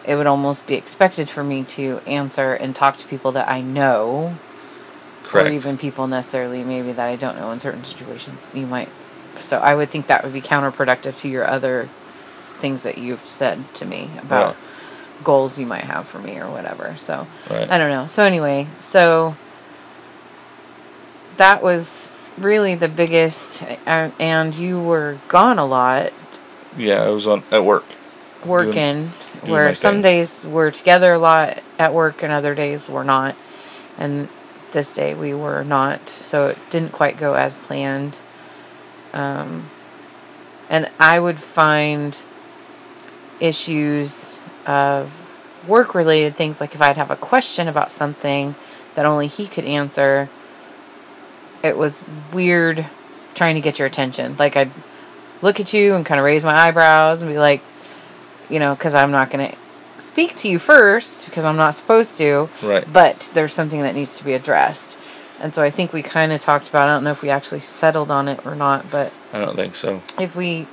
it 0.04 0.16
would 0.16 0.26
almost 0.26 0.66
be 0.66 0.74
expected 0.74 1.30
for 1.30 1.43
me 1.43 1.64
to 1.78 2.02
answer 2.08 2.54
and 2.54 2.76
talk 2.76 2.98
to 2.98 3.08
people 3.08 3.32
that 3.34 3.48
I 3.48 3.62
know, 3.62 4.36
correct 5.24 5.48
or 5.48 5.52
even 5.52 5.78
people 5.78 6.08
necessarily 6.08 6.64
maybe 6.64 6.91
that 6.91 7.08
I 7.08 7.16
don't 7.16 7.38
know 7.38 7.52
in 7.52 7.60
certain 7.60 7.84
situations. 7.84 8.50
You 8.52 8.66
might, 8.66 8.89
so 9.36 9.60
I 9.60 9.76
would 9.76 9.91
think 9.91 10.08
that 10.08 10.24
would 10.24 10.34
be 10.34 10.41
counterproductive 10.41 11.16
to 11.20 11.30
your 11.30 11.45
other 11.45 11.88
things 12.60 12.84
that 12.84 12.97
you've 12.97 13.26
said 13.28 13.74
to 13.76 13.86
me 13.86 14.10
about 14.22 14.45
Right. 14.47 14.55
goals 15.24 15.58
you 15.60 15.66
might 15.66 15.84
have 15.84 16.08
for 16.08 16.20
me 16.20 16.38
or 16.39 16.49
whatever. 16.49 16.95
So 16.97 17.28
Right. 17.49 17.70
I 17.70 17.78
don't 17.78 17.89
know. 17.89 18.05
So 18.08 18.24
anyway, 18.24 18.68
so 18.80 19.36
that 21.38 21.62
was 21.62 22.10
really 22.38 22.76
the 22.76 22.88
biggest, 22.89 23.66
and 23.86 24.55
you 24.58 24.80
were 24.80 25.18
gone 25.28 25.58
a 25.60 25.66
lot 25.66 26.14
yeah 26.78 27.01
i 27.03 27.10
was 27.10 27.26
on 27.26 27.41
at 27.51 27.64
work 27.64 27.84
working 28.45 29.10
doing 29.41 29.51
where 29.51 29.74
some 29.74 29.95
thing. 29.95 30.01
days 30.03 30.45
we're 30.45 30.70
together 30.70 31.14
a 31.14 31.18
lot 31.18 31.60
at 31.80 31.91
work 31.91 32.22
and 32.22 32.32
other 32.32 32.53
days 32.53 32.88
we're 32.88 33.03
not 33.03 33.36
and 33.97 34.30
this 34.74 34.93
day 34.93 35.16
we 35.16 35.34
were 35.34 35.64
not 35.64 36.08
so 36.08 36.47
it 36.49 36.58
didn't 36.70 36.91
quite 36.91 37.18
go 37.18 37.34
as 37.34 37.58
planned 37.58 38.20
um, 39.14 39.68
and 40.70 40.88
i 40.99 41.20
would 41.20 41.39
find 41.39 42.24
issues 43.39 44.39
of 44.65 45.23
work 45.67 45.93
related 45.95 46.35
things 46.35 46.61
like 46.61 46.73
if 46.73 46.81
i'd 46.81 46.97
have 46.97 47.11
a 47.11 47.15
question 47.15 47.67
about 47.67 47.91
something 47.91 48.55
that 48.95 49.05
only 49.05 49.27
he 49.27 49.47
could 49.47 49.65
answer 49.65 50.29
it 51.63 51.75
was 51.77 52.03
weird 52.33 52.85
trying 53.33 53.55
to 53.55 53.61
get 53.61 53.77
your 53.77 53.85
attention 53.85 54.35
like 54.38 54.55
i'd 54.55 54.71
look 55.41 55.59
at 55.59 55.73
you 55.73 55.95
and 55.95 56.05
kind 56.05 56.19
of 56.19 56.25
raise 56.25 56.43
my 56.43 56.53
eyebrows 56.53 57.21
and 57.21 57.31
be 57.31 57.38
like, 57.38 57.61
you 58.49 58.59
know, 58.59 58.73
because 58.75 58.95
I'm 58.95 59.11
not 59.11 59.29
going 59.29 59.51
to 59.51 59.57
speak 60.01 60.35
to 60.38 60.49
you 60.49 60.59
first 60.59 61.25
because 61.25 61.45
I'm 61.45 61.57
not 61.57 61.71
supposed 61.71 62.17
to. 62.17 62.49
Right. 62.63 62.91
But 62.91 63.29
there's 63.33 63.53
something 63.53 63.81
that 63.81 63.95
needs 63.95 64.17
to 64.17 64.23
be 64.23 64.33
addressed. 64.33 64.97
And 65.39 65.53
so 65.53 65.61
I 65.61 65.69
think 65.69 65.93
we 65.93 66.01
kind 66.01 66.31
of 66.31 66.41
talked 66.41 66.69
about, 66.69 66.89
I 66.89 66.93
don't 66.93 67.03
know 67.03 67.11
if 67.11 67.21
we 67.21 67.29
actually 67.29 67.59
settled 67.59 68.09
on 68.09 68.27
it 68.27 68.43
or 68.45 68.55
not, 68.55 68.89
but 68.89 69.13
i 69.33 69.39
don't 69.39 69.55
think 69.55 69.75
so 69.75 70.01
if 70.19 70.35
we, 70.35 70.65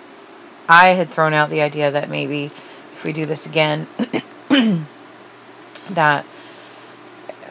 I 0.69 0.89
had 0.89 1.11
thrown 1.11 1.35
out 1.35 1.51
the 1.51 1.61
idea 1.61 1.91
that 1.91 2.09
maybe 2.09 2.51
if 2.93 3.05
we 3.05 3.13
do 3.13 3.27
this 3.27 3.47
again, 3.47 3.87
that 5.91 6.25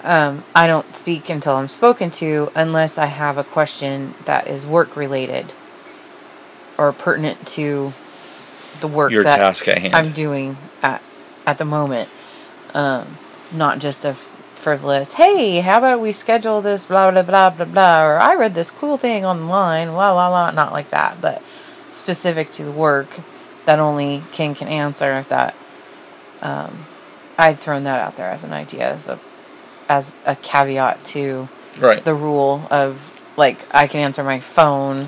um, 0.03 0.43
I 0.53 0.67
don't 0.67 0.95
speak 0.95 1.29
until 1.29 1.55
I'm 1.55 1.67
spoken 1.67 2.11
to 2.11 2.51
unless 2.55 2.97
I 2.97 3.05
have 3.05 3.37
a 3.37 3.43
question 3.43 4.15
that 4.25 4.47
is 4.47 4.67
work 4.67 4.95
related 4.95 5.53
or 6.77 6.91
pertinent 6.91 7.45
to 7.47 7.93
the 8.81 8.87
work 8.87 9.11
your 9.11 9.23
that 9.23 9.37
task 9.37 9.67
at 9.67 9.77
hand 9.77 9.95
I'm 9.95 10.11
doing 10.11 10.57
at 10.81 11.01
at 11.45 11.57
the 11.57 11.65
moment. 11.65 12.09
Um, 12.73 13.17
not 13.51 13.79
just 13.79 14.03
a 14.03 14.09
f- 14.09 14.31
frivolous, 14.55 15.13
hey, 15.13 15.59
how 15.59 15.77
about 15.77 16.01
we 16.01 16.11
schedule 16.11 16.61
this 16.61 16.87
blah 16.87 17.11
blah 17.11 17.21
blah 17.21 17.51
blah 17.51 17.65
blah 17.65 18.05
or 18.05 18.17
I 18.17 18.35
read 18.35 18.55
this 18.55 18.71
cool 18.71 18.97
thing 18.97 19.23
online, 19.23 19.89
blah 19.89 20.11
blah 20.13 20.29
blah 20.29 20.51
not 20.51 20.73
like 20.73 20.89
that, 20.89 21.21
but 21.21 21.41
specific 21.93 22.51
to 22.51 22.63
the 22.63 22.71
work 22.71 23.19
that 23.65 23.79
only 23.79 24.23
King 24.31 24.55
can 24.55 24.67
answer 24.67 25.23
that 25.29 25.55
um, 26.41 26.85
I'd 27.37 27.57
thrown 27.57 27.83
that 27.83 27.99
out 27.99 28.15
there 28.17 28.29
as 28.29 28.43
an 28.43 28.53
idea 28.53 28.91
as 28.91 29.07
a 29.09 29.19
as 29.89 30.15
a 30.25 30.35
caveat 30.35 31.03
to 31.05 31.47
right 31.79 32.03
the 32.03 32.13
rule 32.13 32.67
of 32.71 33.09
like 33.37 33.65
I 33.71 33.87
can 33.87 33.99
answer 34.01 34.23
my 34.23 34.39
phone, 34.39 35.07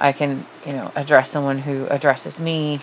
I 0.00 0.12
can 0.12 0.46
you 0.64 0.72
know 0.72 0.92
address 0.96 1.30
someone 1.30 1.58
who 1.58 1.86
addresses 1.86 2.40
me 2.40 2.80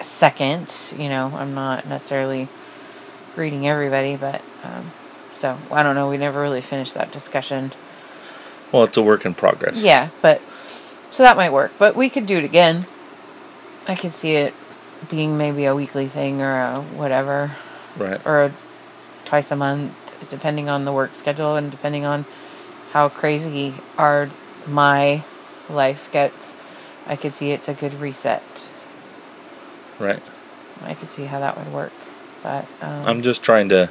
second. 0.00 0.94
You 0.98 1.08
know, 1.08 1.32
I'm 1.34 1.54
not 1.54 1.86
necessarily 1.86 2.48
greeting 3.34 3.66
everybody, 3.66 4.16
but 4.16 4.42
um, 4.62 4.92
so 5.32 5.58
I 5.70 5.82
don't 5.82 5.94
know. 5.94 6.08
We 6.08 6.18
never 6.18 6.40
really 6.40 6.60
finished 6.60 6.94
that 6.94 7.10
discussion. 7.10 7.72
well 8.72 8.84
it's 8.84 8.96
a 8.96 9.02
work 9.02 9.24
in 9.24 9.34
progress 9.34 9.82
Yeah, 9.82 10.10
but 10.22 10.40
so 11.14 11.22
that 11.22 11.36
might 11.36 11.52
work. 11.52 11.70
But 11.78 11.94
we 11.94 12.10
could 12.10 12.26
do 12.26 12.38
it 12.38 12.44
again. 12.44 12.86
I 13.86 13.94
could 13.94 14.12
see 14.12 14.32
it 14.32 14.52
being 15.08 15.38
maybe 15.38 15.64
a 15.64 15.74
weekly 15.74 16.08
thing 16.08 16.40
or 16.42 16.58
a 16.58 16.80
whatever 16.80 17.52
right 17.96 18.20
or 18.26 18.44
a 18.44 18.52
twice 19.24 19.52
a 19.52 19.56
month, 19.56 19.94
depending 20.28 20.68
on 20.68 20.84
the 20.84 20.92
work 20.92 21.14
schedule 21.14 21.54
and 21.54 21.70
depending 21.70 22.04
on 22.04 22.24
how 22.92 23.08
crazy 23.08 23.74
our 23.96 24.28
my 24.66 25.22
life 25.68 26.10
gets. 26.10 26.56
I 27.06 27.14
could 27.16 27.36
see 27.36 27.52
it's 27.52 27.68
a 27.68 27.74
good 27.74 27.94
reset. 27.94 28.72
right 30.00 30.22
I 30.82 30.94
could 30.94 31.12
see 31.12 31.26
how 31.26 31.38
that 31.38 31.56
would 31.56 31.72
work, 31.72 31.92
but 32.42 32.66
um, 32.82 33.06
i'm 33.06 33.22
just 33.22 33.40
trying 33.42 33.68
to 33.68 33.88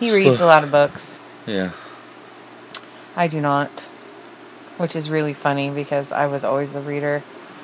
he 0.00 0.10
reads 0.14 0.40
a 0.40 0.46
lot 0.46 0.64
of 0.64 0.70
books. 0.70 1.20
yeah 1.46 1.72
I 3.16 3.28
do 3.28 3.40
not, 3.40 3.88
which 4.78 4.96
is 4.96 5.10
really 5.10 5.32
funny 5.34 5.70
because 5.70 6.12
I 6.12 6.26
was 6.26 6.44
always 6.44 6.72
the 6.72 6.80
reader, 6.80 7.22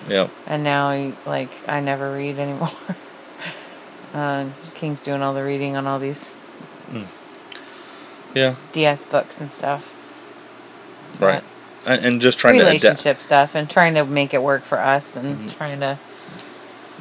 Yep. 0.09 0.31
and 0.47 0.63
now 0.65 1.13
like 1.27 1.51
I 1.69 1.81
never 1.81 2.13
read 2.15 2.39
anymore. 2.39 2.71
uh, 4.15 4.47
King's 4.75 5.03
doing 5.03 5.23
all 5.23 5.35
the 5.35 5.45
reading 5.45 5.77
on 5.77 5.87
all 5.87 5.99
these 5.99 6.37
Yeah. 8.35 8.55
DS 8.73 9.05
books 9.05 9.41
and 9.41 9.51
stuff. 9.53 9.97
Right. 11.19 11.43
And, 11.87 12.05
and 12.05 12.21
just 12.21 12.39
trying 12.39 12.55
to 12.55 12.61
adapt. 12.61 12.83
relationship 12.83 13.21
stuff 13.21 13.55
and 13.55 13.69
trying 13.69 13.95
to 13.95 14.05
make 14.05 14.33
it 14.35 14.43
work 14.43 14.63
for 14.63 14.79
us 14.79 15.17
and 15.17 15.51
Mhm. 15.51 15.57
trying 15.57 15.81
to 15.81 15.99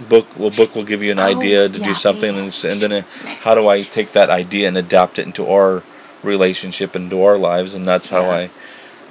Book 0.07 0.27
well, 0.37 0.49
book 0.49 0.75
will 0.75 0.85
give 0.85 1.03
you 1.03 1.11
an 1.11 1.19
Oh, 1.19 1.23
idea 1.25 1.67
to 1.67 1.77
yeah, 1.77 1.83
do 1.83 1.93
something, 1.93 2.33
yeah. 2.33 2.43
and, 2.43 2.65
and 2.65 2.81
then 2.81 2.93
uh, 2.93 3.01
how 3.41 3.53
do 3.53 3.67
I 3.67 3.81
take 3.81 4.13
that 4.13 4.29
idea 4.29 4.69
and 4.69 4.77
adapt 4.77 5.19
it 5.19 5.25
into 5.25 5.45
our 5.51 5.83
relationship, 6.23 6.95
into 6.95 7.21
our 7.21 7.37
lives, 7.37 7.73
and 7.73 7.85
that's 7.85 8.07
how 8.09 8.21
Yeah. 8.21 8.31
I 8.31 8.49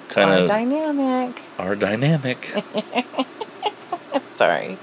kind 0.08 0.30
Our 0.30 0.38
of 0.38 0.48
dynamic. 0.48 1.42
our 1.58 1.76
dynamic. 1.76 2.52
Sorry. 4.34 4.78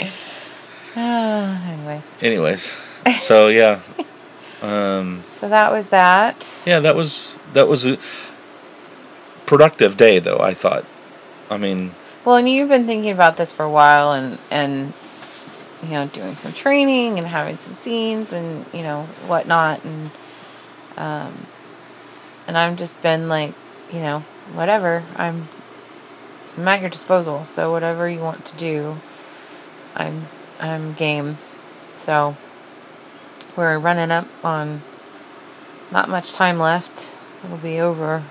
Uh, 0.96 1.60
anyway, 1.68 2.02
Anyways, 2.22 2.72
so 3.20 3.48
yeah, 3.48 3.82
um, 4.62 5.22
so 5.30 5.50
that 5.50 5.72
was 5.72 5.90
that. 5.90 6.64
yeah, 6.66 6.80
that 6.80 6.96
was 6.96 7.38
that 7.54 7.68
was 7.68 7.86
a 7.86 7.98
productive 9.46 9.98
day, 9.98 10.20
though. 10.20 10.40
I 10.40 10.54
thought. 10.54 10.86
I 11.50 11.58
mean, 11.58 11.92
Well, 12.24 12.36
and 12.38 12.50
you've 12.50 12.70
been 12.70 12.88
thinking 12.88 13.12
about 13.12 13.38
this 13.38 13.52
for 13.52 13.64
a 13.64 13.70
while, 13.70 14.12
and 14.14 14.38
and 14.50 14.94
you 15.84 15.90
know, 15.92 16.08
doing 16.08 16.36
some 16.36 16.54
training 16.54 17.18
and 17.20 17.28
having 17.28 17.60
some 17.60 17.76
scenes 17.80 18.34
and 18.34 18.66
you 18.74 18.82
know 18.82 19.04
whatnot, 19.28 19.84
and 19.86 20.10
um, 20.98 21.46
and 22.48 22.58
I've 22.58 22.78
just 22.78 23.00
been 23.02 23.28
like, 23.28 23.54
you 23.94 24.00
know, 24.00 24.24
whatever. 24.54 25.04
I'm 25.16 25.48
I'm 26.58 26.68
at 26.68 26.82
your 26.82 26.90
disposal, 26.90 27.44
so 27.46 27.72
whatever 27.72 28.08
you 28.10 28.20
want 28.20 28.46
to 28.46 28.56
do, 28.58 28.98
I'm 29.96 30.28
I'm 30.60 30.94
game. 30.94 31.38
So 31.98 32.36
we're 33.56 33.78
running 33.80 34.12
up 34.12 34.28
on 34.44 34.82
not 35.92 36.10
much 36.10 36.34
time 36.34 36.60
left. 36.60 37.14
It'll 37.44 37.58
be 37.58 37.80
over 37.80 38.24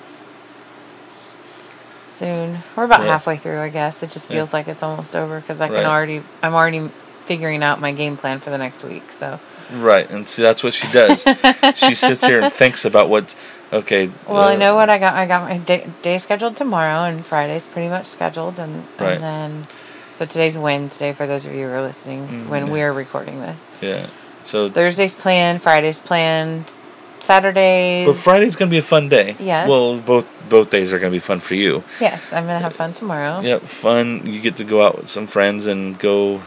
soon. 2.04 2.58
We're 2.76 2.84
about 2.84 3.00
Yeah. 3.00 3.06
halfway 3.08 3.36
through, 3.36 3.60
I 3.60 3.68
guess. 3.68 4.02
It 4.02 4.10
just 4.10 4.30
Yeah. 4.30 4.36
feels 4.38 4.52
like 4.52 4.68
it's 4.68 4.82
almost 4.82 5.16
over 5.16 5.40
because 5.40 5.60
I 5.60 5.66
can 5.68 5.76
Right. 5.76 5.84
already 5.86 6.22
I'm 6.42 6.54
already 6.54 6.90
figuring 7.24 7.62
out 7.62 7.80
my 7.80 7.92
game 7.92 8.16
plan 8.16 8.40
for 8.40 8.50
the 8.50 8.58
next 8.58 8.84
week. 8.84 9.10
So 9.12 9.40
right, 9.72 10.08
and 10.10 10.28
see, 10.28 10.42
that's 10.42 10.62
what 10.62 10.74
she 10.74 10.86
does. 10.88 11.24
she 11.74 11.94
sits 11.94 12.24
here 12.24 12.40
and 12.40 12.52
thinks 12.52 12.84
about 12.84 13.08
what. 13.08 13.34
Okay. 13.74 14.10
well, 14.28 14.42
I 14.48 14.54
uh, 14.54 14.58
know 14.58 14.74
what 14.76 14.88
I 14.88 14.98
got. 14.98 15.14
I 15.14 15.26
got 15.26 15.48
my 15.48 15.58
day, 15.58 15.86
day 16.02 16.18
scheduled 16.18 16.54
tomorrow, 16.56 17.04
and 17.04 17.24
Friday's 17.26 17.66
pretty 17.66 17.88
much 17.88 18.06
scheduled, 18.06 18.58
and 18.58 18.86
Right. 18.98 19.14
and 19.14 19.22
then 19.22 19.66
so 20.12 20.24
today's 20.24 20.56
Wednesday 20.56 21.12
for 21.12 21.26
those 21.26 21.44
of 21.44 21.52
you 21.54 21.66
who 21.66 21.72
are 21.72 21.82
listening 21.82 22.28
Mhm, 22.28 22.48
when 22.48 22.70
we're 22.70 22.92
recording 22.92 23.40
this. 23.40 23.66
Yeah. 23.80 24.06
So 24.44 24.68
Thursday's 24.70 25.14
planned, 25.14 25.60
Friday's 25.62 25.98
planned, 25.98 26.74
Saturdays. 27.22 28.06
But 28.06 28.16
Friday's 28.16 28.54
gonna 28.56 28.70
be 28.70 28.78
a 28.78 28.82
fun 28.82 29.08
day. 29.08 29.34
Yes. 29.40 29.68
Well, 29.68 29.96
both 29.96 30.26
both 30.48 30.70
days 30.70 30.92
are 30.92 30.98
gonna 30.98 31.10
be 31.10 31.18
fun 31.18 31.40
for 31.40 31.54
you. 31.54 31.82
Yes, 32.00 32.32
I'm 32.32 32.46
gonna 32.46 32.60
have 32.60 32.76
fun 32.76 32.92
tomorrow. 32.92 33.40
Yep, 33.40 33.62
fun. 33.62 34.22
You 34.24 34.40
get 34.40 34.56
to 34.56 34.64
go 34.64 34.82
out 34.86 34.98
with 34.98 35.08
some 35.08 35.26
friends 35.26 35.66
and 35.66 35.98
go 35.98 36.42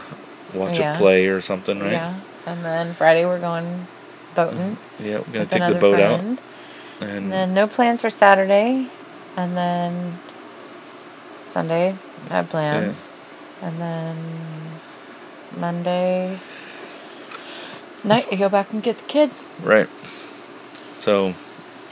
watch 0.54 0.78
Yeah. 0.78 0.94
a 0.94 0.98
play 0.98 1.26
or 1.26 1.40
something, 1.40 1.80
right? 1.80 1.92
Yeah. 1.92 2.14
And 2.46 2.64
then 2.64 2.94
Friday 2.94 3.26
we're 3.26 3.40
going 3.40 3.86
boating 4.34 4.78
Yeah, 5.02 5.18
we're 5.18 5.32
gonna 5.44 5.46
take 5.46 5.66
the 5.66 5.74
boat 5.74 5.96
friend. 5.96 6.38
out, 6.38 6.44
and, 7.00 7.10
And 7.10 7.32
then 7.32 7.54
no 7.54 7.66
plans 7.66 8.02
for 8.02 8.10
Saturday. 8.10 8.88
And 9.36 9.56
then 9.56 10.18
Sunday, 11.40 11.96
I 12.30 12.34
have 12.34 12.48
plans. 12.50 13.14
And 13.62 13.80
then 13.80 14.16
Monday 15.56 16.38
night, 18.04 18.30
you 18.30 18.38
go 18.38 18.48
back 18.48 18.72
and 18.72 18.82
get 18.82 18.98
the 18.98 19.04
kid. 19.04 19.30
right. 19.62 19.88
So, 21.00 21.34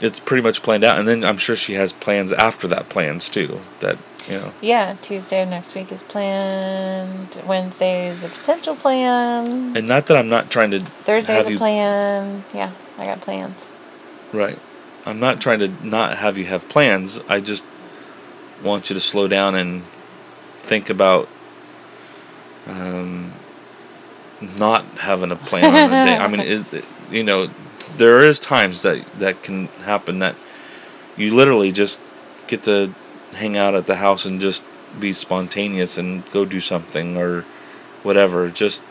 it's 0.01 0.19
pretty 0.19 0.43
much 0.43 0.61
planned 0.61 0.83
out, 0.83 0.99
and 0.99 1.07
then 1.07 1.23
I'm 1.23 1.37
sure 1.37 1.55
she 1.55 1.73
has 1.73 1.93
plans 1.93 2.31
after 2.33 2.67
that. 2.67 2.89
Plans 2.89 3.29
too. 3.29 3.61
That 3.79 3.97
you 4.27 4.35
know. 4.35 4.53
Yeah, 4.61 4.95
Tuesday 5.01 5.41
of 5.41 5.49
next 5.49 5.73
week 5.75 5.91
is 5.91 6.03
planned. 6.03 7.41
Wednesday 7.47 8.07
is 8.07 8.23
a 8.23 8.29
potential 8.29 8.75
plan. 8.75 9.75
And 9.75 9.87
not 9.87 10.07
that 10.07 10.17
I'm 10.17 10.29
not 10.29 10.51
trying 10.51 10.71
to 10.71 10.81
Thursday's 10.81 11.47
a 11.47 11.51
you 11.51 11.57
plan. 11.57 12.43
Yeah, 12.53 12.73
I 12.97 13.05
got 13.05 13.21
plans. 13.21 13.69
right. 14.33 14.59
I'm 15.07 15.21
not 15.21 15.39
trying 15.39 15.59
to 15.59 15.69
not 15.87 16.17
have 16.17 16.37
you 16.37 16.45
have 16.45 16.67
plans. 16.67 17.21
I 17.29 17.39
just 17.39 17.63
want 18.61 18.89
you 18.89 18.93
to 18.93 18.99
slow 18.99 19.29
down 19.29 19.55
and 19.55 19.83
think 20.57 20.89
about 20.89 21.29
um, 22.67 23.31
not 24.59 24.83
having 24.99 25.31
a 25.31 25.37
plan 25.37 25.63
on 25.63 25.93
a 25.93 26.05
day. 26.05 26.17
I 26.17 26.27
mean, 26.27 26.41
it, 26.73 26.85
you 27.09 27.23
know, 27.23 27.49
there 27.95 28.19
is 28.19 28.37
times 28.37 28.81
that 28.81 29.05
that 29.19 29.43
can 29.43 29.67
happen 29.85 30.19
that 30.19 30.35
you 31.15 31.33
literally 31.33 31.71
just 31.71 32.01
get 32.47 32.63
to 32.63 32.93
hang 33.31 33.55
out 33.55 33.75
at 33.75 33.87
the 33.87 33.95
house 33.95 34.25
and 34.25 34.41
just 34.41 34.61
be 34.99 35.13
spontaneous 35.13 35.97
and 35.97 36.29
go 36.31 36.43
do 36.43 36.59
something 36.59 37.15
or 37.15 37.45
whatever. 38.03 38.49
Just 38.49 38.83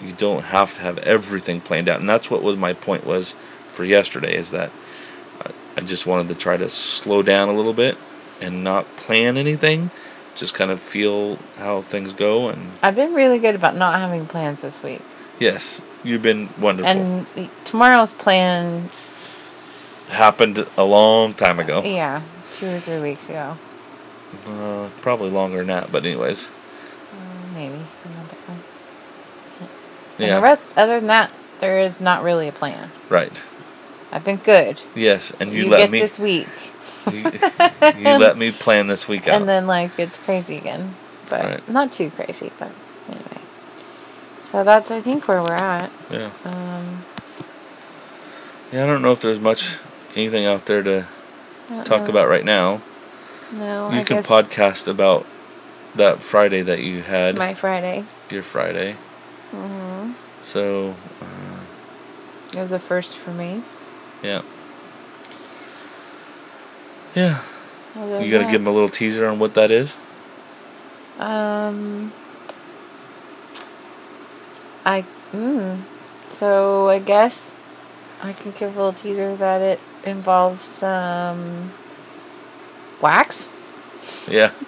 you 0.00 0.12
don't 0.12 0.44
have 0.44 0.72
to 0.74 0.80
have 0.80 0.96
everything 0.98 1.60
planned 1.60 1.90
out, 1.90 2.00
and 2.00 2.08
that's 2.08 2.30
what 2.30 2.42
was 2.42 2.56
my 2.56 2.72
point 2.72 3.04
was 3.04 3.36
for 3.68 3.84
yesterday 3.84 4.34
is 4.34 4.50
that 4.52 4.70
I, 5.76 5.80
just 5.80 6.06
wanted 6.06 6.28
to 6.28 6.34
try 6.34 6.56
to 6.56 6.68
slow 6.68 7.22
down 7.22 7.48
a 7.48 7.52
little 7.52 7.72
bit 7.72 7.96
and 8.40 8.62
not 8.64 8.84
plan 8.96 9.36
anything, 9.36 9.90
just 10.34 10.54
kind 10.54 10.70
of 10.70 10.80
feel 10.80 11.38
how 11.58 11.82
things 11.82 12.12
go. 12.12 12.48
And 12.48 12.72
I've 12.82 12.96
been 12.96 13.14
really 13.14 13.38
good 13.38 13.54
about 13.54 13.76
not 13.76 13.98
having 14.00 14.26
plans 14.26 14.62
this 14.62 14.82
week. 14.82 15.00
yes, 15.38 15.80
you've 16.04 16.22
been 16.22 16.48
wonderful. 16.60 16.90
And 16.90 17.50
tomorrow's 17.64 18.12
plan, 18.12 18.90
Happened 20.08 20.66
a 20.76 20.84
long 20.84 21.32
time 21.32 21.58
ago, 21.58 21.80
yeah, 21.82 22.20
two 22.50 22.66
or 22.68 22.78
three 22.80 23.00
weeks 23.00 23.28
ago. 23.30 23.56
uh, 24.46 24.90
probably 25.00 25.30
longer 25.30 25.58
than 25.58 25.68
that. 25.68 25.90
But 25.90 26.04
anyways, 26.04 26.48
Mm, 27.12 27.54
Maybe. 27.54 27.74
And 30.18 30.28
yeah, 30.28 30.36
the 30.36 30.42
rest, 30.42 30.76
other 30.76 30.98
than 30.98 31.06
that, 31.08 31.30
there 31.60 31.80
is 31.80 32.00
not 32.00 32.22
really 32.22 32.48
a 32.48 32.52
plan. 32.52 32.90
right. 33.08 33.32
I've 34.12 34.24
been 34.24 34.36
good. 34.36 34.82
Yes, 34.94 35.32
and 35.40 35.52
you, 35.52 35.64
You, 35.64 35.70
let 35.70 35.78
get 35.78 35.90
me. 35.90 35.98
this 36.00 36.18
week, 36.18 36.46
you, 37.12 37.32
you 37.98 38.18
let 38.18 38.36
me 38.36 38.50
plan 38.52 38.86
this 38.86 39.08
week 39.08 39.26
out. 39.26 39.40
and 39.40 39.48
then 39.48 39.66
like 39.66 39.98
it's 39.98 40.18
crazy 40.18 40.56
again. 40.58 40.94
But 41.30 41.44
Right. 41.44 41.68
not 41.68 41.90
too 41.92 42.10
crazy, 42.10 42.52
but 42.58 42.70
anyway. 43.08 43.38
So 44.36 44.62
that's, 44.64 44.90
I 44.90 45.00
think, 45.00 45.26
where 45.28 45.40
we're 45.42 45.54
at. 45.54 45.90
yeah, 46.10 46.30
Um, 46.44 47.04
yeah. 48.70 48.84
I 48.84 48.86
don't 48.86 49.00
know 49.02 49.12
if 49.12 49.20
there's 49.20 49.40
much 49.40 49.78
anything 50.14 50.44
out 50.46 50.66
there 50.66 50.82
to 50.82 51.06
talk 51.84 52.02
know. 52.02 52.06
about 52.10 52.28
right 52.28 52.44
now. 52.44 52.80
No, 53.56 53.90
you 53.90 54.00
I 54.00 54.04
can 54.04 54.18
podcast 54.18 54.88
about 54.88 55.26
that 55.94 56.22
Friday 56.22 56.62
that 56.62 56.80
you 56.80 57.02
had, 57.02 57.36
my 57.36 57.54
Friday. 57.54 58.04
your 58.30 58.42
Friday. 58.42 58.96
hmm 59.50 60.12
So, 60.42 60.94
uh, 61.20 62.56
It 62.56 62.60
was 62.60 62.72
a 62.72 62.78
first 62.78 63.16
for 63.16 63.30
me. 63.30 63.62
Yeah. 64.22 64.42
Yeah. 67.14 67.40
Other 67.96 68.22
You 68.22 68.30
got 68.30 68.38
to 68.38 68.44
that- 68.44 68.50
give 68.50 68.60
them 68.62 68.66
a 68.66 68.70
little 68.72 68.88
teaser 68.88 69.26
on 69.28 69.38
what 69.38 69.54
that 69.54 69.70
is? 69.70 69.96
Um, 71.18 72.12
I 74.84 75.04
mm, 75.32 75.80
so 76.30 76.88
I 76.88 76.98
guess 76.98 77.52
I 78.22 78.32
can 78.32 78.52
give 78.52 78.74
a 78.76 78.78
little 78.78 78.92
teaser 78.94 79.36
that 79.36 79.60
it 79.60 79.80
involves 80.04 80.64
some 80.64 81.72
wax. 83.00 83.52
Yeah. 84.28 84.50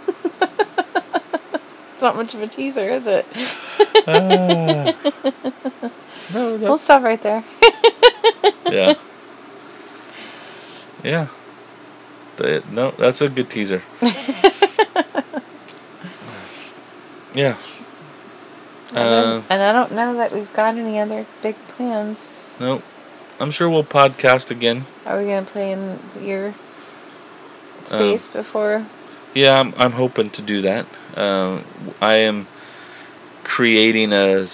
It's 1.95 2.03
not 2.03 2.17
much 2.17 2.35
of 2.35 2.43
a 2.43 2.49
teaser, 2.49 2.89
is 2.91 3.07
it? 3.07 3.25
Ah. 4.09 4.93
no, 6.35 6.57
We'll 6.57 6.77
stop 6.77 7.05
right 7.05 7.23
there. 7.23 7.45
yeah. 8.69 8.95
Yeah. 11.05 11.29
But, 12.37 12.69
no, 12.73 12.91
that's 12.93 13.21
a 13.21 13.29
good 13.29 13.49
teaser. 13.51 13.83
yeah. 17.35 17.57
And, 18.91 18.97
then- 18.97 19.27
Uh, 19.39 19.43
and 19.51 19.63
I 19.63 19.73
don't 19.73 19.93
know 19.93 20.15
that 20.15 20.33
we've 20.33 20.53
got 20.53 20.77
any 20.77 20.99
other 20.99 21.27
big 21.43 21.57
plans. 21.69 22.57
Nope. 22.61 22.83
I'm 23.41 23.51
sure 23.51 23.69
we'll 23.69 23.85
podcast 23.85 24.51
again. 24.51 24.85
Are 25.07 25.19
we 25.19 25.27
gonna 25.27 25.43
play 25.43 25.73
in 25.73 25.99
Um, 26.17 26.25
your 26.25 26.55
space 27.83 28.29
before? 28.29 28.87
Yeah, 29.35 29.59
I'm, 29.59 29.75
I'm 29.77 29.93
hoping 29.93 30.31
to 30.31 30.43
do 30.43 30.63
that. 30.63 30.87
Um, 31.17 31.65
I 32.01 32.15
am 32.15 32.47
creating 33.43 34.13
a, 34.13 34.47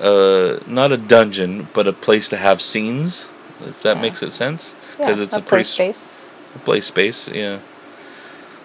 uh, 0.00 0.58
not 0.66 0.90
a 0.90 0.96
dungeon, 0.96 1.68
but 1.72 1.86
a 1.86 1.92
place 1.92 2.28
to 2.30 2.36
have 2.36 2.60
scenes, 2.60 3.26
if 3.64 3.80
that 3.82 3.96
Yeah. 3.96 4.02
makes 4.02 4.22
it 4.24 4.32
sense. 4.32 4.74
Yeah, 4.98 5.06
Because 5.06 5.20
it's 5.20 5.36
a, 5.36 5.40
play 5.40 5.48
pretty 5.48 5.64
space. 5.64 6.10
a 6.54 6.58
play 6.58 6.80
space, 6.80 7.28
yeah. 7.28 7.58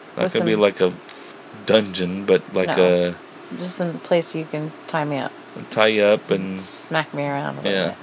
It's 0.07 0.17
not 0.17 0.23
With 0.23 0.33
to 0.33 0.43
be 0.45 0.55
like 0.55 0.81
a 0.81 0.93
dungeon, 1.65 2.25
but 2.25 2.41
like 2.53 2.67
No. 2.77 3.15
Just 3.57 3.79
a 3.81 3.85
place 4.03 4.33
you 4.33 4.45
can 4.45 4.71
tie 4.87 5.05
me 5.05 5.17
up, 5.17 5.31
tie 5.69 5.87
you 5.87 6.03
up 6.03 6.31
and 6.31 6.59
smack 6.59 7.13
me 7.13 7.23
around 7.23 7.59
a 7.65 7.69
Yeah. 7.69 7.87
bit. 7.89 7.95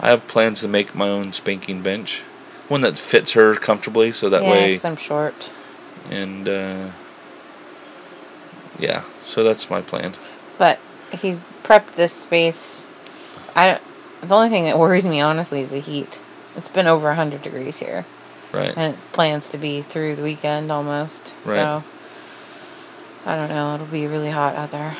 I 0.00 0.10
have 0.10 0.26
plans 0.28 0.60
to 0.60 0.68
make 0.68 0.94
my 0.94 1.08
own 1.08 1.32
spanking 1.32 1.80
bench. 1.80 2.22
One 2.68 2.80
that 2.82 2.98
fits 2.98 3.32
her 3.32 3.54
comfortably 3.54 4.12
so 4.12 4.28
that 4.28 4.42
yeah, 4.42 4.50
way 4.50 4.78
I'm 4.84 4.96
short. 4.96 5.52
and 6.10 6.48
uh, 6.48 6.86
yeah, 8.78 9.02
so 9.22 9.42
that's 9.44 9.70
my 9.70 9.80
plan. 9.80 10.14
But 10.58 10.78
he's 11.12 11.40
prepped 11.62 11.92
this 11.92 12.12
space. 12.12 12.90
I 13.54 13.66
don't, 13.72 13.82
the 14.28 14.34
only 14.34 14.48
thing 14.50 14.64
that 14.64 14.78
worries 14.78 15.06
me 15.06 15.20
honestly 15.20 15.60
is 15.60 15.70
the 15.70 15.80
heat. 15.80 16.20
It's 16.56 16.68
been 16.68 16.86
over 16.86 17.08
100 17.08 17.42
degrees 17.42 17.78
here, 17.78 18.04
Right. 18.52 18.72
and 18.76 18.94
it 18.94 19.00
plans 19.12 19.48
to 19.50 19.58
be 19.58 19.80
through 19.82 20.16
the 20.16 20.22
weekend 20.22 20.70
almost. 20.70 21.34
Right. 21.44 21.56
So 21.56 21.84
I 23.24 23.36
don't 23.36 23.48
know. 23.48 23.74
It'll 23.74 23.86
be 23.86 24.06
really 24.06 24.30
hot 24.30 24.54
out 24.56 24.70
there. 24.70 24.96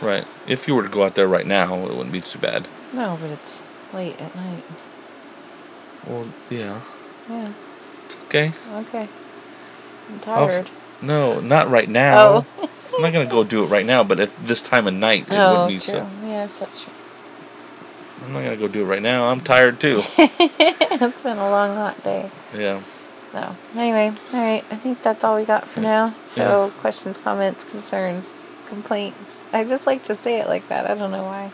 Right. 0.00 0.26
If 0.46 0.66
you 0.68 0.74
were 0.74 0.82
to 0.82 0.88
go 0.88 1.04
out 1.04 1.14
there 1.14 1.28
right 1.28 1.46
now, 1.46 1.74
it 1.86 1.90
wouldn't 1.90 2.12
be 2.12 2.20
too 2.20 2.38
bad. 2.38 2.68
No, 2.92 3.18
but 3.20 3.30
it's 3.30 3.62
late 3.92 4.20
at 4.20 4.34
night. 4.34 4.62
Well, 6.06 6.28
yeah. 6.50 6.80
Yeah. 7.28 7.52
It's 8.04 8.16
okay. 8.26 8.52
Okay. 8.72 9.08
I'm 10.08 10.20
I'll 10.26 10.44
f- 10.44 10.50
tired. 10.50 10.70
No, 11.02 11.40
not 11.40 11.70
right 11.70 11.88
now. 11.88 12.44
Oh. 12.62 12.70
I'm 12.94 13.02
not 13.02 13.12
gonna 13.12 13.26
go 13.26 13.44
do 13.44 13.62
it 13.64 13.66
right 13.66 13.84
now. 13.84 14.02
But 14.04 14.20
at 14.20 14.30
this 14.46 14.62
time 14.62 14.86
of 14.86 14.94
night, 14.94 15.22
it 15.28 15.32
oh, 15.34 15.50
wouldn't 15.66 15.68
be 15.68 15.74
true. 15.78 16.00
so. 16.00 16.08
Yes, 16.24 16.58
that's 16.58 16.80
true. 16.80 16.92
I'm 18.24 18.32
not 18.32 18.42
gonna 18.44 18.56
go 18.56 18.68
do 18.68 18.82
it 18.82 18.86
right 18.86 19.02
now. 19.02 19.28
I'm 19.28 19.40
tired 19.40 19.78
too. 19.80 20.02
it's 20.18 21.22
been 21.22 21.36
a 21.38 21.50
long, 21.50 21.76
hot 21.76 22.02
day. 22.02 22.30
yeah. 22.54 22.80
So 23.32 23.54
anyway, 23.76 24.12
all 24.32 24.40
right. 24.40 24.64
I 24.70 24.76
think 24.76 25.02
that's 25.02 25.22
all 25.24 25.36
we 25.36 25.44
got 25.44 25.68
for 25.68 25.80
now. 25.80 26.14
So 26.22 26.72
questions, 26.78 27.18
comments, 27.18 27.64
concerns, 27.64 28.32
complaints. 28.66 29.36
I 29.52 29.64
just 29.64 29.86
like 29.86 30.04
to 30.04 30.14
say 30.14 30.40
it 30.40 30.46
like 30.48 30.66
that. 30.68 30.90
I 30.90 30.94
don't 30.94 31.10
know 31.10 31.24
why. 31.24 31.50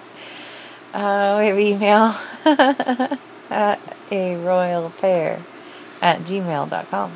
Uh, 0.94 1.38
we 1.40 1.46
have 1.48 1.58
email 1.58 2.14
at 3.50 3.80
a 4.10 4.36
royal 4.36 4.90
pair 4.90 5.40
at 6.00 6.20
gmail.com. 6.20 7.12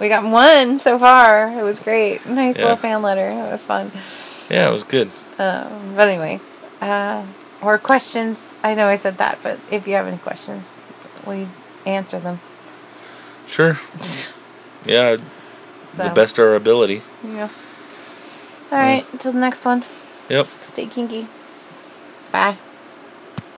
We 0.00 0.08
got 0.08 0.24
one 0.24 0.78
so 0.78 0.98
far. 0.98 1.48
It 1.50 1.62
was 1.62 1.78
great. 1.80 2.24
Nice 2.26 2.56
Yeah. 2.56 2.62
little 2.62 2.76
fan 2.76 3.02
letter. 3.02 3.28
It 3.30 3.50
was 3.50 3.66
fun. 3.66 3.90
Yeah, 4.48 4.68
it 4.68 4.72
was 4.72 4.84
good. 4.84 5.08
Um, 5.38 5.94
but 5.96 6.08
anyway, 6.08 6.40
uh, 6.80 7.24
or 7.62 7.78
questions. 7.78 8.58
I 8.62 8.74
know 8.74 8.88
I 8.88 8.96
said 8.96 9.18
that, 9.18 9.38
but 9.42 9.58
if 9.70 9.86
you 9.86 9.94
have 9.94 10.06
any 10.06 10.18
questions, 10.18 10.76
we 11.26 11.48
answer 11.86 12.18
them. 12.18 12.40
Sure. 13.46 13.78
Yeah, 14.84 15.16
So, 15.86 16.02
the 16.02 16.10
best 16.10 16.40
of 16.40 16.44
our 16.44 16.56
ability. 16.56 17.02
Yeah. 17.22 17.48
All 18.72 18.78
right. 18.78 19.04
Until 19.12 19.30
the 19.30 19.38
next 19.38 19.64
one. 19.64 19.84
Yep. 20.28 20.48
Stay 20.60 20.86
kinky. 20.86 21.28
Bye. 22.32 22.56